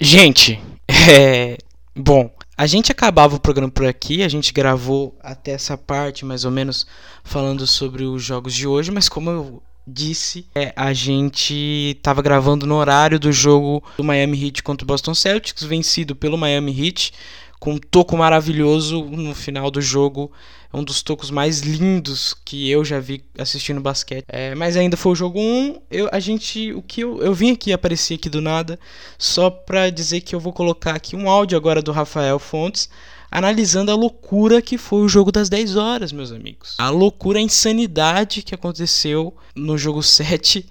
Gente, 0.00 0.60
é, 1.10 1.58
bom, 1.96 2.30
a 2.56 2.66
gente 2.66 2.92
acabava 2.92 3.36
o 3.36 3.40
programa 3.40 3.70
por 3.70 3.86
aqui, 3.86 4.22
a 4.22 4.28
gente 4.28 4.52
gravou 4.52 5.16
até 5.22 5.52
essa 5.52 5.76
parte 5.76 6.24
mais 6.24 6.44
ou 6.44 6.50
menos 6.50 6.86
falando 7.22 7.66
sobre 7.66 8.04
os 8.04 8.22
jogos 8.22 8.54
de 8.54 8.66
hoje, 8.66 8.90
mas 8.90 9.08
como 9.08 9.30
eu 9.30 9.62
disse, 9.86 10.46
é, 10.54 10.72
a 10.74 10.92
gente 10.92 11.94
estava 11.96 12.22
gravando 12.22 12.66
no 12.66 12.76
horário 12.76 13.18
do 13.18 13.30
jogo 13.30 13.82
do 13.96 14.04
Miami 14.04 14.46
Heat 14.46 14.62
contra 14.62 14.84
o 14.84 14.86
Boston 14.86 15.14
Celtics, 15.14 15.62
vencido 15.62 16.16
pelo 16.16 16.38
Miami 16.38 16.72
Heat 16.72 17.12
com 17.58 17.72
um 17.72 17.78
toco 17.78 18.16
maravilhoso 18.16 19.04
no 19.04 19.34
final 19.34 19.70
do 19.70 19.80
jogo. 19.80 20.30
É 20.72 20.76
um 20.76 20.82
dos 20.82 21.02
tocos 21.02 21.30
mais 21.30 21.60
lindos 21.60 22.34
que 22.44 22.68
eu 22.68 22.84
já 22.84 22.98
vi 22.98 23.24
assistindo 23.38 23.80
basquete. 23.80 24.24
É, 24.28 24.54
mas 24.54 24.76
ainda 24.76 24.96
foi 24.96 25.12
o 25.12 25.14
jogo 25.14 25.38
1. 25.38 25.80
Eu, 25.90 26.08
a 26.10 26.18
gente, 26.18 26.72
o 26.72 26.82
que 26.82 27.02
eu, 27.02 27.22
eu 27.22 27.32
vim 27.32 27.52
aqui 27.52 27.72
aparecer 27.72 28.14
aqui 28.14 28.28
do 28.28 28.40
nada 28.40 28.78
só 29.16 29.50
para 29.50 29.88
dizer 29.90 30.20
que 30.20 30.34
eu 30.34 30.40
vou 30.40 30.52
colocar 30.52 30.94
aqui 30.94 31.14
um 31.14 31.30
áudio 31.30 31.56
agora 31.56 31.80
do 31.80 31.92
Rafael 31.92 32.38
Fontes 32.38 32.88
analisando 33.34 33.90
a 33.90 33.96
loucura 33.96 34.62
que 34.62 34.78
foi 34.78 35.00
o 35.00 35.08
jogo 35.08 35.32
das 35.32 35.48
10 35.48 35.74
horas, 35.74 36.12
meus 36.12 36.30
amigos. 36.30 36.76
A 36.78 36.88
loucura, 36.88 37.40
a 37.40 37.42
insanidade 37.42 38.42
que 38.42 38.54
aconteceu 38.54 39.36
no 39.56 39.76
jogo 39.76 40.02
7 40.04 40.64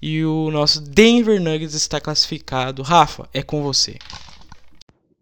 e 0.00 0.24
o 0.24 0.48
nosso 0.52 0.80
Denver 0.80 1.40
Nuggets 1.40 1.74
está 1.74 2.00
classificado. 2.00 2.82
Rafa, 2.82 3.28
é 3.34 3.42
com 3.42 3.62
você. 3.62 3.96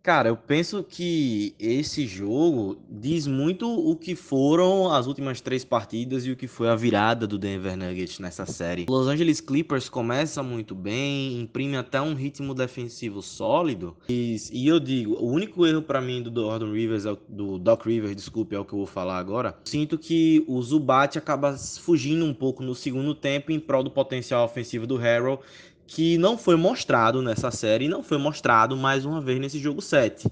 Cara, 0.02 0.28
eu 0.28 0.36
penso 0.36 0.82
que 0.82 1.54
esse 1.60 2.08
jogo 2.08 2.76
diz 2.90 3.28
muito 3.28 3.70
o 3.70 3.94
que 3.94 4.16
foram 4.16 4.92
as 4.92 5.06
últimas 5.06 5.40
três 5.40 5.64
partidas 5.64 6.26
e 6.26 6.32
o 6.32 6.36
que 6.36 6.48
foi 6.48 6.68
a 6.68 6.74
virada 6.74 7.24
do 7.24 7.38
Denver 7.38 7.76
Nuggets 7.76 8.18
nessa 8.18 8.44
série. 8.44 8.86
Los 8.88 9.06
Angeles 9.06 9.40
Clippers 9.40 9.88
começa 9.88 10.42
muito 10.42 10.74
bem, 10.74 11.38
imprime 11.38 11.76
até 11.76 12.00
um 12.00 12.14
ritmo 12.14 12.52
defensivo 12.52 13.22
sólido. 13.22 13.96
E, 14.08 14.36
e 14.50 14.66
eu 14.66 14.80
digo, 14.80 15.14
o 15.14 15.30
único 15.30 15.64
erro 15.64 15.82
para 15.82 16.00
mim 16.00 16.20
do 16.20 16.32
Gordon 16.32 16.72
Rivers, 16.72 17.06
é 17.06 17.16
do 17.28 17.56
Doc 17.56 17.86
Rivers, 17.86 18.16
desculpe, 18.16 18.56
é 18.56 18.58
o 18.58 18.64
que 18.64 18.72
eu 18.72 18.78
vou 18.78 18.88
falar 18.88 19.18
agora. 19.18 19.56
Sinto 19.64 19.96
que 19.96 20.44
o 20.48 20.60
Zubat 20.60 21.16
acaba 21.16 21.56
fugindo 21.56 22.24
um 22.24 22.34
pouco 22.34 22.60
no 22.64 22.74
segundo 22.74 23.14
tempo 23.14 23.52
em 23.52 23.60
prol 23.60 23.84
do 23.84 23.90
potencial 23.90 24.44
ofensivo 24.44 24.84
do 24.84 24.96
Harrell 24.96 25.40
que 25.86 26.16
não 26.18 26.38
foi 26.38 26.56
mostrado 26.56 27.22
nessa 27.22 27.50
série 27.50 27.84
e 27.84 27.88
não 27.88 28.02
foi 28.02 28.18
mostrado 28.18 28.76
mais 28.76 29.04
uma 29.04 29.20
vez 29.20 29.40
nesse 29.40 29.58
jogo 29.58 29.82
7. 29.82 30.28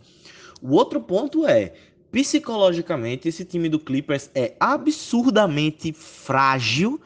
O 0.63 0.75
outro 0.75 1.01
ponto 1.01 1.47
é, 1.47 1.73
psicologicamente, 2.11 3.29
esse 3.29 3.45
time 3.45 3.69
do 3.69 3.79
Clippers 3.79 4.31
é 4.35 4.55
absurdamente 4.59 5.93
frágil, 5.93 7.01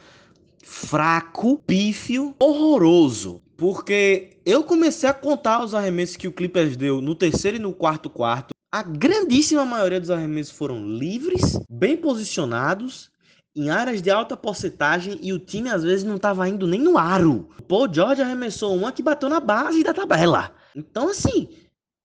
fraco, 0.63 1.59
pífio, 1.67 2.35
horroroso. 2.39 3.41
Porque 3.57 4.37
eu 4.45 4.65
comecei 4.65 5.09
a 5.09 5.15
contar 5.15 5.65
os 5.65 5.75
arremessos 5.75 6.17
que 6.17 6.27
o 6.27 6.33
Clippers 6.33 6.77
deu 6.77 7.01
no 7.01 7.15
terceiro 7.15 7.57
e 7.57 7.61
no 7.61 7.73
quarto 7.73 8.11
quarto. 8.11 8.53
A 8.73 8.83
grandíssima 8.83 9.65
maioria 9.65 10.01
dos 10.01 10.11
arremessos 10.11 10.57
foram 10.57 10.85
livres, 10.85 11.61
bem 11.71 11.97
posicionados 11.97 13.09
em 13.57 13.71
áreas 13.71 14.03
de 14.03 14.11
alta 14.11 14.37
porcentagem 14.37 15.19
e 15.23 15.33
o 15.33 15.39
time 15.39 15.71
às 15.71 15.85
vezes 15.85 16.05
não 16.05 16.17
estava 16.17 16.49
indo 16.49 16.67
nem 16.67 16.81
no 16.81 16.99
aro. 16.99 17.49
O 17.59 17.63
Paul 17.63 17.93
George 17.93 18.21
arremessou 18.21 18.75
uma 18.75 18.91
que 18.91 19.03
bateu 19.03 19.29
na 19.29 19.39
base 19.39 19.85
da 19.85 19.95
tabela. 19.95 20.53
Então, 20.75 21.09
assim, 21.09 21.49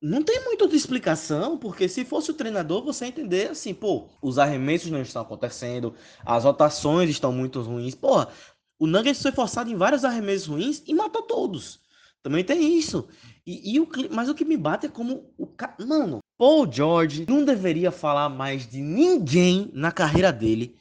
não 0.01 0.21
tem 0.23 0.43
muita 0.45 0.63
outra 0.65 0.77
explicação, 0.77 1.57
porque 1.57 1.89
se 1.89 2.05
fosse 2.05 2.29
o 2.29 2.35
treinador, 2.35 2.83
você 2.83 3.05
entender 3.05 3.49
assim, 3.49 3.73
pô, 3.73 4.07
os 4.21 4.37
arremessos 4.37 4.91
não 4.91 5.01
estão 5.01 5.23
acontecendo, 5.23 5.93
as 6.25 6.43
rotações 6.43 7.09
estão 7.09 7.31
muito 7.31 7.61
ruins. 7.61 7.95
Porra, 7.95 8.29
o 8.77 8.85
Nuggets 8.85 9.21
foi 9.21 9.31
forçado 9.31 9.71
em 9.71 9.75
vários 9.75 10.05
arremessos 10.05 10.47
ruins 10.47 10.83
e 10.85 10.93
matou 10.93 11.23
todos. 11.23 11.79
Também 12.21 12.43
tem 12.43 12.77
isso. 12.77 13.07
E, 13.45 13.75
e 13.75 13.79
o, 13.79 13.89
mas 14.11 14.29
o 14.29 14.35
que 14.35 14.45
me 14.45 14.55
bate 14.55 14.85
é 14.85 14.89
como 14.89 15.33
o 15.37 15.47
Mano, 15.85 16.19
Paul 16.37 16.71
George 16.71 17.25
não 17.27 17.43
deveria 17.43 17.91
falar 17.91 18.29
mais 18.29 18.69
de 18.69 18.79
ninguém 18.79 19.71
na 19.73 19.91
carreira 19.91 20.31
dele 20.31 20.77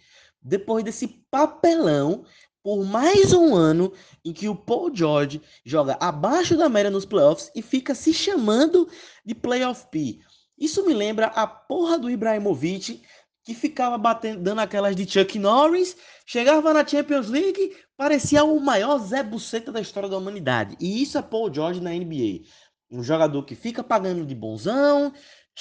depois 0.48 0.82
desse 0.82 1.06
papelão 1.30 2.24
por 2.62 2.84
mais 2.84 3.32
um 3.32 3.54
ano 3.54 3.92
em 4.24 4.32
que 4.32 4.48
o 4.48 4.54
Paul 4.54 4.94
George 4.94 5.40
joga 5.64 5.96
abaixo 6.00 6.56
da 6.56 6.68
média 6.68 6.90
nos 6.90 7.04
playoffs 7.04 7.50
e 7.54 7.62
fica 7.62 7.94
se 7.94 8.12
chamando 8.12 8.88
de 9.24 9.34
playoff 9.34 9.86
P. 9.90 10.18
Isso 10.58 10.84
me 10.84 10.92
lembra 10.92 11.26
a 11.28 11.46
porra 11.46 11.98
do 11.98 12.10
Ibrahimovic 12.10 13.00
que 13.44 13.54
ficava 13.54 13.96
batendo, 13.96 14.42
dando 14.42 14.60
aquelas 14.60 14.94
de 14.94 15.10
Chuck 15.10 15.38
Norris, 15.38 15.96
chegava 16.26 16.74
na 16.74 16.86
Champions 16.86 17.28
League, 17.28 17.74
parecia 17.96 18.44
o 18.44 18.60
maior 18.60 18.98
Zé 18.98 19.22
Buceta 19.22 19.72
da 19.72 19.80
história 19.80 20.08
da 20.08 20.18
humanidade. 20.18 20.76
E 20.78 21.02
isso 21.02 21.16
é 21.16 21.22
Paul 21.22 21.52
George 21.52 21.80
na 21.80 21.90
NBA. 21.90 22.42
Um 22.90 23.02
jogador 23.02 23.42
que 23.44 23.54
fica 23.54 23.82
pagando 23.82 24.26
de 24.26 24.34
bonzão, 24.34 25.12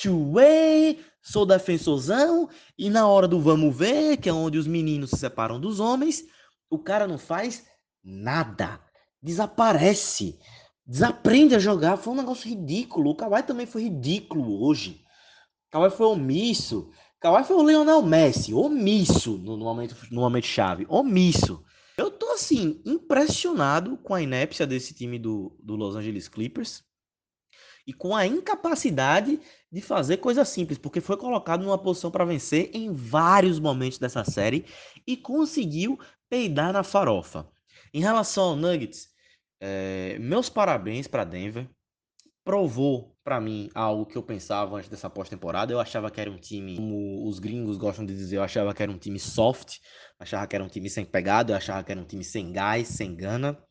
two-way, 0.02 1.00
sou 1.22 1.46
defensorzão, 1.46 2.50
e 2.78 2.90
na 2.90 3.08
hora 3.08 3.28
do 3.28 3.40
vamos 3.40 3.76
ver, 3.76 4.18
que 4.18 4.30
é 4.30 4.34
onde 4.34 4.58
os 4.58 4.68
meninos 4.68 5.10
se 5.10 5.18
separam 5.18 5.60
dos 5.60 5.80
homens, 5.80 6.24
o 6.70 6.78
cara 6.78 7.08
não 7.08 7.18
faz 7.18 7.66
nada. 8.04 8.80
Desaparece. 9.22 10.40
Desaprende 10.86 11.56
a 11.56 11.60
jogar. 11.60 11.98
Foi 11.98 12.14
um 12.14 12.18
negócio 12.18 12.48
ridículo. 12.48 13.12
O 13.12 13.16
Kawhi 13.16 13.44
também 13.44 13.66
foi 13.66 13.84
ridículo 13.84 14.64
hoje. 14.64 15.02
O 15.68 15.72
Kawhi 15.72 15.90
foi 15.90 16.06
omisso. 16.06 16.90
Kawhi 17.20 17.44
foi 17.44 17.56
o 17.56 17.68
Lionel 17.68 18.04
Messi, 18.04 18.54
omisso 18.54 19.38
no, 19.38 19.58
no, 19.58 19.66
momento, 19.66 19.96
no 20.12 20.22
momento 20.22 20.46
chave, 20.46 20.86
omisso. 20.88 21.64
Eu 21.98 22.12
tô 22.12 22.28
assim, 22.34 22.80
impressionado 22.86 23.98
com 23.98 24.14
a 24.14 24.22
inépcia 24.22 24.68
desse 24.68 24.94
time 24.94 25.18
do, 25.18 25.58
do 25.60 25.76
Los 25.76 25.96
Angeles 25.96 26.28
Clippers 26.28 26.87
e 27.88 27.94
com 27.94 28.14
a 28.14 28.28
incapacidade 28.28 29.40
de 29.72 29.82
fazer 29.82 30.18
coisas 30.18 30.50
simples, 30.50 30.78
porque 30.78 31.00
foi 31.00 31.16
colocado 31.16 31.64
numa 31.64 31.78
posição 31.78 32.12
para 32.12 32.26
vencer 32.26 32.70
em 32.74 32.94
vários 32.94 33.60
momentos 33.60 33.98
dessa 33.98 34.26
série 34.26 34.66
e 35.08 35.16
conseguiu 35.16 35.98
peidar 36.30 36.74
na 36.74 36.84
farofa. 36.84 37.48
Em 37.94 38.02
relação 38.02 38.50
ao 38.50 38.56
Nuggets, 38.58 39.08
é, 39.62 40.20
meus 40.20 40.50
parabéns 40.50 41.08
para 41.08 41.24
Denver 41.24 41.70
provou 42.44 43.14
para 43.26 43.42
mim 43.42 43.70
algo 43.76 44.06
que 44.06 44.18
eu 44.18 44.24
pensava 44.24 44.78
antes 44.78 44.90
dessa 44.90 45.10
pós-temporada. 45.10 45.74
Eu 45.74 45.80
achava 45.80 46.10
que 46.10 46.22
era 46.22 46.32
um 46.32 46.38
time, 46.38 46.78
como 46.78 47.28
os 47.28 47.40
gringos 47.40 47.78
gostam 47.78 48.06
de 48.06 48.16
dizer, 48.16 48.38
eu 48.38 48.44
achava 48.44 48.74
que 48.74 48.82
era 48.82 48.92
um 48.92 48.98
time 48.98 49.20
soft, 49.20 49.80
achava 50.18 50.48
que 50.48 50.56
era 50.56 50.64
um 50.64 50.70
time 50.70 50.90
sem 50.90 51.06
pegada, 51.06 51.52
eu 51.52 51.58
achava 51.58 51.84
que 51.84 51.92
era 51.92 52.00
um 52.00 52.06
time 52.06 52.24
sem 52.24 52.52
gás, 52.54 52.88
sem 52.88 53.16
gana. 53.16 53.62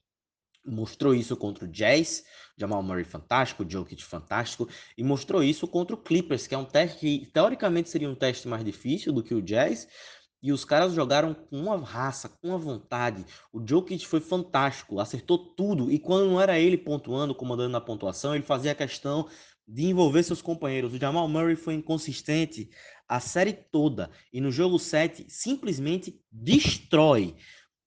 Mostrou 0.66 1.14
isso 1.14 1.36
contra 1.36 1.64
o 1.64 1.68
Jazz, 1.68 2.24
Jamal 2.56 2.82
Murray 2.82 3.04
fantástico, 3.04 3.64
Jokic 3.68 4.02
fantástico, 4.04 4.68
e 4.96 5.04
mostrou 5.04 5.42
isso 5.42 5.66
contra 5.68 5.94
o 5.94 5.98
Clippers, 5.98 6.46
que 6.46 6.54
é 6.54 6.58
um 6.58 6.64
teste 6.64 6.98
que 6.98 7.26
teoricamente 7.32 7.88
seria 7.88 8.10
um 8.10 8.14
teste 8.14 8.48
mais 8.48 8.64
difícil 8.64 9.12
do 9.12 9.22
que 9.22 9.34
o 9.34 9.42
Jazz, 9.42 9.86
e 10.42 10.52
os 10.52 10.64
caras 10.64 10.92
jogaram 10.92 11.34
com 11.34 11.58
uma 11.58 11.76
raça, 11.76 12.28
com 12.28 12.48
uma 12.48 12.58
vontade. 12.58 13.24
O 13.52 13.60
Jokic 13.66 14.06
foi 14.06 14.20
fantástico, 14.20 15.00
acertou 15.00 15.38
tudo. 15.38 15.90
E 15.90 15.98
quando 15.98 16.30
não 16.30 16.40
era 16.40 16.58
ele 16.58 16.76
pontuando, 16.76 17.34
comandando 17.34 17.70
na 17.70 17.80
pontuação, 17.80 18.34
ele 18.34 18.44
fazia 18.44 18.74
questão 18.74 19.28
de 19.66 19.86
envolver 19.86 20.22
seus 20.22 20.40
companheiros. 20.40 20.92
O 20.92 20.98
Jamal 20.98 21.26
Murray 21.26 21.56
foi 21.56 21.74
inconsistente 21.74 22.70
a 23.08 23.18
série 23.18 23.52
toda. 23.52 24.10
E 24.32 24.40
no 24.40 24.50
jogo 24.52 24.78
7, 24.78 25.26
simplesmente 25.28 26.20
destrói. 26.30 27.34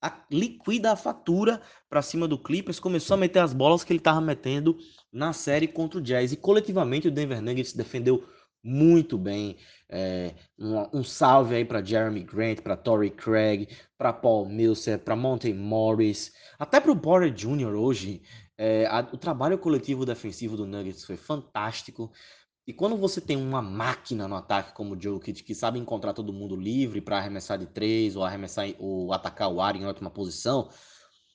A, 0.02 0.24
liquida 0.30 0.92
a 0.92 0.96
fatura 0.96 1.60
para 1.88 2.02
cima 2.02 2.26
do 2.26 2.38
Clippers, 2.38 2.80
começou 2.80 3.14
a 3.14 3.18
meter 3.18 3.40
as 3.40 3.52
bolas 3.52 3.84
que 3.84 3.92
ele 3.92 3.98
estava 3.98 4.20
metendo 4.20 4.78
na 5.12 5.32
série 5.32 5.68
contra 5.68 5.98
o 5.98 6.02
Jazz. 6.02 6.32
E 6.32 6.36
coletivamente 6.36 7.08
o 7.08 7.10
Denver 7.10 7.42
Nuggets 7.42 7.72
defendeu 7.72 8.26
muito 8.62 9.18
bem. 9.18 9.56
É, 9.88 10.34
um, 10.58 11.00
um, 11.00 11.04
salve 11.04 11.54
aí 11.54 11.64
para 11.64 11.84
Jeremy 11.84 12.22
Grant, 12.22 12.60
para 12.60 12.76
Torrey 12.76 13.10
Craig, 13.10 13.68
para 13.98 14.12
Paul 14.12 14.46
Millsap, 14.46 15.04
para 15.04 15.16
Monte 15.16 15.52
Morris, 15.52 16.32
até 16.58 16.80
para 16.80 16.92
o 16.92 16.96
Porter 16.96 17.32
Jr. 17.32 17.74
hoje. 17.74 18.22
É, 18.56 18.86
a, 18.86 19.00
o 19.12 19.16
trabalho 19.16 19.58
coletivo 19.58 20.04
defensivo 20.04 20.56
do 20.56 20.66
Nuggets 20.66 21.04
foi 21.04 21.16
fantástico. 21.16 22.12
E 22.70 22.72
quando 22.72 22.96
você 22.96 23.20
tem 23.20 23.36
uma 23.36 23.60
máquina 23.60 24.28
no 24.28 24.36
ataque 24.36 24.72
como 24.72 24.94
o 24.94 25.02
Jokic, 25.02 25.42
que 25.42 25.56
sabe 25.56 25.80
encontrar 25.80 26.12
todo 26.12 26.32
mundo 26.32 26.54
livre 26.54 27.00
para 27.00 27.18
arremessar 27.18 27.58
de 27.58 27.66
três 27.66 28.14
ou 28.14 28.22
arremessar 28.22 28.68
ou 28.78 29.12
atacar 29.12 29.50
o 29.52 29.60
ar 29.60 29.74
em 29.74 29.84
ótima 29.86 30.08
posição, 30.08 30.70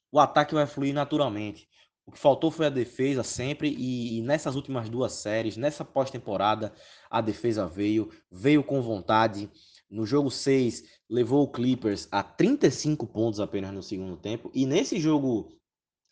o 0.10 0.18
ataque 0.18 0.54
vai 0.54 0.66
fluir 0.66 0.94
naturalmente. 0.94 1.68
O 2.06 2.12
que 2.14 2.18
faltou 2.18 2.50
foi 2.50 2.68
a 2.68 2.70
defesa 2.70 3.22
sempre, 3.22 3.68
e, 3.68 4.18
e 4.18 4.22
nessas 4.22 4.56
últimas 4.56 4.88
duas 4.88 5.12
séries, 5.12 5.58
nessa 5.58 5.84
pós-temporada, 5.84 6.74
a 7.10 7.20
defesa 7.20 7.68
veio, 7.68 8.10
veio 8.32 8.64
com 8.64 8.82
vontade. 8.82 9.52
No 9.90 10.06
jogo 10.06 10.32
6, 10.32 10.84
levou 11.10 11.44
o 11.44 11.52
Clippers 11.52 12.08
a 12.14 12.24
35 12.24 13.06
pontos 13.08 13.42
apenas 13.42 13.74
no 13.74 13.84
segundo 13.84 14.16
tempo, 14.16 14.50
e 14.54 14.66
nesse 14.66 15.02
jogo 15.02 15.50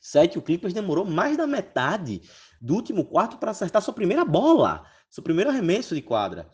7, 0.03 0.37
o 0.37 0.41
Clippers 0.41 0.73
demorou 0.73 1.05
mais 1.05 1.37
da 1.37 1.47
metade 1.47 2.21
do 2.61 2.75
último 2.75 3.05
quarto 3.05 3.37
para 3.37 3.51
acertar 3.51 3.81
sua 3.81 3.93
primeira 3.93 4.25
bola, 4.25 4.85
seu 5.09 5.23
primeiro 5.23 5.49
arremesso 5.49 5.95
de 5.95 6.01
quadra. 6.01 6.51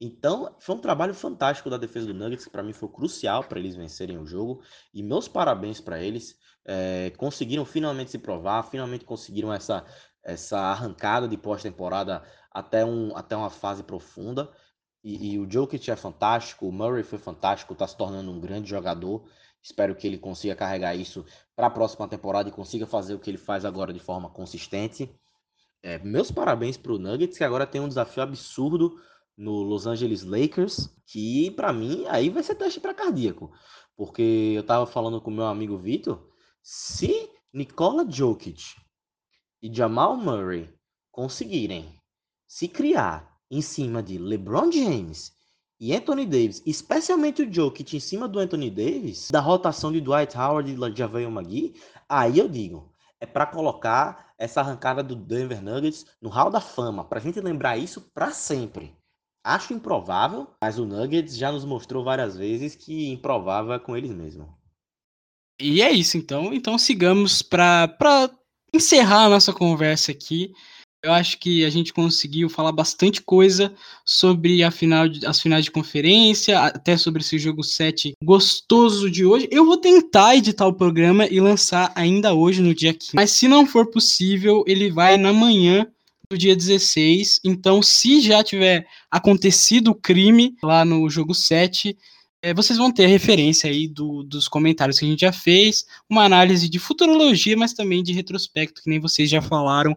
Então, 0.00 0.54
foi 0.60 0.76
um 0.76 0.80
trabalho 0.80 1.12
fantástico 1.12 1.68
da 1.68 1.76
defesa 1.76 2.06
do 2.06 2.14
Nuggets, 2.14 2.44
que 2.44 2.52
para 2.52 2.62
mim 2.62 2.72
foi 2.72 2.88
crucial 2.88 3.42
para 3.42 3.58
eles 3.58 3.74
vencerem 3.74 4.16
o 4.16 4.24
jogo, 4.24 4.62
e 4.94 5.02
meus 5.02 5.26
parabéns 5.26 5.80
para 5.80 6.00
eles 6.00 6.36
é, 6.64 7.10
conseguiram 7.16 7.64
finalmente 7.64 8.12
se 8.12 8.18
provar, 8.18 8.62
finalmente 8.62 9.04
conseguiram 9.04 9.52
essa, 9.52 9.84
essa 10.22 10.56
arrancada 10.56 11.26
de 11.26 11.36
pós-temporada 11.36 12.22
até, 12.52 12.84
um, 12.84 13.16
até 13.16 13.36
uma 13.36 13.50
fase 13.50 13.82
profunda. 13.82 14.48
E, 15.02 15.32
e, 15.32 15.38
o 15.40 15.50
Jokic 15.50 15.90
é 15.90 15.96
fantástico, 15.96 16.68
o 16.68 16.72
Murray 16.72 17.02
foi 17.02 17.18
fantástico, 17.18 17.72
está 17.72 17.88
se 17.88 17.96
tornando 17.96 18.30
um 18.30 18.38
grande 18.38 18.70
jogador. 18.70 19.28
Espero 19.62 19.94
que 19.94 20.06
ele 20.06 20.18
consiga 20.18 20.54
carregar 20.54 20.94
isso 20.94 21.24
para 21.54 21.66
a 21.66 21.70
próxima 21.70 22.08
temporada 22.08 22.48
e 22.48 22.52
consiga 22.52 22.86
fazer 22.86 23.14
o 23.14 23.18
que 23.18 23.30
ele 23.30 23.38
faz 23.38 23.64
agora 23.64 23.92
de 23.92 24.00
forma 24.00 24.30
consistente. 24.30 25.10
É, 25.82 25.98
meus 25.98 26.30
parabéns 26.30 26.76
para 26.76 26.92
o 26.92 26.98
Nuggets, 26.98 27.38
que 27.38 27.44
agora 27.44 27.66
tem 27.66 27.80
um 27.80 27.88
desafio 27.88 28.22
absurdo 28.22 29.00
no 29.36 29.62
Los 29.62 29.86
Angeles 29.86 30.24
Lakers, 30.24 30.90
que 31.06 31.50
para 31.52 31.72
mim 31.72 32.04
aí 32.08 32.28
vai 32.28 32.42
ser 32.42 32.56
teste 32.56 32.80
para 32.80 32.94
cardíaco. 32.94 33.52
Porque 33.96 34.52
eu 34.54 34.62
estava 34.62 34.86
falando 34.86 35.20
com 35.20 35.30
meu 35.30 35.46
amigo 35.46 35.78
Vitor, 35.78 36.28
se 36.62 37.30
Nikola 37.52 38.08
Jokic 38.08 38.76
e 39.62 39.72
Jamal 39.72 40.16
Murray 40.16 40.72
conseguirem 41.10 41.94
se 42.46 42.68
criar 42.68 43.38
em 43.50 43.60
cima 43.60 44.02
de 44.02 44.18
LeBron 44.18 44.70
James 44.70 45.32
e 45.80 45.94
Anthony 45.94 46.26
Davis, 46.26 46.62
especialmente 46.66 47.42
o 47.42 47.52
Jokic 47.52 47.96
em 47.96 48.00
cima 48.00 48.26
do 48.26 48.38
Anthony 48.38 48.70
Davis, 48.70 49.28
da 49.30 49.40
rotação 49.40 49.92
de 49.92 50.00
Dwight 50.00 50.36
Howard 50.36 50.70
e 50.70 50.96
Javel 50.96 51.30
McGee, 51.30 51.74
aí 52.08 52.38
eu 52.38 52.48
digo, 52.48 52.92
é 53.20 53.26
para 53.26 53.46
colocar 53.46 54.32
essa 54.36 54.60
arrancada 54.60 55.02
do 55.02 55.14
Denver 55.14 55.62
Nuggets 55.62 56.06
no 56.20 56.28
hall 56.28 56.50
da 56.50 56.60
fama, 56.60 57.04
para 57.04 57.18
a 57.18 57.22
gente 57.22 57.40
lembrar 57.40 57.76
isso 57.76 58.00
para 58.12 58.32
sempre. 58.32 58.96
Acho 59.44 59.72
improvável, 59.72 60.48
mas 60.60 60.78
o 60.78 60.84
Nuggets 60.84 61.36
já 61.36 61.50
nos 61.50 61.64
mostrou 61.64 62.04
várias 62.04 62.36
vezes 62.36 62.74
que 62.74 63.10
improvável 63.10 63.72
é 63.72 63.78
com 63.78 63.96
eles 63.96 64.10
mesmos. 64.10 64.48
E 65.60 65.82
é 65.82 65.90
isso, 65.90 66.16
então. 66.16 66.52
Então 66.52 66.78
sigamos 66.78 67.42
para 67.42 68.30
encerrar 68.72 69.24
a 69.24 69.28
nossa 69.28 69.52
conversa 69.52 70.12
aqui. 70.12 70.52
Eu 71.00 71.12
acho 71.12 71.38
que 71.38 71.64
a 71.64 71.70
gente 71.70 71.92
conseguiu 71.92 72.48
falar 72.48 72.72
bastante 72.72 73.22
coisa 73.22 73.72
sobre 74.04 74.64
a 74.64 74.70
final 74.70 75.08
de, 75.08 75.24
as 75.24 75.40
finais 75.40 75.64
de 75.64 75.70
conferência, 75.70 76.58
até 76.58 76.96
sobre 76.96 77.22
esse 77.22 77.38
jogo 77.38 77.62
7 77.62 78.14
gostoso 78.22 79.08
de 79.08 79.24
hoje. 79.24 79.48
Eu 79.50 79.64
vou 79.64 79.76
tentar 79.76 80.34
editar 80.34 80.66
o 80.66 80.74
programa 80.74 81.26
e 81.28 81.40
lançar 81.40 81.92
ainda 81.94 82.34
hoje, 82.34 82.60
no 82.60 82.74
dia 82.74 82.92
15. 82.92 83.12
Mas 83.14 83.30
se 83.30 83.46
não 83.46 83.64
for 83.64 83.86
possível, 83.86 84.64
ele 84.66 84.90
vai 84.90 85.16
na 85.16 85.32
manhã 85.32 85.86
do 86.28 86.36
dia 86.36 86.56
16. 86.56 87.40
Então, 87.44 87.80
se 87.80 88.20
já 88.20 88.42
tiver 88.42 88.84
acontecido 89.08 89.92
o 89.92 89.94
crime 89.94 90.56
lá 90.60 90.84
no 90.84 91.08
jogo 91.08 91.32
7, 91.32 91.96
é, 92.42 92.54
vocês 92.54 92.78
vão 92.78 92.92
ter 92.92 93.06
referência 93.06 93.68
aí 93.70 93.88
do, 93.88 94.22
dos 94.22 94.48
comentários 94.48 94.98
que 94.98 95.04
a 95.04 95.08
gente 95.08 95.20
já 95.20 95.32
fez, 95.32 95.86
uma 96.08 96.24
análise 96.24 96.68
de 96.68 96.78
futurologia, 96.78 97.56
mas 97.56 97.72
também 97.72 98.02
de 98.02 98.12
retrospecto, 98.12 98.82
que 98.82 98.90
nem 98.90 99.00
vocês 99.00 99.28
já 99.28 99.42
falaram 99.42 99.96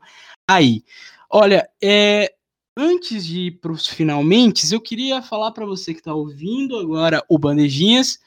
aí. 0.50 0.84
Olha, 1.30 1.70
é, 1.82 2.34
antes 2.78 3.26
de 3.26 3.48
ir 3.48 3.52
para 3.60 3.72
os 3.72 3.88
finalmente, 3.88 4.72
eu 4.74 4.82
queria 4.82 5.22
falar 5.22 5.52
para 5.52 5.66
você 5.66 5.94
que 5.94 6.00
está 6.00 6.14
ouvindo 6.14 6.78
agora 6.78 7.24
o 7.30 7.38
Bandejinhas, 7.38 8.20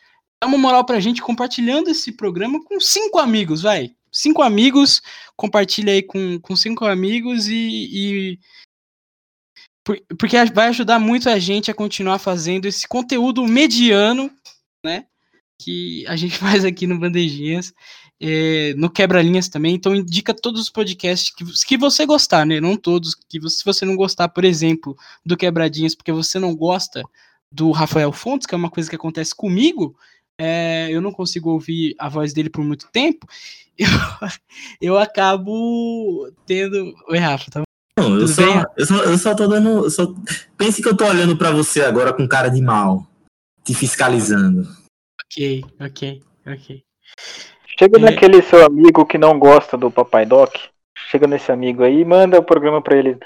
dá 0.43 0.49
uma 0.49 0.59
moral 0.59 0.85
para 0.85 0.97
a 0.97 1.01
gente 1.01 1.21
compartilhando 1.21 1.89
esse 1.89 2.12
programa 2.12 2.62
com 2.65 2.79
cinco 2.81 3.19
amigos, 3.19 3.62
vai. 3.62 3.95
Cinco 4.12 4.43
amigos, 4.43 5.03
compartilha 5.37 5.93
aí 5.93 6.03
com, 6.03 6.39
com 6.39 6.55
cinco 6.55 6.85
amigos 6.85 7.49
e, 7.49 7.89
e 7.93 8.39
porque 9.85 10.37
vai 10.53 10.68
ajudar 10.68 10.99
muito 10.99 11.28
a 11.28 11.39
gente 11.39 11.70
a 11.70 11.74
continuar 11.74 12.18
fazendo 12.18 12.66
esse 12.66 12.89
conteúdo 12.89 13.47
mediano, 13.47 14.30
né? 14.82 15.05
Que 15.59 16.05
a 16.07 16.16
gente 16.16 16.37
faz 16.39 16.64
aqui 16.64 16.87
no 16.87 16.99
Bandejinhas, 16.99 17.72
é, 18.20 18.74
no 18.76 18.91
Quebra-Linhas 18.91 19.49
também. 19.49 19.74
Então, 19.74 19.95
indica 19.95 20.32
todos 20.32 20.61
os 20.62 20.70
podcasts 20.70 21.35
que, 21.35 21.45
que 21.66 21.76
você 21.76 22.07
gostar, 22.07 22.47
né? 22.47 22.61
Não 22.61 22.76
todos. 22.76 23.14
Que 23.14 23.41
se 23.51 23.64
você 23.64 23.85
não 23.85 23.97
gostar, 23.97 24.28
por 24.28 24.45
exemplo, 24.45 24.97
do 25.24 25.37
Quebradinhas, 25.37 25.95
porque 25.95 26.12
você 26.12 26.39
não 26.39 26.57
gosta 26.57 27.03
do 27.53 27.70
Rafael 27.70 28.12
Fontes, 28.12 28.47
que 28.47 28.55
é 28.55 28.59
uma 28.59 28.70
coisa 28.70 28.89
que 28.89 28.97
acontece 28.97 29.35
comigo, 29.35 29.97
é, 30.39 30.89
eu 30.91 31.01
não 31.01 31.12
consigo 31.12 31.51
ouvir 31.51 31.95
a 31.99 32.09
voz 32.09 32.32
dele 32.32 32.51
por 32.51 32.64
muito 32.64 32.89
tempo, 32.91 33.26
eu, 33.78 33.89
eu 34.80 34.99
acabo 34.99 36.30
tendo. 36.47 36.95
Oi, 37.09 37.18
Rafa, 37.18 37.51
tá 37.51 37.64
não, 37.99 38.18
eu 38.18 38.28
só, 38.28 38.42
eu, 38.76 38.86
só, 38.86 39.05
eu 39.05 39.18
só 39.18 39.34
tô 39.34 39.47
dando. 39.47 39.90
Só... 39.90 40.12
Pense 40.57 40.82
que 40.82 40.88
eu 40.88 40.97
tô 40.97 41.07
olhando 41.07 41.36
para 41.36 41.51
você 41.51 41.82
agora 41.82 42.12
com 42.12 42.28
cara 42.28 42.49
de 42.49 42.61
mal. 42.61 43.07
te 43.64 43.74
fiscalizando. 43.74 44.68
Ok, 45.24 45.64
ok, 45.80 46.22
ok. 46.47 46.82
Chega 47.78 47.99
É. 47.99 48.01
naquele 48.03 48.42
seu 48.42 48.64
amigo 48.64 49.07
que 49.07 49.16
não 49.18 49.38
gosta 49.38 49.76
do 49.76 49.90
Papai 49.90 50.26
Doc. 50.26 50.55
Chega 51.11 51.26
nesse 51.26 51.51
amigo 51.51 51.82
aí 51.82 52.01
e 52.01 52.05
manda 52.05 52.38
o 52.38 52.45
programa 52.45 52.82
pra 52.82 52.97
ele. 52.97 53.16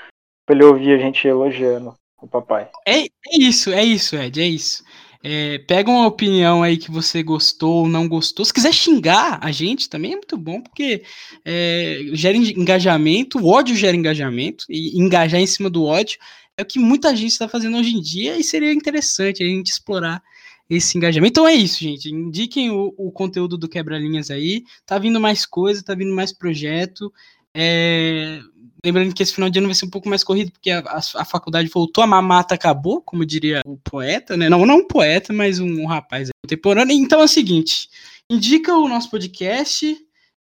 Pra 0.46 0.54
ele 0.54 0.64
ouvir 0.64 0.94
a 0.94 0.98
gente 0.98 1.26
elogiando 1.26 1.94
o 2.20 2.26
papai. 2.26 2.68
É, 2.86 3.02
é 3.04 3.08
isso, 3.38 3.70
é 3.70 3.84
isso, 3.84 4.16
Ed, 4.16 4.40
é 4.40 4.46
isso. 4.46 4.82
É, 5.22 5.58
pega 5.58 5.90
uma 5.90 6.06
opinião 6.06 6.62
aí 6.62 6.76
que 6.76 6.90
você 6.90 7.22
gostou 7.22 7.82
ou 7.82 7.88
não 7.88 8.08
gostou. 8.08 8.44
Se 8.44 8.52
quiser 8.52 8.72
xingar 8.72 9.38
a 9.42 9.50
gente 9.50 9.88
também 9.88 10.12
é 10.12 10.16
muito 10.16 10.36
bom, 10.36 10.60
porque 10.62 11.02
é, 11.44 12.02
gera 12.12 12.36
en- 12.36 12.60
engajamento, 12.60 13.38
o 13.38 13.48
ódio 13.48 13.74
gera 13.74 13.96
engajamento, 13.96 14.64
e 14.68 14.96
engajar 15.00 15.40
em 15.40 15.46
cima 15.46 15.68
do 15.68 15.84
ódio 15.84 16.18
é 16.56 16.62
o 16.62 16.66
que 16.66 16.78
muita 16.78 17.14
gente 17.16 17.32
está 17.32 17.48
fazendo 17.48 17.76
hoje 17.78 17.96
em 17.96 18.00
dia 18.00 18.38
e 18.38 18.44
seria 18.44 18.72
interessante 18.72 19.42
a 19.42 19.46
gente 19.46 19.70
explorar 19.70 20.22
esse 20.70 20.96
engajamento. 20.96 21.32
Então 21.32 21.48
é 21.48 21.54
isso, 21.54 21.82
gente. 21.82 22.10
Indiquem 22.10 22.70
o, 22.70 22.94
o 22.96 23.10
conteúdo 23.10 23.56
do 23.56 23.68
Quebra-Linhas 23.68 24.30
aí. 24.30 24.64
Tá 24.84 24.98
vindo 24.98 25.18
mais 25.18 25.46
coisa, 25.46 25.82
tá 25.82 25.94
vindo 25.94 26.14
mais 26.14 26.32
projeto. 26.32 27.12
É, 27.54 28.40
Lembrando 28.84 29.14
que 29.14 29.22
esse 29.22 29.34
final 29.34 29.50
de 29.50 29.58
ano 29.58 29.68
vai 29.68 29.74
ser 29.74 29.86
um 29.86 29.90
pouco 29.90 30.08
mais 30.08 30.22
corrido, 30.22 30.52
porque 30.52 30.70
a, 30.70 30.78
a- 30.80 31.00
a 31.16 31.24
faculdade 31.24 31.68
voltou, 31.72 32.02
a 32.04 32.06
mamata 32.06 32.54
acabou, 32.54 33.00
como 33.02 33.26
diria 33.26 33.60
o 33.66 33.76
poeta, 33.76 34.36
né? 34.36 34.48
Não, 34.48 34.64
não 34.64 34.78
um 34.78 34.86
poeta, 34.86 35.32
mas 35.32 35.58
um, 35.58 35.82
um 35.82 35.86
rapaz 35.86 36.28
contemporâneo. 36.44 36.94
Então 36.96 37.20
é 37.20 37.24
o 37.24 37.28
seguinte: 37.28 37.88
indica 38.30 38.74
o 38.76 38.88
nosso 38.88 39.10
podcast 39.10 39.96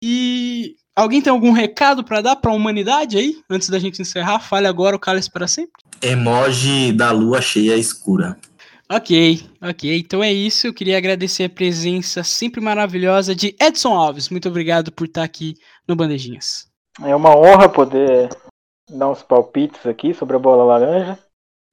e. 0.03 0.77
Alguém 0.97 1.23
tem 1.23 1.31
algum 1.31 1.53
recado 1.53 2.05
para 2.05 2.21
dar 2.21 2.37
para 2.37 2.51
a 2.51 2.55
humanidade 2.55 3.17
aí? 3.17 3.39
Antes 3.49 3.71
da 3.71 3.79
gente 3.79 4.03
encerrar, 4.03 4.39
fale 4.41 4.67
agora 4.67 4.95
o 4.95 4.99
cálice 4.99 5.31
para 5.31 5.47
sempre. 5.47 5.73
Emoji 6.03 6.93
da 6.93 7.11
lua 7.11 7.41
cheia 7.41 7.77
escura. 7.77 8.37
Ok, 8.91 9.41
ok. 9.63 9.99
Então 9.99 10.23
é 10.23 10.31
isso. 10.33 10.67
Eu 10.67 10.75
queria 10.75 10.99
agradecer 10.99 11.45
a 11.45 11.49
presença 11.49 12.23
sempre 12.25 12.61
maravilhosa 12.61 13.35
de 13.35 13.55
Edson 13.59 13.95
Alves. 13.95 14.29
Muito 14.29 14.49
obrigado 14.49 14.91
por 14.93 15.07
estar 15.07 15.23
aqui 15.23 15.55
no 15.89 15.95
Bandejinhas. 15.97 16.67
É 17.03 17.15
uma 17.15 17.37
honra 17.37 17.69
poder 17.69 18.29
dar 18.89 19.09
uns 19.09 19.23
palpites 19.23 19.87
aqui 19.87 20.13
sobre 20.13 20.37
a 20.37 20.41
bola 20.41 20.65
laranja. 20.65 21.19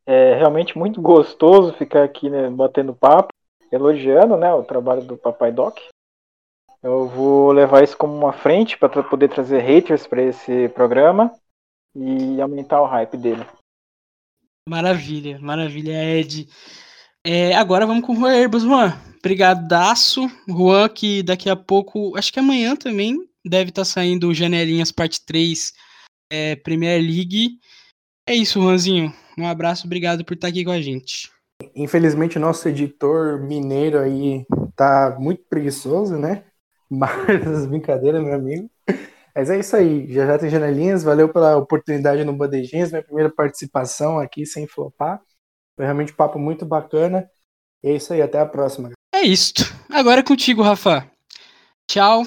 É 0.06 0.36
realmente 0.36 0.78
muito 0.78 1.02
gostoso 1.02 1.74
ficar 1.74 2.04
aqui 2.04 2.30
né, 2.30 2.50
batendo 2.50 2.96
papo, 2.96 3.34
elogiando 3.72 4.38
né, 4.38 4.54
o 4.54 4.64
trabalho 4.64 5.02
do 5.02 5.18
Papai 5.18 5.52
Doc. 5.52 5.80
Eu 6.82 7.08
vou 7.08 7.52
levar 7.52 7.84
isso 7.84 7.98
como 7.98 8.16
uma 8.16 8.32
frente 8.32 8.78
para 8.78 9.04
poder 9.04 9.30
trazer 9.30 9.60
haters 9.60 10.06
para 10.06 10.22
esse 10.22 10.70
programa 10.70 11.34
e 11.96 12.40
aumentar 12.40 12.82
o 12.82 12.86
hype 12.86 13.18
dele. 13.18 13.46
Maravilha, 14.70 15.40
maravilha, 15.40 16.04
Ed. 16.04 16.48
É, 17.26 17.56
agora 17.56 17.86
vamos 17.86 18.06
com 18.06 18.14
o 18.14 18.28
Herbas, 18.28 18.64
Juan. 18.64 18.94
Brigadaço. 19.22 20.30
Juan, 20.48 20.88
que 20.88 21.24
daqui 21.24 21.50
a 21.50 21.56
pouco, 21.56 22.16
acho 22.18 22.32
que 22.32 22.40
amanhã 22.40 22.76
também, 22.76 23.18
deve 23.48 23.70
estar 23.70 23.86
saindo 23.86 24.34
Janelinhas 24.34 24.92
Parte 24.92 25.26
3 25.26 25.74
é, 26.32 26.56
Premier 26.56 27.02
League. 27.02 27.60
É 28.28 28.34
isso, 28.34 28.62
Juanzinho. 28.62 29.14
Um 29.38 29.48
abraço, 29.48 29.86
obrigado 29.86 30.26
por 30.26 30.34
estar 30.34 30.48
aqui 30.48 30.66
com 30.66 30.72
a 30.72 30.82
gente. 30.82 31.32
Infelizmente, 31.76 32.38
o 32.38 32.42
nosso 32.42 32.68
editor 32.68 33.42
mineiro 33.42 34.00
aí 34.00 34.46
tá 34.76 35.16
muito 35.20 35.44
preguiçoso, 35.50 36.18
né? 36.18 36.44
Mas 36.90 37.66
brincadeira, 37.68 38.22
meu 38.22 38.34
amigo. 38.34 38.70
Mas 39.36 39.50
é 39.50 39.60
isso 39.60 39.76
aí. 39.76 40.12
Já 40.12 40.26
já 40.26 40.40
tem 40.40 40.50
janelinhas. 40.50 41.04
Valeu 41.04 41.30
pela 41.30 41.58
oportunidade 41.58 42.24
no 42.24 42.34
Bandejinhas. 42.34 42.92
Minha 42.92 43.04
primeira 43.04 43.30
participação 43.30 44.20
aqui 44.20 44.46
sem 44.46 44.68
flopar. 44.68 45.22
Foi 45.76 45.86
realmente 45.86 46.12
um 46.12 46.16
papo 46.16 46.40
muito 46.40 46.66
bacana. 46.66 47.30
E 47.84 47.90
é 47.90 47.96
isso 47.96 48.14
aí. 48.14 48.22
Até 48.22 48.40
a 48.40 48.46
próxima. 48.46 48.92
É 49.14 49.22
isto. 49.22 49.64
Agora 49.90 50.22
é 50.22 50.24
contigo, 50.24 50.64
Rafa. 50.64 51.10
Tchau. 51.88 52.24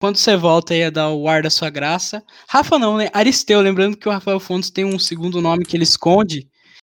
Quando 0.00 0.16
você 0.16 0.34
volta 0.34 0.72
aí 0.72 0.82
a 0.82 0.90
dar 0.90 1.10
o 1.10 1.28
ar 1.28 1.42
da 1.42 1.50
sua 1.50 1.68
graça. 1.68 2.24
Rafa 2.48 2.78
não, 2.78 2.96
né? 2.96 3.10
Aristeu. 3.12 3.60
Lembrando 3.60 3.98
que 3.98 4.08
o 4.08 4.12
Rafael 4.12 4.40
Fontes 4.40 4.70
tem 4.70 4.82
um 4.82 4.98
segundo 4.98 5.42
nome 5.42 5.64
que 5.64 5.76
ele 5.76 5.84
esconde, 5.84 6.48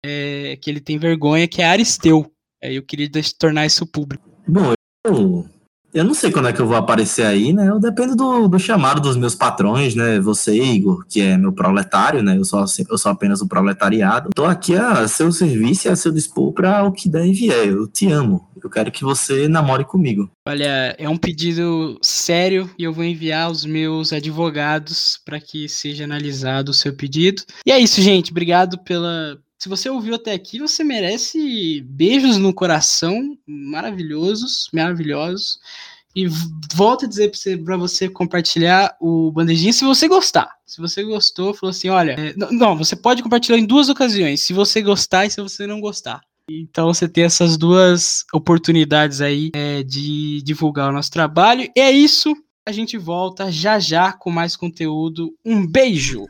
é, 0.04 0.58
que 0.60 0.68
ele 0.68 0.80
tem 0.80 0.98
vergonha, 0.98 1.48
que 1.48 1.62
é 1.62 1.64
Aristeu. 1.64 2.30
Aí 2.62 2.76
eu 2.76 2.82
queria 2.82 3.08
tornar 3.38 3.64
isso 3.64 3.86
público. 3.86 4.30
Bom, 4.46 4.74
eu, 5.06 5.48
eu 5.92 6.04
não 6.04 6.14
sei 6.14 6.30
quando 6.30 6.48
é 6.48 6.52
que 6.52 6.60
eu 6.60 6.66
vou 6.66 6.76
aparecer 6.76 7.26
aí, 7.26 7.52
né? 7.52 7.68
Eu 7.68 7.80
dependo 7.80 8.14
do, 8.14 8.48
do 8.48 8.58
chamado 8.58 9.00
dos 9.00 9.16
meus 9.16 9.34
patrões, 9.34 9.94
né? 9.94 10.20
Você, 10.20 10.54
Igor, 10.54 11.04
que 11.08 11.20
é 11.20 11.36
meu 11.36 11.52
proletário, 11.52 12.22
né? 12.22 12.36
Eu 12.36 12.44
sou, 12.44 12.64
eu 12.88 12.98
sou 12.98 13.12
apenas 13.12 13.40
o 13.40 13.48
proletariado. 13.48 14.30
Tô 14.34 14.44
aqui 14.44 14.76
a 14.76 15.06
seu 15.08 15.32
serviço 15.32 15.88
e 15.88 15.90
a 15.90 15.96
seu 15.96 16.12
dispor 16.12 16.52
para 16.52 16.84
o 16.84 16.92
que 16.92 17.08
der 17.08 17.26
e 17.26 17.32
vier. 17.32 17.68
Eu 17.68 17.86
te 17.86 18.10
amo. 18.10 18.48
Eu 18.62 18.70
quero 18.70 18.92
que 18.92 19.02
você 19.02 19.48
namore 19.48 19.84
comigo. 19.84 20.30
Olha, 20.46 20.94
é 20.98 21.08
um 21.08 21.16
pedido 21.16 21.98
sério 22.02 22.70
e 22.78 22.84
eu 22.84 22.92
vou 22.92 23.04
enviar 23.04 23.50
os 23.50 23.64
meus 23.64 24.12
advogados 24.12 25.18
para 25.24 25.40
que 25.40 25.68
seja 25.68 26.04
analisado 26.04 26.70
o 26.70 26.74
seu 26.74 26.94
pedido. 26.94 27.42
E 27.66 27.72
é 27.72 27.78
isso, 27.78 28.00
gente. 28.02 28.30
Obrigado 28.30 28.78
pela. 28.78 29.38
Se 29.60 29.68
você 29.68 29.90
ouviu 29.90 30.14
até 30.14 30.32
aqui, 30.32 30.58
você 30.58 30.82
merece 30.82 31.82
beijos 31.82 32.38
no 32.38 32.54
coração 32.54 33.36
maravilhosos, 33.46 34.70
maravilhosos. 34.72 35.58
E 36.16 36.26
volto 36.74 37.04
a 37.04 37.08
dizer 37.08 37.30
para 37.62 37.76
você, 37.76 38.08
compartilhar 38.08 38.96
o 38.98 39.30
bandejinho 39.30 39.74
se 39.74 39.84
você 39.84 40.08
gostar. 40.08 40.50
Se 40.64 40.80
você 40.80 41.04
gostou, 41.04 41.52
falou 41.52 41.72
assim: 41.72 41.90
olha, 41.90 42.12
é, 42.12 42.34
não, 42.50 42.74
você 42.74 42.96
pode 42.96 43.22
compartilhar 43.22 43.58
em 43.58 43.66
duas 43.66 43.90
ocasiões. 43.90 44.40
Se 44.40 44.54
você 44.54 44.80
gostar 44.80 45.26
e 45.26 45.30
se 45.30 45.42
você 45.42 45.66
não 45.66 45.78
gostar. 45.78 46.22
Então 46.50 46.86
você 46.86 47.06
tem 47.06 47.24
essas 47.24 47.58
duas 47.58 48.24
oportunidades 48.32 49.20
aí 49.20 49.50
é, 49.54 49.82
de 49.82 50.40
divulgar 50.40 50.88
o 50.88 50.92
nosso 50.92 51.10
trabalho. 51.10 51.70
E 51.76 51.80
é 51.80 51.90
isso. 51.90 52.34
A 52.64 52.72
gente 52.72 52.96
volta 52.96 53.52
já 53.52 53.78
já 53.78 54.10
com 54.10 54.30
mais 54.30 54.56
conteúdo. 54.56 55.34
Um 55.44 55.66
beijo! 55.66 56.24